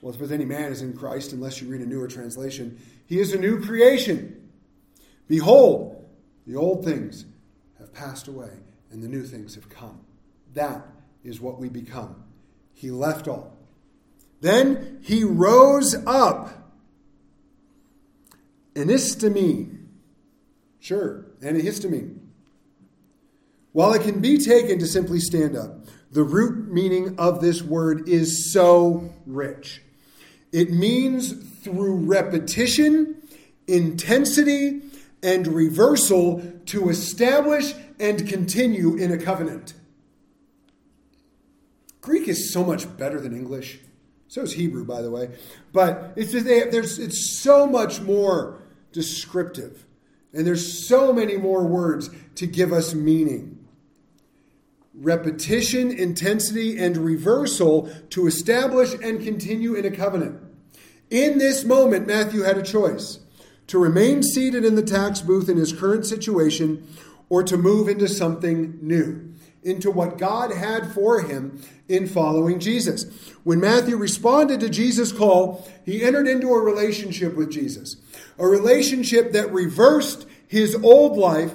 well 0.01 0.15
if 0.15 0.31
any 0.31 0.45
man 0.45 0.73
is 0.73 0.83
in 0.83 0.97
Christ 0.97 1.33
unless 1.33 1.61
you 1.61 1.69
read 1.69 1.81
a 1.81 1.87
newer 1.87 2.09
translation, 2.09 2.81
he 3.07 3.21
is 3.21 3.33
a 3.33 3.39
new 3.39 3.63
creation. 3.65 4.51
Behold, 5.27 6.09
the 6.47 6.57
old 6.57 6.85
things 6.85 7.27
have 7.79 7.93
passed 7.93 8.29
away 8.29 8.51
and 8.91 9.03
the 9.03 9.09
new 9.09 9.25
things 9.25 9.55
have 9.55 9.69
come. 9.69 10.01
That 10.55 10.87
is 11.25 11.41
what 11.41 11.59
we 11.59 11.69
become. 11.69 12.25
He 12.73 12.91
left 12.91 13.29
all 13.29 13.57
Then 14.41 15.01
he 15.03 15.25
rose 15.25 15.95
up. 16.07 16.73
Anistemi. 18.75 19.79
Sure, 20.79 21.27
antihistamine. 21.43 22.19
While 23.73 23.93
it 23.93 24.03
can 24.03 24.21
be 24.21 24.39
taken 24.39 24.79
to 24.79 24.87
simply 24.87 25.21
stand 25.21 25.57
up, 25.57 25.87
the 26.11 26.23
root 26.23 26.73
meaning 26.73 27.19
of 27.19 27.41
this 27.41 27.63
word 27.63 28.09
is 28.09 28.53
so 28.53 29.13
rich. 29.27 29.83
It 30.53 30.71
means 30.71 31.33
through 31.33 31.97
repetition, 31.97 33.23
intensity, 33.67 34.83
and 35.23 35.47
reversal 35.47 36.43
to 36.67 36.89
establish 36.89 37.75
and 37.99 38.29
continue 38.29 38.95
in 38.95 39.13
a 39.13 39.19
covenant. 39.19 39.75
Greek 42.01 42.29
is 42.29 42.53
so 42.53 42.65
much 42.65 42.97
better 42.97 43.21
than 43.21 43.37
English. 43.37 43.81
So 44.29 44.43
is 44.43 44.53
Hebrew, 44.53 44.85
by 44.85 45.03
the 45.03 45.11
way. 45.11 45.31
But 45.73 46.13
it's 46.17 46.33
just, 46.33 46.47
they, 46.47 46.65
there's, 46.65 46.99
it's 46.99 47.39
so 47.41 47.67
much 47.67 48.01
more 48.01 48.63
descriptive. 48.93 49.85
And 50.33 50.47
there's 50.47 50.87
so 50.87 51.13
many 51.13 51.37
more 51.37 51.67
words 51.67 52.11
to 52.37 52.47
give 52.47 52.73
us 52.73 52.95
meaning. 52.95 53.58
Repetition, 55.01 55.91
intensity, 55.93 56.77
and 56.77 56.97
reversal 56.97 57.89
to 58.11 58.27
establish 58.27 58.95
and 58.95 59.23
continue 59.23 59.75
in 59.75 59.85
a 59.85 59.91
covenant. 59.91 60.41
In 61.09 61.39
this 61.39 61.65
moment, 61.65 62.07
Matthew 62.07 62.43
had 62.43 62.59
a 62.59 62.63
choice 62.63 63.21
to 63.69 63.79
remain 63.79 64.23
seated 64.23 64.65
in 64.65 64.75
the 64.75 64.83
tax 64.83 65.21
booth 65.21 65.49
in 65.49 65.57
his 65.57 65.73
current 65.73 66.05
situation 66.05 66.87
or 67.29 67.43
to 67.45 67.57
move 67.57 67.89
into 67.89 68.09
something 68.09 68.79
new, 68.83 69.33
into 69.63 69.91
what 69.91 70.19
God 70.19 70.53
had 70.53 70.93
for 70.93 71.23
him 71.23 71.63
in 71.89 72.07
following 72.07 72.59
Jesus. 72.59 73.05
When 73.45 73.61
Matthew 73.61 73.97
responded 73.97 74.61
to 74.61 74.69
Jesus' 74.69 75.13
call, 75.13 75.67
he 75.85 76.03
entered 76.03 76.27
into 76.27 76.49
a 76.49 76.61
relationship 76.61 77.37
with 77.37 77.53
Jesus, 77.53 77.97
a 78.39 78.47
relationship 78.47 79.33
that 79.33 79.53
reversed 79.53 80.27
his 80.47 80.75
old 80.83 81.17
life 81.17 81.55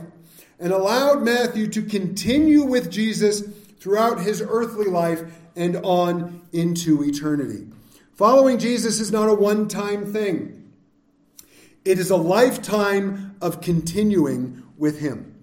and 0.64 0.72
allowed 0.72 1.22
Matthew 1.22 1.68
to 1.68 1.84
continue 1.84 2.64
with 2.64 2.90
Jesus 2.90 3.42
throughout 3.80 4.22
his 4.22 4.42
earthly 4.42 4.88
life 4.88 5.22
and 5.56 5.76
on 5.84 6.42
into 6.54 7.04
eternity. 7.04 7.68
Following 8.14 8.58
Jesus 8.58 9.00
is 9.02 9.12
not 9.12 9.28
a 9.28 9.34
one 9.34 9.68
time 9.68 10.12
thing, 10.12 10.72
it 11.84 12.00
is 12.00 12.10
a 12.10 12.16
lifetime 12.16 13.36
of 13.42 13.60
continuing 13.60 14.64
with 14.78 15.02
him. 15.02 15.36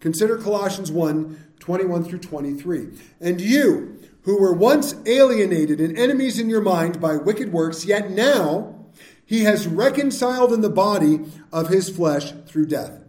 Consider 0.00 0.38
Colossians 0.38 0.90
1 0.90 1.38
21 1.60 2.04
through 2.04 2.18
23. 2.18 2.88
And 3.20 3.40
you, 3.40 4.00
who 4.22 4.40
were 4.40 4.52
once 4.52 4.94
alienated 5.06 5.80
and 5.80 5.96
enemies 5.96 6.38
in 6.40 6.48
your 6.48 6.60
mind 6.60 7.00
by 7.00 7.16
wicked 7.16 7.52
works, 7.52 7.84
yet 7.84 8.10
now 8.10 8.74
he 9.24 9.44
has 9.44 9.68
reconciled 9.68 10.52
in 10.52 10.60
the 10.60 10.70
body 10.70 11.20
of 11.52 11.68
his 11.68 11.88
flesh 11.88 12.32
through 12.46 12.66
death, 12.66 13.01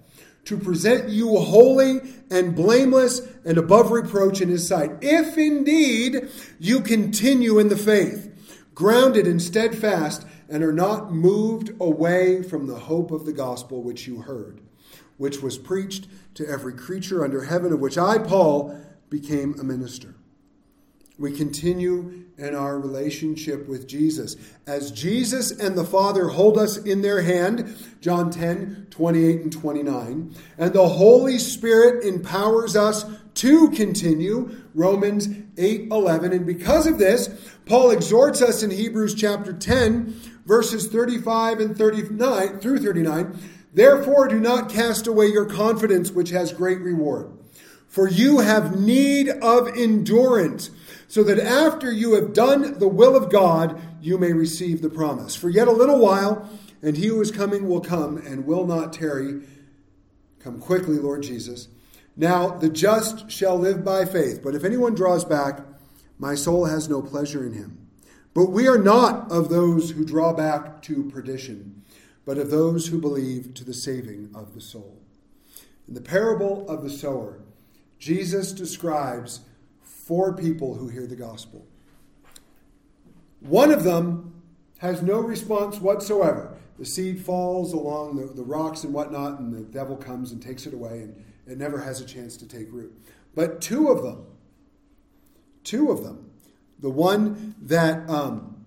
to 0.45 0.57
present 0.57 1.09
you 1.09 1.37
holy 1.37 2.01
and 2.29 2.55
blameless 2.55 3.21
and 3.45 3.57
above 3.57 3.91
reproach 3.91 4.41
in 4.41 4.49
his 4.49 4.67
sight, 4.67 4.91
if 5.01 5.37
indeed 5.37 6.29
you 6.59 6.81
continue 6.81 7.59
in 7.59 7.69
the 7.69 7.77
faith, 7.77 8.29
grounded 8.75 9.27
and 9.27 9.41
steadfast, 9.41 10.25
and 10.49 10.63
are 10.63 10.73
not 10.73 11.13
moved 11.13 11.71
away 11.79 12.43
from 12.43 12.67
the 12.67 12.79
hope 12.79 13.11
of 13.11 13.25
the 13.25 13.33
gospel 13.33 13.81
which 13.81 14.07
you 14.07 14.21
heard, 14.21 14.61
which 15.17 15.41
was 15.41 15.57
preached 15.57 16.07
to 16.35 16.47
every 16.47 16.73
creature 16.73 17.23
under 17.23 17.45
heaven, 17.45 17.71
of 17.71 17.79
which 17.79 17.97
I, 17.97 18.17
Paul, 18.17 18.77
became 19.09 19.55
a 19.59 19.63
minister. 19.63 20.15
We 21.19 21.31
continue 21.31 22.25
in 22.39 22.55
our 22.55 22.79
relationship 22.79 23.67
with 23.67 23.87
Jesus. 23.87 24.35
As 24.65 24.91
Jesus 24.91 25.51
and 25.51 25.77
the 25.77 25.85
Father 25.85 26.29
hold 26.29 26.57
us 26.57 26.77
in 26.77 27.03
their 27.03 27.21
hand, 27.21 27.75
John 28.01 28.31
10, 28.31 28.87
28 28.89 29.41
and 29.41 29.51
29, 29.51 30.35
and 30.57 30.73
the 30.73 30.87
Holy 30.87 31.37
Spirit 31.37 32.03
empowers 32.03 32.75
us 32.75 33.05
to 33.35 33.69
continue, 33.69 34.63
Romans 34.73 35.29
8, 35.57 35.89
11. 35.91 36.33
And 36.33 36.45
because 36.47 36.87
of 36.87 36.97
this, 36.97 37.29
Paul 37.67 37.91
exhorts 37.91 38.41
us 38.41 38.63
in 38.63 38.71
Hebrews 38.71 39.13
chapter 39.13 39.53
10, 39.53 40.19
verses 40.45 40.87
35 40.87 41.59
and 41.59 41.77
39 41.77 42.59
through 42.59 42.79
39. 42.79 43.37
Therefore, 43.71 44.27
do 44.27 44.39
not 44.39 44.69
cast 44.69 45.05
away 45.05 45.27
your 45.27 45.45
confidence, 45.45 46.11
which 46.11 46.29
has 46.29 46.51
great 46.53 46.79
reward. 46.79 47.31
For 47.87 48.07
you 48.07 48.39
have 48.39 48.79
need 48.79 49.29
of 49.29 49.67
endurance 49.77 50.71
so 51.13 51.23
that 51.23 51.37
after 51.37 51.91
you 51.91 52.15
have 52.15 52.33
done 52.33 52.79
the 52.79 52.87
will 52.87 53.15
of 53.15 53.29
God, 53.29 53.79
you 54.01 54.17
may 54.17 54.33
receive 54.33 54.81
the 54.81 54.89
promise. 54.89 55.35
For 55.35 55.47
yet 55.47 55.67
a 55.67 55.71
little 55.71 55.99
while, 55.99 56.49
and 56.81 56.97
he 56.97 57.05
who 57.05 57.21
is 57.21 57.29
coming 57.29 57.67
will 57.67 57.81
come 57.81 58.17
and 58.17 58.47
will 58.47 58.65
not 58.65 58.93
tarry. 58.93 59.41
Come 60.39 60.59
quickly, 60.59 60.97
Lord 60.97 61.21
Jesus. 61.21 61.67
Now 62.17 62.57
the 62.57 62.67
just 62.67 63.29
shall 63.29 63.59
live 63.59 63.85
by 63.85 64.05
faith, 64.05 64.41
but 64.43 64.55
if 64.55 64.63
anyone 64.63 64.95
draws 64.95 65.23
back, 65.23 65.59
my 66.17 66.33
soul 66.33 66.65
has 66.65 66.89
no 66.89 66.99
pleasure 66.99 67.45
in 67.45 67.53
him. 67.53 67.87
But 68.33 68.49
we 68.49 68.67
are 68.67 68.79
not 68.79 69.31
of 69.31 69.49
those 69.49 69.91
who 69.91 70.03
draw 70.03 70.33
back 70.33 70.81
to 70.81 71.11
perdition, 71.11 71.83
but 72.25 72.39
of 72.39 72.49
those 72.49 72.87
who 72.87 72.99
believe 72.99 73.53
to 73.53 73.63
the 73.63 73.75
saving 73.75 74.31
of 74.33 74.55
the 74.55 74.61
soul. 74.61 74.97
In 75.87 75.93
the 75.93 76.01
parable 76.01 76.67
of 76.67 76.81
the 76.81 76.89
sower, 76.89 77.37
Jesus 77.99 78.51
describes 78.51 79.41
four 80.05 80.33
people 80.33 80.75
who 80.75 80.89
hear 80.89 81.07
the 81.07 81.15
gospel. 81.15 81.65
One 83.39 83.71
of 83.71 83.83
them 83.83 84.41
has 84.79 85.01
no 85.01 85.19
response 85.19 85.79
whatsoever. 85.79 86.57
The 86.77 86.85
seed 86.85 87.21
falls 87.21 87.71
along 87.73 88.17
the, 88.17 88.33
the 88.33 88.43
rocks 88.43 88.83
and 88.83 88.93
whatnot, 88.93 89.39
and 89.39 89.53
the 89.53 89.61
devil 89.61 89.95
comes 89.95 90.31
and 90.31 90.41
takes 90.41 90.65
it 90.65 90.73
away, 90.73 91.03
and 91.03 91.23
it 91.47 91.57
never 91.57 91.79
has 91.79 92.01
a 92.01 92.05
chance 92.05 92.35
to 92.37 92.47
take 92.47 92.71
root. 92.71 92.93
But 93.35 93.61
two 93.61 93.89
of 93.89 94.03
them, 94.03 94.25
two 95.63 95.91
of 95.91 96.03
them, 96.03 96.31
the 96.79 96.89
one 96.89 97.55
that 97.61 98.09
um, 98.09 98.65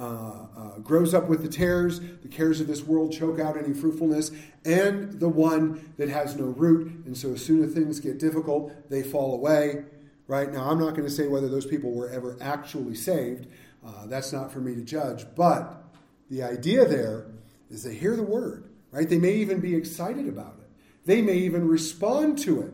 uh, 0.00 0.46
uh, 0.56 0.78
grows 0.78 1.14
up 1.14 1.28
with 1.28 1.42
the 1.42 1.48
tares, 1.48 2.00
the 2.00 2.28
cares 2.28 2.60
of 2.60 2.66
this 2.66 2.82
world 2.82 3.12
choke 3.12 3.38
out 3.38 3.56
any 3.56 3.72
fruitfulness, 3.72 4.32
and 4.64 5.20
the 5.20 5.28
one 5.28 5.92
that 5.96 6.08
has 6.08 6.36
no 6.36 6.46
root, 6.46 7.04
and 7.06 7.16
so 7.16 7.34
as 7.34 7.44
soon 7.44 7.62
as 7.62 7.72
things 7.72 8.00
get 8.00 8.18
difficult, 8.18 8.72
they 8.90 9.02
fall 9.02 9.34
away 9.34 9.84
right? 10.30 10.52
Now, 10.52 10.70
I'm 10.70 10.78
not 10.78 10.90
going 10.90 11.08
to 11.08 11.10
say 11.10 11.26
whether 11.26 11.48
those 11.48 11.66
people 11.66 11.90
were 11.90 12.08
ever 12.08 12.36
actually 12.40 12.94
saved. 12.94 13.48
Uh, 13.84 14.06
that's 14.06 14.32
not 14.32 14.52
for 14.52 14.60
me 14.60 14.76
to 14.76 14.82
judge. 14.82 15.26
But 15.34 15.82
the 16.30 16.44
idea 16.44 16.86
there 16.86 17.26
is 17.68 17.82
they 17.82 17.96
hear 17.96 18.14
the 18.14 18.22
word, 18.22 18.70
right? 18.92 19.08
They 19.08 19.18
may 19.18 19.32
even 19.34 19.58
be 19.58 19.74
excited 19.74 20.28
about 20.28 20.54
it, 20.60 20.70
they 21.04 21.20
may 21.20 21.34
even 21.34 21.66
respond 21.66 22.38
to 22.40 22.62
it. 22.62 22.72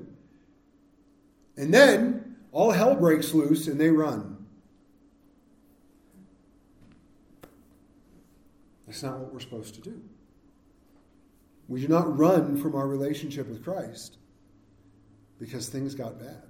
And 1.57 1.73
then 1.73 2.37
all 2.53 2.73
hell 2.73 2.95
breaks 2.95 3.33
loose 3.33 3.69
and 3.69 3.81
they 3.81 3.89
run. 3.89 4.47
That's 8.87 9.03
not 9.03 9.19
what 9.19 9.33
we're 9.33 9.41
supposed 9.41 9.75
to 9.77 9.81
do. 9.81 10.03
We 11.69 11.81
do 11.81 11.89
not 11.89 12.19
run 12.19 12.59
from 12.59 12.75
our 12.75 12.87
relationship 12.87 13.49
with 13.49 13.65
Christ 13.65 14.19
because 15.39 15.71
things 15.71 15.95
got 15.95 16.21
bad. 16.21 16.43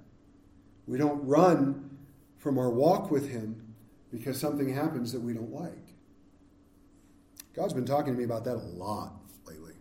We 0.87 0.97
don't 0.97 1.25
run 1.25 1.97
from 2.37 2.57
our 2.57 2.69
walk 2.69 3.11
with 3.11 3.29
Him 3.29 3.61
because 4.11 4.39
something 4.39 4.73
happens 4.73 5.11
that 5.11 5.21
we 5.21 5.33
don't 5.33 5.51
like. 5.51 5.87
God's 7.53 7.73
been 7.73 7.85
talking 7.85 8.13
to 8.13 8.17
me 8.17 8.23
about 8.23 8.45
that 8.45 8.55
a 8.55 8.67
lot 8.77 9.13
lately. 9.45 9.73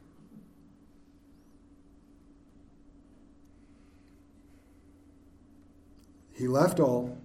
He 6.35 6.49
left 6.49 6.81
all, 6.81 7.19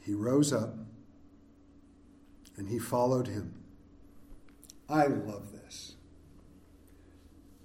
he 0.00 0.12
rose 0.12 0.52
up, 0.52 0.74
and 2.56 2.68
he 2.68 2.78
followed 2.78 3.28
him. 3.28 3.54
I 4.88 5.06
love 5.06 5.52
this. 5.52 5.94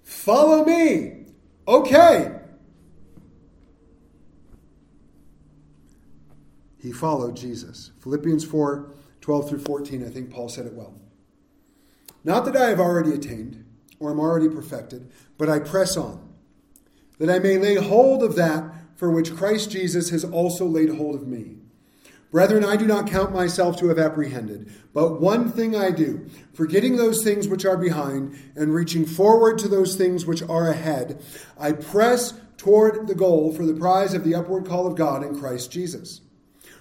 Follow 0.04 0.64
me. 0.64 1.26
Okay. 1.68 2.40
He 6.84 6.92
followed 6.92 7.38
Jesus. 7.38 7.92
Philippians 8.02 8.44
4 8.44 8.92
12 9.22 9.50
through 9.50 9.60
14, 9.60 10.06
I 10.06 10.10
think 10.10 10.30
Paul 10.30 10.50
said 10.50 10.66
it 10.66 10.74
well. 10.74 10.94
Not 12.26 12.44
that 12.44 12.58
I 12.58 12.68
have 12.68 12.82
already 12.82 13.14
attained 13.14 13.64
or 13.98 14.12
am 14.12 14.20
already 14.20 14.50
perfected, 14.50 15.10
but 15.38 15.48
I 15.48 15.60
press 15.60 15.96
on, 15.96 16.28
that 17.20 17.30
I 17.30 17.40
may 17.40 17.58
lay 17.58 17.76
hold 17.76 18.22
of 18.22 18.36
that 18.36 18.66
for 18.98 19.10
which 19.10 19.34
Christ 19.34 19.72
Jesus 19.72 20.10
has 20.10 20.26
also 20.26 20.66
laid 20.66 20.90
hold 20.90 21.16
of 21.16 21.26
me. 21.26 21.56
Brethren, 22.32 22.66
I 22.66 22.76
do 22.76 22.86
not 22.86 23.08
count 23.08 23.32
myself 23.32 23.78
to 23.78 23.88
have 23.88 23.98
apprehended, 23.98 24.70
but 24.94 25.22
one 25.22 25.50
thing 25.50 25.78
I 25.78 25.90
do, 25.90 26.28
forgetting 26.54 26.98
those 26.98 27.24
things 27.24 27.48
which 27.48 27.64
are 27.64 27.78
behind 27.78 28.38
and 28.58 28.74
reaching 28.74 29.06
forward 29.06 29.58
to 29.60 29.70
those 29.70 29.96
things 29.96 30.26
which 30.26 30.44
are 30.44 30.68
ahead, 30.68 31.24
I 31.58 31.72
press 31.72 32.34
toward 32.58 33.08
the 33.08 33.16
goal 33.16 33.54
for 33.54 33.66
the 33.66 33.74
prize 33.74 34.14
of 34.14 34.26
the 34.26 34.36
upward 34.36 34.66
call 34.66 34.86
of 34.86 34.98
God 34.98 35.24
in 35.24 35.40
Christ 35.40 35.72
Jesus. 35.72 36.20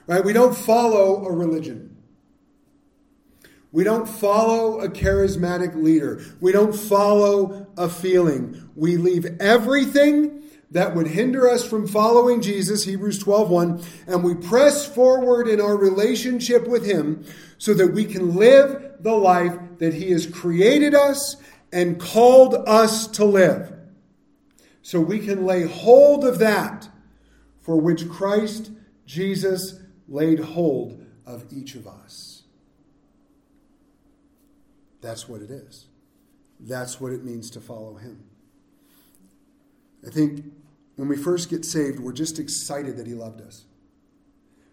Right? 0.06 0.24
We 0.24 0.32
don't 0.32 0.56
follow 0.56 1.24
a 1.26 1.32
religion. 1.32 1.96
We 3.72 3.84
don't 3.84 4.06
follow 4.06 4.80
a 4.80 4.88
charismatic 4.88 5.74
leader. 5.74 6.22
We 6.40 6.52
don't 6.52 6.74
follow 6.74 7.66
a 7.76 7.88
feeling. 7.88 8.68
We 8.76 8.98
leave 8.98 9.40
everything 9.40 10.42
that 10.72 10.94
would 10.94 11.06
hinder 11.06 11.48
us 11.48 11.66
from 11.66 11.86
following 11.86 12.40
Jesus, 12.40 12.84
Hebrews 12.84 13.18
12:1, 13.18 13.82
and 14.06 14.24
we 14.24 14.34
press 14.34 14.86
forward 14.86 15.48
in 15.48 15.60
our 15.60 15.76
relationship 15.76 16.66
with 16.66 16.84
him 16.84 17.24
so 17.58 17.74
that 17.74 17.92
we 17.92 18.04
can 18.04 18.36
live 18.36 18.82
the 19.00 19.14
life 19.14 19.56
that 19.78 19.94
he 19.94 20.10
has 20.10 20.26
created 20.26 20.94
us 20.94 21.36
and 21.72 21.98
called 22.00 22.54
us 22.66 23.06
to 23.06 23.24
live. 23.24 23.72
So 24.82 25.00
we 25.00 25.18
can 25.18 25.46
lay 25.46 25.62
hold 25.62 26.24
of 26.24 26.38
that 26.40 26.88
for 27.60 27.76
which 27.76 28.08
Christ 28.08 28.70
Jesus 29.06 29.78
laid 30.12 30.38
hold 30.38 31.04
of 31.24 31.46
each 31.50 31.74
of 31.74 31.86
us. 31.86 32.42
That's 35.00 35.28
what 35.28 35.40
it 35.40 35.50
is. 35.50 35.86
That's 36.60 37.00
what 37.00 37.12
it 37.12 37.24
means 37.24 37.50
to 37.50 37.60
follow 37.60 37.94
him. 37.94 38.22
I 40.06 40.10
think 40.10 40.44
when 40.96 41.08
we 41.08 41.16
first 41.16 41.48
get 41.48 41.64
saved, 41.64 41.98
we're 41.98 42.12
just 42.12 42.38
excited 42.38 42.96
that 42.98 43.06
he 43.06 43.14
loved 43.14 43.40
us. 43.40 43.64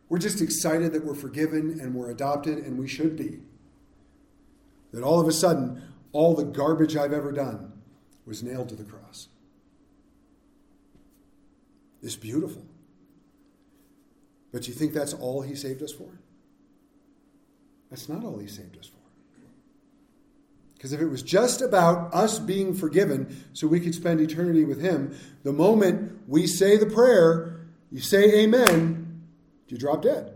We're 0.09 0.19
just 0.19 0.41
excited 0.41 0.91
that 0.91 1.05
we're 1.05 1.15
forgiven 1.15 1.79
and 1.79 1.95
we're 1.95 2.11
adopted, 2.11 2.57
and 2.57 2.77
we 2.77 2.87
should 2.87 3.15
be. 3.15 3.39
That 4.91 5.03
all 5.03 5.21
of 5.21 5.27
a 5.27 5.31
sudden, 5.31 5.81
all 6.11 6.35
the 6.35 6.43
garbage 6.43 6.97
I've 6.97 7.13
ever 7.13 7.31
done 7.31 7.71
was 8.25 8.43
nailed 8.43 8.69
to 8.69 8.75
the 8.75 8.83
cross. 8.83 9.29
It's 12.01 12.15
beautiful. 12.15 12.65
But 14.51 14.67
you 14.67 14.73
think 14.73 14.93
that's 14.93 15.13
all 15.13 15.41
he 15.41 15.55
saved 15.55 15.83
us 15.83 15.91
for? 15.91 16.09
That's 17.89 18.09
not 18.09 18.23
all 18.23 18.37
he 18.39 18.47
saved 18.47 18.77
us 18.77 18.87
for. 18.87 18.95
Because 20.75 20.93
if 20.93 21.01
it 21.01 21.07
was 21.07 21.23
just 21.23 21.61
about 21.61 22.13
us 22.13 22.39
being 22.39 22.73
forgiven 22.73 23.43
so 23.51 23.67
we 23.67 23.81
could 23.81 23.93
spend 23.93 24.21
eternity 24.21 24.63
with 24.63 24.79
him, 24.79 25.13
the 25.43 25.51
moment 25.51 26.21
we 26.27 26.47
say 26.47 26.77
the 26.77 26.85
prayer, 26.85 27.65
you 27.91 27.99
say 27.99 28.43
amen, 28.43 29.25
you 29.67 29.77
drop 29.77 30.01
dead. 30.01 30.35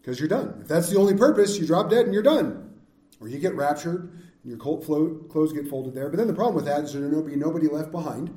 Because 0.00 0.18
you're 0.18 0.28
done. 0.28 0.60
If 0.62 0.68
that's 0.68 0.88
the 0.88 0.98
only 0.98 1.14
purpose, 1.14 1.58
you 1.58 1.66
drop 1.66 1.90
dead 1.90 2.06
and 2.06 2.14
you're 2.14 2.22
done. 2.22 2.74
Or 3.20 3.28
you 3.28 3.38
get 3.38 3.54
raptured 3.54 4.10
and 4.42 4.44
your 4.44 4.56
clothes 4.56 5.52
get 5.52 5.68
folded 5.68 5.94
there. 5.94 6.08
But 6.08 6.16
then 6.16 6.28
the 6.28 6.32
problem 6.32 6.54
with 6.54 6.64
that 6.66 6.84
is 6.84 6.92
there 6.92 7.08
will 7.08 7.22
be 7.22 7.36
nobody 7.36 7.66
left 7.66 7.90
behind 7.90 8.30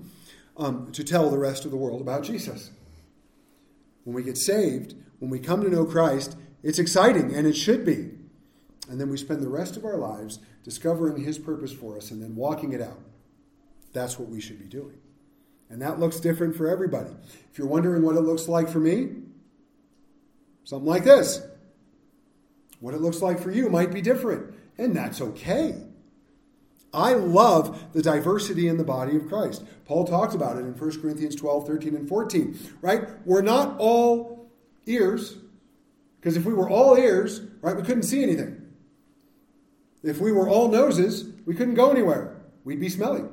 um, 0.57 0.91
to 0.91 1.03
tell 1.03 1.29
the 1.29 1.37
rest 1.37 1.63
of 1.63 1.71
the 1.71 1.77
world 1.77 2.01
about 2.01 2.23
Jesus. 2.23 2.71
When 4.03 4.15
we 4.15 4.23
get 4.23 4.37
saved, 4.37 4.95
when 5.19 5.29
we 5.29 5.39
come 5.39 5.61
to 5.61 5.69
know 5.69 5.85
Christ, 5.85 6.37
it's 6.63 6.79
exciting, 6.79 7.33
and 7.33 7.45
it 7.45 7.55
should 7.55 7.85
be. 7.85 8.11
And 8.89 8.99
then 8.99 9.09
we 9.09 9.17
spend 9.17 9.41
the 9.41 9.49
rest 9.49 9.77
of 9.77 9.85
our 9.85 9.97
lives 9.97 10.39
discovering 10.63 11.23
His 11.23 11.37
purpose 11.37 11.71
for 11.71 11.97
us 11.97 12.11
and 12.11 12.21
then 12.21 12.35
walking 12.35 12.73
it 12.73 12.81
out. 12.81 12.99
That's 13.93 14.17
what 14.17 14.29
we 14.29 14.41
should 14.41 14.59
be 14.59 14.65
doing. 14.65 14.97
And 15.69 15.81
that 15.81 15.99
looks 15.99 16.19
different 16.19 16.55
for 16.55 16.67
everybody. 16.67 17.11
If 17.51 17.57
you're 17.57 17.67
wondering 17.67 18.01
what 18.01 18.15
it 18.15 18.21
looks 18.21 18.47
like 18.47 18.69
for 18.69 18.79
me, 18.79 19.09
something 20.63 20.87
like 20.87 21.03
this. 21.03 21.41
What 22.79 22.93
it 22.93 23.01
looks 23.01 23.21
like 23.21 23.39
for 23.39 23.51
you 23.51 23.69
might 23.69 23.91
be 23.91 24.01
different, 24.01 24.53
and 24.77 24.95
that's 24.95 25.21
okay. 25.21 25.75
I 26.93 27.13
love 27.13 27.93
the 27.93 28.01
diversity 28.01 28.67
in 28.67 28.77
the 28.77 28.83
body 28.83 29.15
of 29.15 29.27
Christ. 29.27 29.63
Paul 29.85 30.05
talks 30.05 30.33
about 30.33 30.57
it 30.57 30.61
in 30.61 30.73
1 30.73 31.01
Corinthians 31.01 31.35
12, 31.35 31.67
13, 31.67 31.95
and 31.95 32.09
14, 32.09 32.59
right? 32.81 33.07
We're 33.25 33.41
not 33.41 33.75
all 33.79 34.49
ears, 34.85 35.37
because 36.19 36.35
if 36.35 36.45
we 36.45 36.53
were 36.53 36.69
all 36.69 36.97
ears, 36.97 37.41
right, 37.61 37.75
we 37.75 37.83
couldn't 37.83 38.03
see 38.03 38.23
anything. 38.23 38.65
If 40.03 40.19
we 40.19 40.31
were 40.31 40.49
all 40.49 40.69
noses, 40.69 41.31
we 41.45 41.53
couldn't 41.53 41.75
go 41.75 41.91
anywhere. 41.91 42.37
We'd 42.63 42.79
be 42.79 42.89
smelly. 42.89 43.23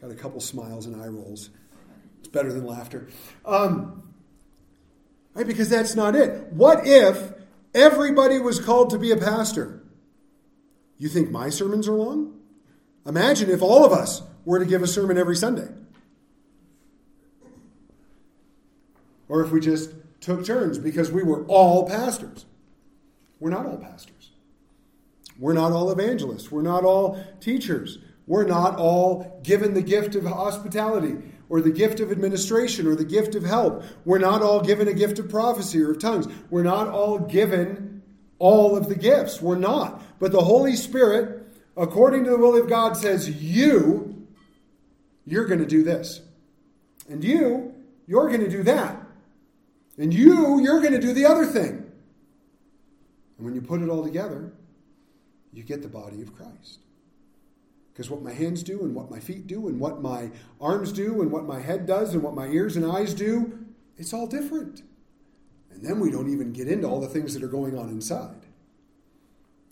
Got 0.00 0.10
a 0.10 0.14
couple 0.14 0.40
smiles 0.40 0.86
and 0.86 1.00
eye 1.00 1.08
rolls. 1.08 1.50
It's 2.20 2.28
better 2.28 2.52
than 2.52 2.66
laughter. 2.66 3.08
Um, 3.44 4.12
right, 5.34 5.46
because 5.46 5.68
that's 5.68 5.94
not 5.94 6.14
it. 6.14 6.52
What 6.52 6.86
if 6.86 7.32
everybody 7.74 8.38
was 8.38 8.60
called 8.60 8.90
to 8.90 8.98
be 8.98 9.10
a 9.10 9.16
pastor? 9.16 9.77
You 10.98 11.08
think 11.08 11.30
my 11.30 11.48
sermons 11.48 11.88
are 11.88 11.94
long? 11.94 12.34
Imagine 13.06 13.50
if 13.50 13.62
all 13.62 13.84
of 13.84 13.92
us 13.92 14.22
were 14.44 14.58
to 14.58 14.64
give 14.64 14.82
a 14.82 14.86
sermon 14.86 15.16
every 15.16 15.36
Sunday. 15.36 15.68
Or 19.28 19.42
if 19.42 19.50
we 19.50 19.60
just 19.60 19.92
took 20.20 20.44
turns 20.44 20.78
because 20.78 21.12
we 21.12 21.22
were 21.22 21.44
all 21.46 21.86
pastors. 21.86 22.46
We're 23.40 23.50
not 23.50 23.66
all 23.66 23.78
pastors. 23.78 24.32
We're 25.38 25.52
not 25.52 25.72
all 25.72 25.90
evangelists. 25.90 26.50
We're 26.50 26.62
not 26.62 26.84
all 26.84 27.24
teachers. 27.40 27.98
We're 28.26 28.46
not 28.46 28.76
all 28.76 29.40
given 29.42 29.74
the 29.74 29.82
gift 29.82 30.16
of 30.16 30.24
hospitality 30.24 31.16
or 31.48 31.60
the 31.60 31.70
gift 31.70 32.00
of 32.00 32.10
administration 32.10 32.86
or 32.86 32.94
the 32.94 33.04
gift 33.04 33.34
of 33.34 33.44
help. 33.44 33.84
We're 34.04 34.18
not 34.18 34.42
all 34.42 34.60
given 34.60 34.88
a 34.88 34.92
gift 34.92 35.18
of 35.18 35.30
prophecy 35.30 35.80
or 35.80 35.92
of 35.92 35.98
tongues. 35.98 36.26
We're 36.50 36.64
not 36.64 36.88
all 36.88 37.18
given 37.18 38.02
all 38.38 38.76
of 38.76 38.88
the 38.88 38.96
gifts. 38.96 39.40
We're 39.40 39.56
not. 39.56 40.02
But 40.18 40.32
the 40.32 40.42
Holy 40.42 40.74
Spirit, 40.76 41.46
according 41.76 42.24
to 42.24 42.30
the 42.30 42.38
will 42.38 42.56
of 42.56 42.68
God, 42.68 42.96
says, 42.96 43.28
You, 43.28 44.26
you're 45.26 45.46
going 45.46 45.60
to 45.60 45.66
do 45.66 45.82
this. 45.82 46.20
And 47.08 47.22
you, 47.22 47.74
you're 48.06 48.28
going 48.28 48.40
to 48.40 48.50
do 48.50 48.62
that. 48.64 49.00
And 49.96 50.12
you, 50.12 50.60
you're 50.60 50.80
going 50.80 50.92
to 50.92 51.00
do 51.00 51.12
the 51.12 51.24
other 51.24 51.46
thing. 51.46 51.84
And 53.36 53.44
when 53.44 53.54
you 53.54 53.60
put 53.60 53.82
it 53.82 53.88
all 53.88 54.04
together, 54.04 54.52
you 55.52 55.62
get 55.62 55.82
the 55.82 55.88
body 55.88 56.22
of 56.22 56.34
Christ. 56.34 56.80
Because 57.92 58.10
what 58.10 58.22
my 58.22 58.32
hands 58.32 58.62
do, 58.62 58.82
and 58.82 58.94
what 58.94 59.10
my 59.10 59.18
feet 59.18 59.46
do, 59.46 59.68
and 59.68 59.80
what 59.80 60.00
my 60.00 60.30
arms 60.60 60.92
do, 60.92 61.20
and 61.20 61.32
what 61.32 61.44
my 61.44 61.60
head 61.60 61.86
does, 61.86 62.14
and 62.14 62.22
what 62.22 62.34
my 62.34 62.46
ears 62.46 62.76
and 62.76 62.86
eyes 62.86 63.12
do, 63.12 63.58
it's 63.96 64.12
all 64.12 64.26
different. 64.26 64.82
And 65.72 65.84
then 65.84 65.98
we 65.98 66.10
don't 66.10 66.30
even 66.30 66.52
get 66.52 66.68
into 66.68 66.86
all 66.86 67.00
the 67.00 67.08
things 67.08 67.34
that 67.34 67.42
are 67.42 67.48
going 67.48 67.76
on 67.76 67.88
inside. 67.88 68.47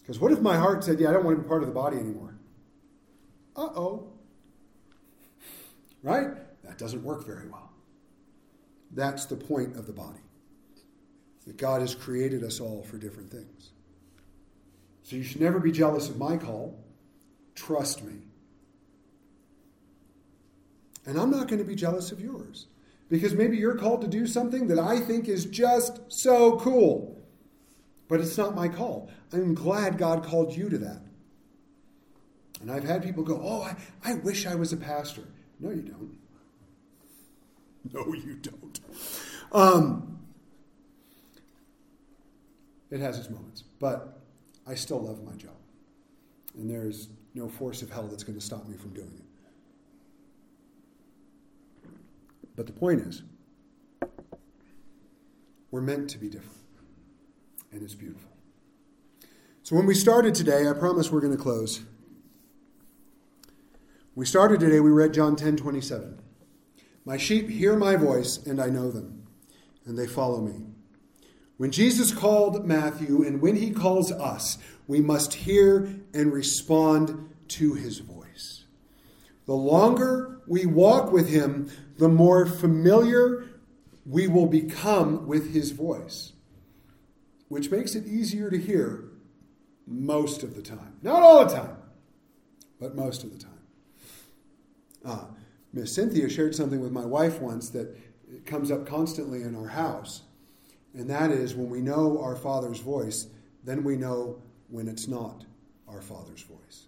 Because 0.06 0.20
what 0.20 0.30
if 0.30 0.40
my 0.40 0.56
heart 0.56 0.84
said, 0.84 1.00
Yeah, 1.00 1.10
I 1.10 1.12
don't 1.14 1.24
want 1.24 1.36
to 1.36 1.42
be 1.42 1.48
part 1.48 1.62
of 1.62 1.68
the 1.68 1.74
body 1.74 1.96
anymore? 1.96 2.36
Uh 3.56 3.70
oh. 3.74 4.12
Right? 6.02 6.28
That 6.62 6.78
doesn't 6.78 7.02
work 7.02 7.26
very 7.26 7.48
well. 7.48 7.72
That's 8.92 9.26
the 9.26 9.34
point 9.34 9.76
of 9.76 9.86
the 9.86 9.92
body. 9.92 10.20
That 11.46 11.56
God 11.56 11.80
has 11.80 11.94
created 11.94 12.44
us 12.44 12.60
all 12.60 12.84
for 12.84 12.98
different 12.98 13.30
things. 13.32 13.70
So 15.02 15.16
you 15.16 15.24
should 15.24 15.40
never 15.40 15.58
be 15.58 15.72
jealous 15.72 16.08
of 16.08 16.18
my 16.18 16.36
call. 16.36 16.78
Trust 17.54 18.04
me. 18.04 18.14
And 21.04 21.18
I'm 21.18 21.30
not 21.30 21.48
going 21.48 21.58
to 21.58 21.64
be 21.64 21.74
jealous 21.74 22.12
of 22.12 22.20
yours. 22.20 22.66
Because 23.08 23.34
maybe 23.34 23.56
you're 23.56 23.76
called 23.76 24.00
to 24.02 24.08
do 24.08 24.26
something 24.26 24.66
that 24.68 24.78
I 24.78 24.98
think 24.98 25.28
is 25.28 25.44
just 25.44 26.00
so 26.08 26.58
cool. 26.58 27.15
But 28.08 28.20
it's 28.20 28.38
not 28.38 28.54
my 28.54 28.68
call. 28.68 29.10
I'm 29.32 29.54
glad 29.54 29.98
God 29.98 30.24
called 30.24 30.56
you 30.56 30.68
to 30.68 30.78
that. 30.78 31.02
And 32.60 32.70
I've 32.70 32.84
had 32.84 33.02
people 33.02 33.22
go, 33.22 33.40
Oh, 33.42 33.62
I, 33.62 33.76
I 34.04 34.14
wish 34.14 34.46
I 34.46 34.54
was 34.54 34.72
a 34.72 34.76
pastor. 34.76 35.24
No, 35.60 35.70
you 35.70 35.82
don't. 35.82 36.16
No, 37.94 38.12
you 38.14 38.34
don't. 38.34 38.80
Um, 39.52 40.18
it 42.90 42.98
has 42.98 43.16
its 43.16 43.30
moments, 43.30 43.62
but 43.78 44.18
I 44.66 44.74
still 44.74 45.00
love 45.00 45.22
my 45.22 45.36
job. 45.36 45.54
And 46.56 46.68
there's 46.68 47.08
no 47.34 47.48
force 47.48 47.82
of 47.82 47.90
hell 47.90 48.08
that's 48.08 48.24
going 48.24 48.38
to 48.38 48.44
stop 48.44 48.66
me 48.66 48.76
from 48.76 48.92
doing 48.92 49.12
it. 49.14 49.22
But 52.56 52.66
the 52.66 52.72
point 52.72 53.02
is, 53.02 53.22
we're 55.70 55.82
meant 55.82 56.08
to 56.10 56.18
be 56.18 56.28
different, 56.28 56.58
and 57.76 57.84
it's 57.84 57.94
beautiful. 57.94 58.30
So 59.62 59.76
when 59.76 59.86
we 59.86 59.94
started 59.94 60.34
today, 60.34 60.68
I 60.68 60.72
promise 60.72 61.10
we're 61.10 61.20
going 61.20 61.36
to 61.36 61.42
close. 61.42 61.82
We 64.14 64.24
started 64.24 64.60
today, 64.60 64.80
we 64.80 64.90
read 64.90 65.12
John 65.12 65.36
10 65.36 65.56
27. 65.56 66.18
My 67.04 67.18
sheep 67.18 67.50
hear 67.50 67.76
my 67.76 67.96
voice, 67.96 68.38
and 68.38 68.60
I 68.60 68.70
know 68.70 68.90
them, 68.90 69.26
and 69.84 69.98
they 69.98 70.06
follow 70.06 70.40
me. 70.40 70.64
When 71.58 71.70
Jesus 71.70 72.12
called 72.12 72.66
Matthew, 72.66 73.22
and 73.22 73.40
when 73.40 73.56
he 73.56 73.70
calls 73.70 74.10
us, 74.10 74.58
we 74.86 75.00
must 75.00 75.34
hear 75.34 76.00
and 76.14 76.32
respond 76.32 77.30
to 77.48 77.74
his 77.74 77.98
voice. 77.98 78.64
The 79.44 79.54
longer 79.54 80.40
we 80.46 80.64
walk 80.64 81.12
with 81.12 81.28
him, 81.28 81.70
the 81.98 82.08
more 82.08 82.46
familiar 82.46 83.44
we 84.04 84.28
will 84.28 84.46
become 84.46 85.26
with 85.26 85.52
his 85.52 85.72
voice, 85.72 86.32
which 87.48 87.70
makes 87.70 87.94
it 87.94 88.06
easier 88.06 88.50
to 88.50 88.58
hear 88.58 89.04
most 89.86 90.42
of 90.42 90.54
the 90.54 90.62
time. 90.62 90.96
Not 91.02 91.22
all 91.22 91.44
the 91.44 91.54
time, 91.54 91.76
but 92.80 92.94
most 92.94 93.24
of 93.24 93.32
the 93.32 93.38
time. 93.38 93.52
Ah, 95.04 95.28
Miss 95.72 95.94
Cynthia 95.94 96.28
shared 96.28 96.54
something 96.54 96.80
with 96.80 96.92
my 96.92 97.04
wife 97.04 97.40
once 97.40 97.68
that 97.70 97.96
comes 98.44 98.70
up 98.70 98.86
constantly 98.86 99.42
in 99.42 99.54
our 99.54 99.68
house, 99.68 100.22
and 100.94 101.08
that 101.10 101.30
is 101.30 101.54
when 101.54 101.70
we 101.70 101.80
know 101.80 102.20
our 102.20 102.34
Father's 102.34 102.80
voice, 102.80 103.28
then 103.64 103.84
we 103.84 103.96
know 103.96 104.42
when 104.68 104.88
it's 104.88 105.06
not 105.06 105.44
our 105.88 106.00
Father's 106.00 106.42
voice. 106.42 106.86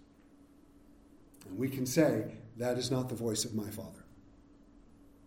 And 1.48 1.58
we 1.58 1.68
can 1.68 1.86
say, 1.86 2.32
that 2.56 2.76
is 2.76 2.90
not 2.90 3.08
the 3.08 3.14
voice 3.14 3.44
of 3.44 3.54
my 3.54 3.70
Father. 3.70 4.04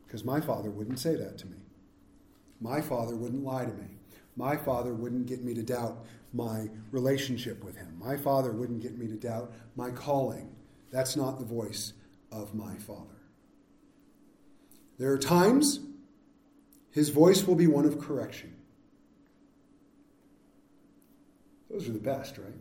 Because 0.05 0.25
my 0.25 0.41
Father 0.41 0.69
wouldn't 0.69 0.99
say 0.99 1.15
that 1.15 1.37
to 1.39 1.47
me. 1.47 1.57
My 2.59 2.81
Father 2.81 3.15
wouldn't 3.15 3.43
lie 3.43 3.65
to 3.65 3.71
me. 3.71 4.00
My 4.35 4.55
Father 4.55 4.93
wouldn't 4.93 5.27
get 5.27 5.43
me 5.43 5.53
to 5.53 5.63
doubt 5.63 6.05
my 6.33 6.69
relationship 6.91 7.63
with 7.63 7.75
Him. 7.75 7.97
My 7.99 8.17
Father 8.17 8.51
wouldn't 8.51 8.81
get 8.81 8.97
me 8.97 9.07
to 9.07 9.15
doubt 9.15 9.53
my 9.75 9.91
calling. 9.91 10.55
That's 10.89 11.15
not 11.15 11.39
the 11.39 11.45
voice 11.45 11.93
of 12.31 12.53
my 12.53 12.75
Father. 12.75 13.07
There 14.97 15.11
are 15.11 15.17
times 15.17 15.79
His 16.91 17.09
voice 17.09 17.45
will 17.45 17.55
be 17.55 17.67
one 17.67 17.85
of 17.85 17.99
correction. 17.99 18.53
Those 21.69 21.87
are 21.87 21.93
the 21.93 21.99
best, 21.99 22.37
right? 22.37 22.53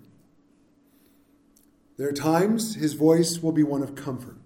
There 1.97 2.09
are 2.09 2.13
times 2.13 2.77
His 2.77 2.95
voice 2.95 3.43
will 3.43 3.53
be 3.53 3.63
one 3.63 3.83
of 3.83 3.95
comfort. 3.95 4.37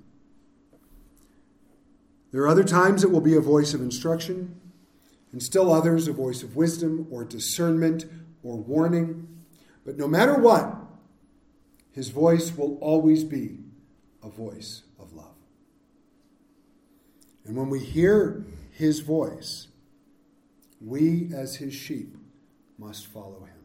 There 2.33 2.43
are 2.43 2.49
other 2.49 2.64
times 2.64 3.05
it 3.05 3.12
will 3.12 3.20
be 3.20 3.37
a 3.37 3.41
voice 3.41 3.75
of 3.75 3.81
instruction, 3.81 4.61
and 5.35 5.43
still 5.43 5.72
others 5.72 6.07
a 6.07 6.12
voice 6.12 6.45
of 6.45 6.55
wisdom 6.55 7.09
or 7.11 7.24
discernment 7.24 8.05
or 8.45 8.57
warning. 8.57 9.26
But 9.85 9.99
no 9.99 10.07
matter 10.07 10.39
what, 10.39 10.76
his 11.91 12.11
voice 12.11 12.57
will 12.57 12.78
always 12.78 13.24
be 13.24 13.59
a 14.22 14.28
voice 14.28 14.82
of 14.97 15.12
love. 15.12 15.35
And 17.45 17.57
when 17.57 17.68
we 17.68 17.80
hear 17.80 18.45
his 18.70 19.01
voice, 19.01 19.66
we 20.80 21.30
as 21.35 21.57
his 21.57 21.74
sheep 21.74 22.16
must 22.78 23.09
follow 23.09 23.41
him. 23.41 23.57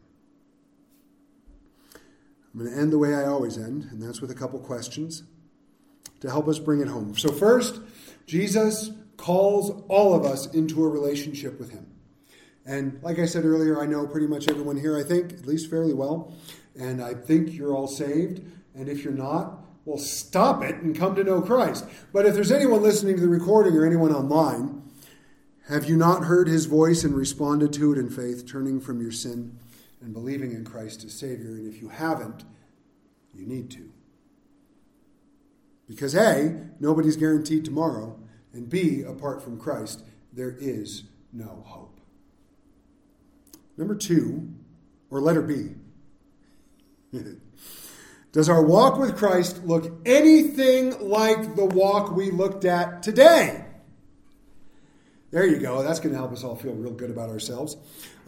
I'm 2.52 2.62
going 2.62 2.72
to 2.72 2.78
end 2.80 2.92
the 2.92 2.98
way 2.98 3.14
I 3.14 3.26
always 3.26 3.60
end, 3.60 3.90
and 3.92 4.02
that's 4.02 4.22
with 4.22 4.32
a 4.32 4.36
couple 4.36 4.58
questions 4.58 5.22
to 6.22 6.32
help 6.32 6.48
us 6.48 6.58
bring 6.58 6.82
it 6.82 6.88
home. 6.88 7.16
So, 7.16 7.32
first, 7.32 7.80
Jesus 8.26 8.90
calls 9.20 9.84
all 9.90 10.16
of 10.16 10.26
us 10.26 10.48
into 10.54 10.84
a 10.84 10.90
relationship 10.90 11.60
with 11.60 11.72
Him. 11.72 11.86
And 12.66 13.00
like 13.04 13.20
I 13.20 13.26
said 13.26 13.46
earlier, 13.46 13.82
I 13.82 13.86
know 13.86 14.08
pretty 14.08 14.28
much 14.28 14.50
everyone 14.50 14.78
here, 14.78 14.98
I 14.98 15.04
think, 15.04 15.34
at 15.34 15.46
least 15.46 15.70
fairly 15.70 15.94
well. 15.94 16.34
And 16.80 17.04
I 17.04 17.14
think 17.14 17.54
you're 17.54 17.76
all 17.76 17.88
saved. 17.88 18.42
And 18.76 18.88
if 18.88 19.04
you're 19.04 19.14
not, 19.14 19.66
well, 19.86 19.98
stop 19.98 20.64
it 20.64 20.76
and 20.76 20.96
come 20.96 21.16
to 21.16 21.24
know 21.24 21.42
Christ. 21.42 21.86
But 22.14 22.26
if 22.26 22.34
there's 22.34 22.52
anyone 22.52 22.82
listening 22.82 23.16
to 23.16 23.22
the 23.22 23.28
recording 23.28 23.76
or 23.76 23.86
anyone 23.86 24.14
online, 24.14 24.84
have 25.68 25.90
you 25.90 25.98
not 25.98 26.26
heard 26.26 26.48
his 26.48 26.66
voice 26.66 27.04
and 27.04 27.16
responded 27.16 27.74
to 27.74 27.92
it 27.92 27.98
in 27.98 28.10
faith, 28.10 28.48
turning 28.48 28.80
from 28.80 29.02
your 29.02 29.12
sin 29.12 29.60
and 30.02 30.14
believing 30.14 30.52
in 30.52 30.64
Christ 30.64 31.04
as 31.04 31.14
Savior? 31.14 31.56
And 31.56 31.72
if 31.72 31.82
you 31.82 31.90
haven't, 31.90 32.46
you 33.34 33.46
need 33.46 33.70
to. 33.72 33.92
Because 35.88 36.16
A, 36.16 36.70
nobody's 36.80 37.18
guaranteed 37.18 37.66
tomorrow, 37.66 38.20
and 38.54 38.70
B, 38.70 39.04
apart 39.04 39.42
from 39.44 39.60
Christ, 39.60 40.04
there 40.34 40.56
is 40.60 41.04
no 41.32 41.64
hope. 41.66 42.00
Number 43.78 43.96
two, 43.96 44.50
or 45.10 45.22
letter 45.22 45.42
B. 45.42 45.72
Does 48.32 48.50
our 48.50 48.62
walk 48.64 49.00
with 49.00 49.18
Christ 49.18 49.64
look 49.66 49.92
anything 50.06 51.10
like 51.10 51.56
the 51.56 51.66
walk 51.66 52.16
we 52.16 52.30
looked 52.30 52.66
at 52.66 53.02
today? 53.02 53.66
There 55.32 55.46
you 55.46 55.58
go. 55.58 55.84
That's 55.84 56.00
going 56.00 56.14
to 56.14 56.18
help 56.18 56.32
us 56.32 56.44
all 56.44 56.56
feel 56.56 56.74
real 56.74 56.92
good 56.92 57.10
about 57.10 57.30
ourselves. 57.30 57.78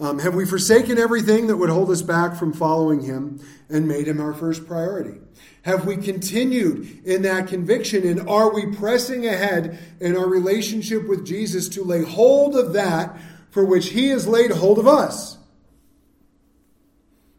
Um, 0.01 0.17
have 0.17 0.33
we 0.33 0.47
forsaken 0.47 0.97
everything 0.97 1.45
that 1.47 1.57
would 1.57 1.69
hold 1.69 1.91
us 1.91 2.01
back 2.01 2.35
from 2.35 2.53
following 2.53 3.03
Him 3.03 3.39
and 3.69 3.87
made 3.87 4.07
Him 4.07 4.19
our 4.19 4.33
first 4.33 4.65
priority? 4.65 5.19
Have 5.61 5.85
we 5.85 5.95
continued 5.95 7.05
in 7.05 7.21
that 7.21 7.47
conviction? 7.47 8.07
And 8.07 8.27
are 8.27 8.51
we 8.51 8.75
pressing 8.75 9.27
ahead 9.27 9.77
in 9.99 10.17
our 10.17 10.25
relationship 10.27 11.07
with 11.07 11.23
Jesus 11.23 11.69
to 11.69 11.83
lay 11.83 12.01
hold 12.01 12.55
of 12.55 12.73
that 12.73 13.15
for 13.51 13.63
which 13.63 13.89
He 13.89 14.07
has 14.07 14.27
laid 14.27 14.49
hold 14.49 14.79
of 14.79 14.87
us? 14.87 15.37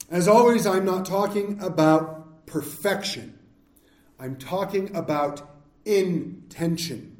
As 0.08 0.28
always, 0.28 0.64
I'm 0.64 0.84
not 0.84 1.04
talking 1.04 1.58
about 1.60 2.46
perfection, 2.46 3.36
I'm 4.20 4.36
talking 4.36 4.94
about 4.94 5.42
intention. 5.84 7.11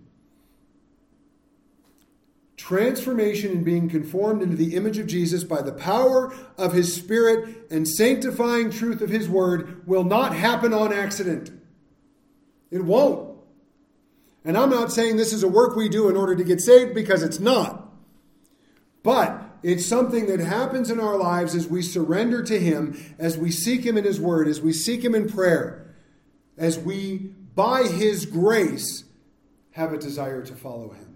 Transformation 2.62 3.50
and 3.50 3.64
being 3.64 3.88
conformed 3.88 4.40
into 4.40 4.54
the 4.54 4.76
image 4.76 4.96
of 4.96 5.08
Jesus 5.08 5.42
by 5.42 5.62
the 5.62 5.72
power 5.72 6.32
of 6.56 6.72
His 6.72 6.94
Spirit 6.94 7.66
and 7.72 7.88
sanctifying 7.88 8.70
truth 8.70 9.00
of 9.00 9.10
His 9.10 9.28
Word 9.28 9.84
will 9.84 10.04
not 10.04 10.32
happen 10.32 10.72
on 10.72 10.92
accident. 10.92 11.50
It 12.70 12.84
won't. 12.84 13.36
And 14.44 14.56
I'm 14.56 14.70
not 14.70 14.92
saying 14.92 15.16
this 15.16 15.32
is 15.32 15.42
a 15.42 15.48
work 15.48 15.74
we 15.74 15.88
do 15.88 16.08
in 16.08 16.16
order 16.16 16.36
to 16.36 16.44
get 16.44 16.60
saved 16.60 16.94
because 16.94 17.24
it's 17.24 17.40
not. 17.40 17.92
But 19.02 19.42
it's 19.64 19.84
something 19.84 20.26
that 20.26 20.38
happens 20.38 20.88
in 20.88 21.00
our 21.00 21.16
lives 21.16 21.56
as 21.56 21.66
we 21.66 21.82
surrender 21.82 22.44
to 22.44 22.60
Him, 22.60 23.16
as 23.18 23.36
we 23.36 23.50
seek 23.50 23.84
Him 23.84 23.98
in 23.98 24.04
His 24.04 24.20
Word, 24.20 24.46
as 24.46 24.60
we 24.60 24.72
seek 24.72 25.04
Him 25.04 25.16
in 25.16 25.28
prayer, 25.28 25.92
as 26.56 26.78
we, 26.78 27.32
by 27.56 27.82
His 27.88 28.24
grace, 28.24 29.02
have 29.72 29.92
a 29.92 29.98
desire 29.98 30.46
to 30.46 30.54
follow 30.54 30.90
Him. 30.90 31.11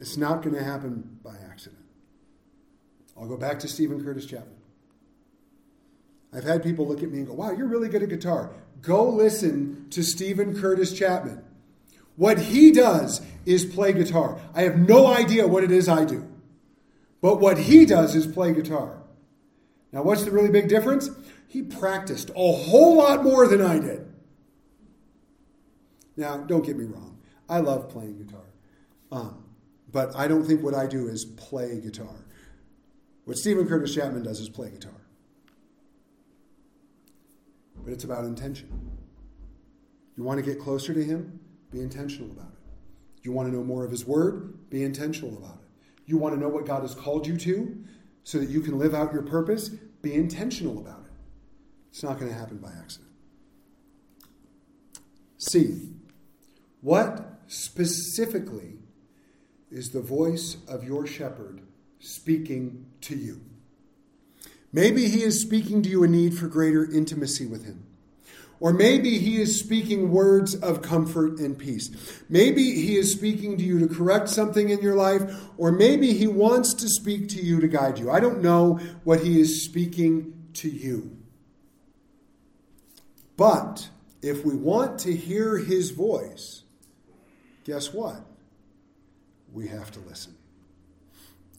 It's 0.00 0.16
not 0.16 0.42
going 0.42 0.54
to 0.54 0.62
happen 0.62 1.18
by 1.22 1.34
accident. 1.50 1.82
I'll 3.16 3.28
go 3.28 3.36
back 3.36 3.60
to 3.60 3.68
Steven 3.68 4.02
Curtis 4.02 4.26
Chapman. 4.26 4.56
I've 6.32 6.44
had 6.44 6.62
people 6.62 6.86
look 6.86 7.02
at 7.02 7.10
me 7.10 7.18
and 7.18 7.26
go, 7.26 7.34
wow, 7.34 7.52
you're 7.52 7.68
really 7.68 7.88
good 7.88 8.02
at 8.02 8.08
guitar. 8.08 8.50
Go 8.82 9.08
listen 9.08 9.86
to 9.90 10.02
Steven 10.02 10.60
Curtis 10.60 10.92
Chapman. 10.92 11.44
What 12.16 12.38
he 12.38 12.72
does 12.72 13.22
is 13.44 13.64
play 13.64 13.92
guitar. 13.92 14.40
I 14.52 14.62
have 14.62 14.76
no 14.76 15.06
idea 15.06 15.46
what 15.46 15.64
it 15.64 15.70
is 15.70 15.88
I 15.88 16.04
do. 16.04 16.28
But 17.20 17.40
what 17.40 17.58
he 17.58 17.86
does 17.86 18.14
is 18.14 18.26
play 18.26 18.52
guitar. 18.52 19.00
Now, 19.92 20.02
what's 20.02 20.24
the 20.24 20.32
really 20.32 20.50
big 20.50 20.68
difference? 20.68 21.08
He 21.46 21.62
practiced 21.62 22.30
a 22.30 22.52
whole 22.52 22.96
lot 22.96 23.22
more 23.22 23.46
than 23.46 23.62
I 23.62 23.78
did. 23.78 24.12
Now, 26.16 26.38
don't 26.38 26.66
get 26.66 26.76
me 26.76 26.84
wrong. 26.84 27.18
I 27.48 27.60
love 27.60 27.88
playing 27.90 28.18
guitar. 28.18 28.44
Um, 29.12 29.43
but 29.94 30.14
I 30.16 30.26
don't 30.26 30.44
think 30.44 30.60
what 30.60 30.74
I 30.74 30.88
do 30.88 31.06
is 31.06 31.24
play 31.24 31.80
guitar. 31.80 32.26
What 33.26 33.38
Steven 33.38 33.66
Curtis 33.66 33.94
Chapman 33.94 34.24
does 34.24 34.40
is 34.40 34.48
play 34.48 34.70
guitar. 34.70 35.00
But 37.76 37.92
it's 37.92 38.02
about 38.02 38.24
intention. 38.24 38.68
You 40.16 40.24
want 40.24 40.44
to 40.44 40.44
get 40.44 40.60
closer 40.60 40.92
to 40.92 41.02
Him? 41.02 41.38
Be 41.70 41.80
intentional 41.80 42.28
about 42.32 42.48
it. 42.48 42.58
You 43.22 43.30
want 43.30 43.48
to 43.48 43.54
know 43.54 43.62
more 43.62 43.84
of 43.84 43.92
His 43.92 44.04
Word? 44.04 44.68
Be 44.68 44.82
intentional 44.82 45.36
about 45.36 45.60
it. 45.62 45.68
You 46.06 46.18
want 46.18 46.34
to 46.34 46.40
know 46.40 46.48
what 46.48 46.66
God 46.66 46.82
has 46.82 46.96
called 46.96 47.24
you 47.24 47.36
to 47.38 47.84
so 48.24 48.38
that 48.38 48.48
you 48.48 48.62
can 48.62 48.78
live 48.80 48.94
out 48.94 49.12
your 49.12 49.22
purpose? 49.22 49.68
Be 49.68 50.12
intentional 50.12 50.78
about 50.78 51.04
it. 51.04 51.12
It's 51.90 52.02
not 52.02 52.18
going 52.18 52.32
to 52.32 52.36
happen 52.36 52.58
by 52.58 52.72
accident. 52.72 53.10
C. 55.38 55.90
What 56.80 57.42
specifically 57.46 58.78
is 59.70 59.90
the 59.90 60.00
voice 60.00 60.56
of 60.68 60.84
your 60.84 61.06
shepherd 61.06 61.60
speaking 61.98 62.86
to 63.02 63.16
you. 63.16 63.40
Maybe 64.72 65.08
he 65.08 65.22
is 65.22 65.40
speaking 65.40 65.82
to 65.82 65.88
you 65.88 66.02
a 66.02 66.08
need 66.08 66.36
for 66.36 66.48
greater 66.48 66.84
intimacy 66.90 67.46
with 67.46 67.64
him. 67.64 67.86
Or 68.60 68.72
maybe 68.72 69.18
he 69.18 69.40
is 69.40 69.58
speaking 69.58 70.10
words 70.10 70.54
of 70.54 70.80
comfort 70.80 71.38
and 71.38 71.58
peace. 71.58 71.90
Maybe 72.28 72.80
he 72.82 72.96
is 72.96 73.12
speaking 73.12 73.58
to 73.58 73.64
you 73.64 73.78
to 73.80 73.94
correct 73.94 74.28
something 74.28 74.70
in 74.70 74.80
your 74.80 74.94
life, 74.94 75.22
or 75.58 75.70
maybe 75.70 76.14
he 76.14 76.26
wants 76.26 76.72
to 76.74 76.88
speak 76.88 77.28
to 77.30 77.42
you 77.42 77.60
to 77.60 77.68
guide 77.68 77.98
you. 77.98 78.10
I 78.10 78.20
don't 78.20 78.42
know 78.42 78.80
what 79.04 79.20
he 79.20 79.40
is 79.40 79.64
speaking 79.64 80.32
to 80.54 80.68
you. 80.68 81.16
But 83.36 83.88
if 84.22 84.44
we 84.44 84.54
want 84.54 84.98
to 85.00 85.14
hear 85.14 85.58
his 85.58 85.90
voice, 85.90 86.62
guess 87.64 87.92
what? 87.92 88.24
We 89.54 89.68
have 89.68 89.90
to 89.92 90.00
listen. 90.00 90.34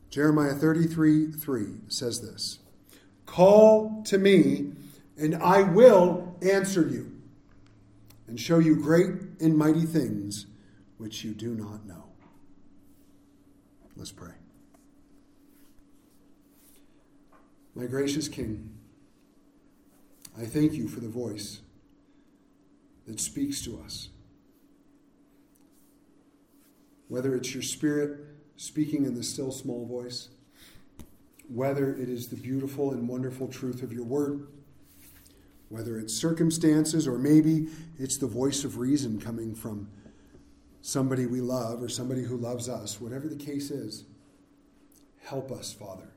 Jeremiah 0.10 0.54
33 0.54 1.32
3 1.32 1.66
says 1.88 2.22
this 2.22 2.60
Call 3.26 4.04
to 4.04 4.18
me, 4.18 4.74
and 5.18 5.36
I 5.36 5.64
will 5.64 6.38
answer 6.42 6.88
you, 6.88 7.12
and 8.28 8.40
show 8.40 8.60
you 8.60 8.76
great 8.76 9.12
and 9.40 9.58
mighty 9.58 9.86
things 9.86 10.46
which 10.98 11.24
you 11.24 11.32
do 11.34 11.56
not 11.56 11.86
know. 11.86 12.04
Let's 13.96 14.12
pray. 14.12 14.34
My 17.74 17.86
gracious 17.86 18.28
King, 18.28 18.70
I 20.38 20.46
thank 20.46 20.74
you 20.74 20.88
for 20.88 21.00
the 21.00 21.10
voice 21.10 21.62
that 23.06 23.20
speaks 23.20 23.62
to 23.64 23.82
us 23.84 24.10
whether 27.08 27.36
it's 27.36 27.54
your 27.54 27.64
spirit 27.64 28.20
speaking 28.58 29.06
in 29.06 29.16
the 29.16 29.24
still 29.24 29.52
small 29.52 29.86
voice, 29.86 30.30
whether 31.48 31.94
it 31.94 32.10
is 32.10 32.28
the 32.28 32.36
beautiful 32.36 32.92
and 32.92 33.08
wonderful 33.08 33.48
truth 33.48 33.84
of 33.84 33.94
your 33.94 34.06
word, 34.06 34.48
whether 35.70 35.98
it's 35.98 36.14
circumstances, 36.14 37.08
or 37.08 37.18
maybe 37.18 37.68
it's 37.98 38.18
the 38.18 38.28
voice 38.28 38.64
of 38.64 38.78
reason 38.78 39.20
coming 39.20 39.54
from 39.54 39.88
somebody 40.82 41.26
we 41.26 41.42
love 41.42 41.82
or 41.82 41.90
somebody 41.90 42.24
who 42.24 42.38
loves 42.38 42.70
us, 42.70 43.02
whatever 43.02 43.28
the 43.28 43.36
case 43.36 43.72
is, 43.72 44.06
help 45.24 45.52
us, 45.52 45.74
Father, 45.74 46.10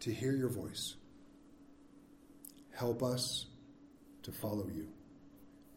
to 0.00 0.12
hear 0.12 0.32
your 0.32 0.48
voice. 0.48 0.96
Help 2.74 3.02
us 3.02 3.46
to 4.22 4.32
follow 4.32 4.66
you 4.74 4.88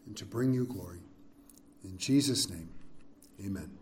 and 0.06 0.16
to 0.16 0.24
bring 0.24 0.52
you 0.52 0.66
glory. 0.66 1.00
In 1.84 1.96
Jesus' 1.96 2.50
name, 2.50 2.68
amen. 3.40 3.79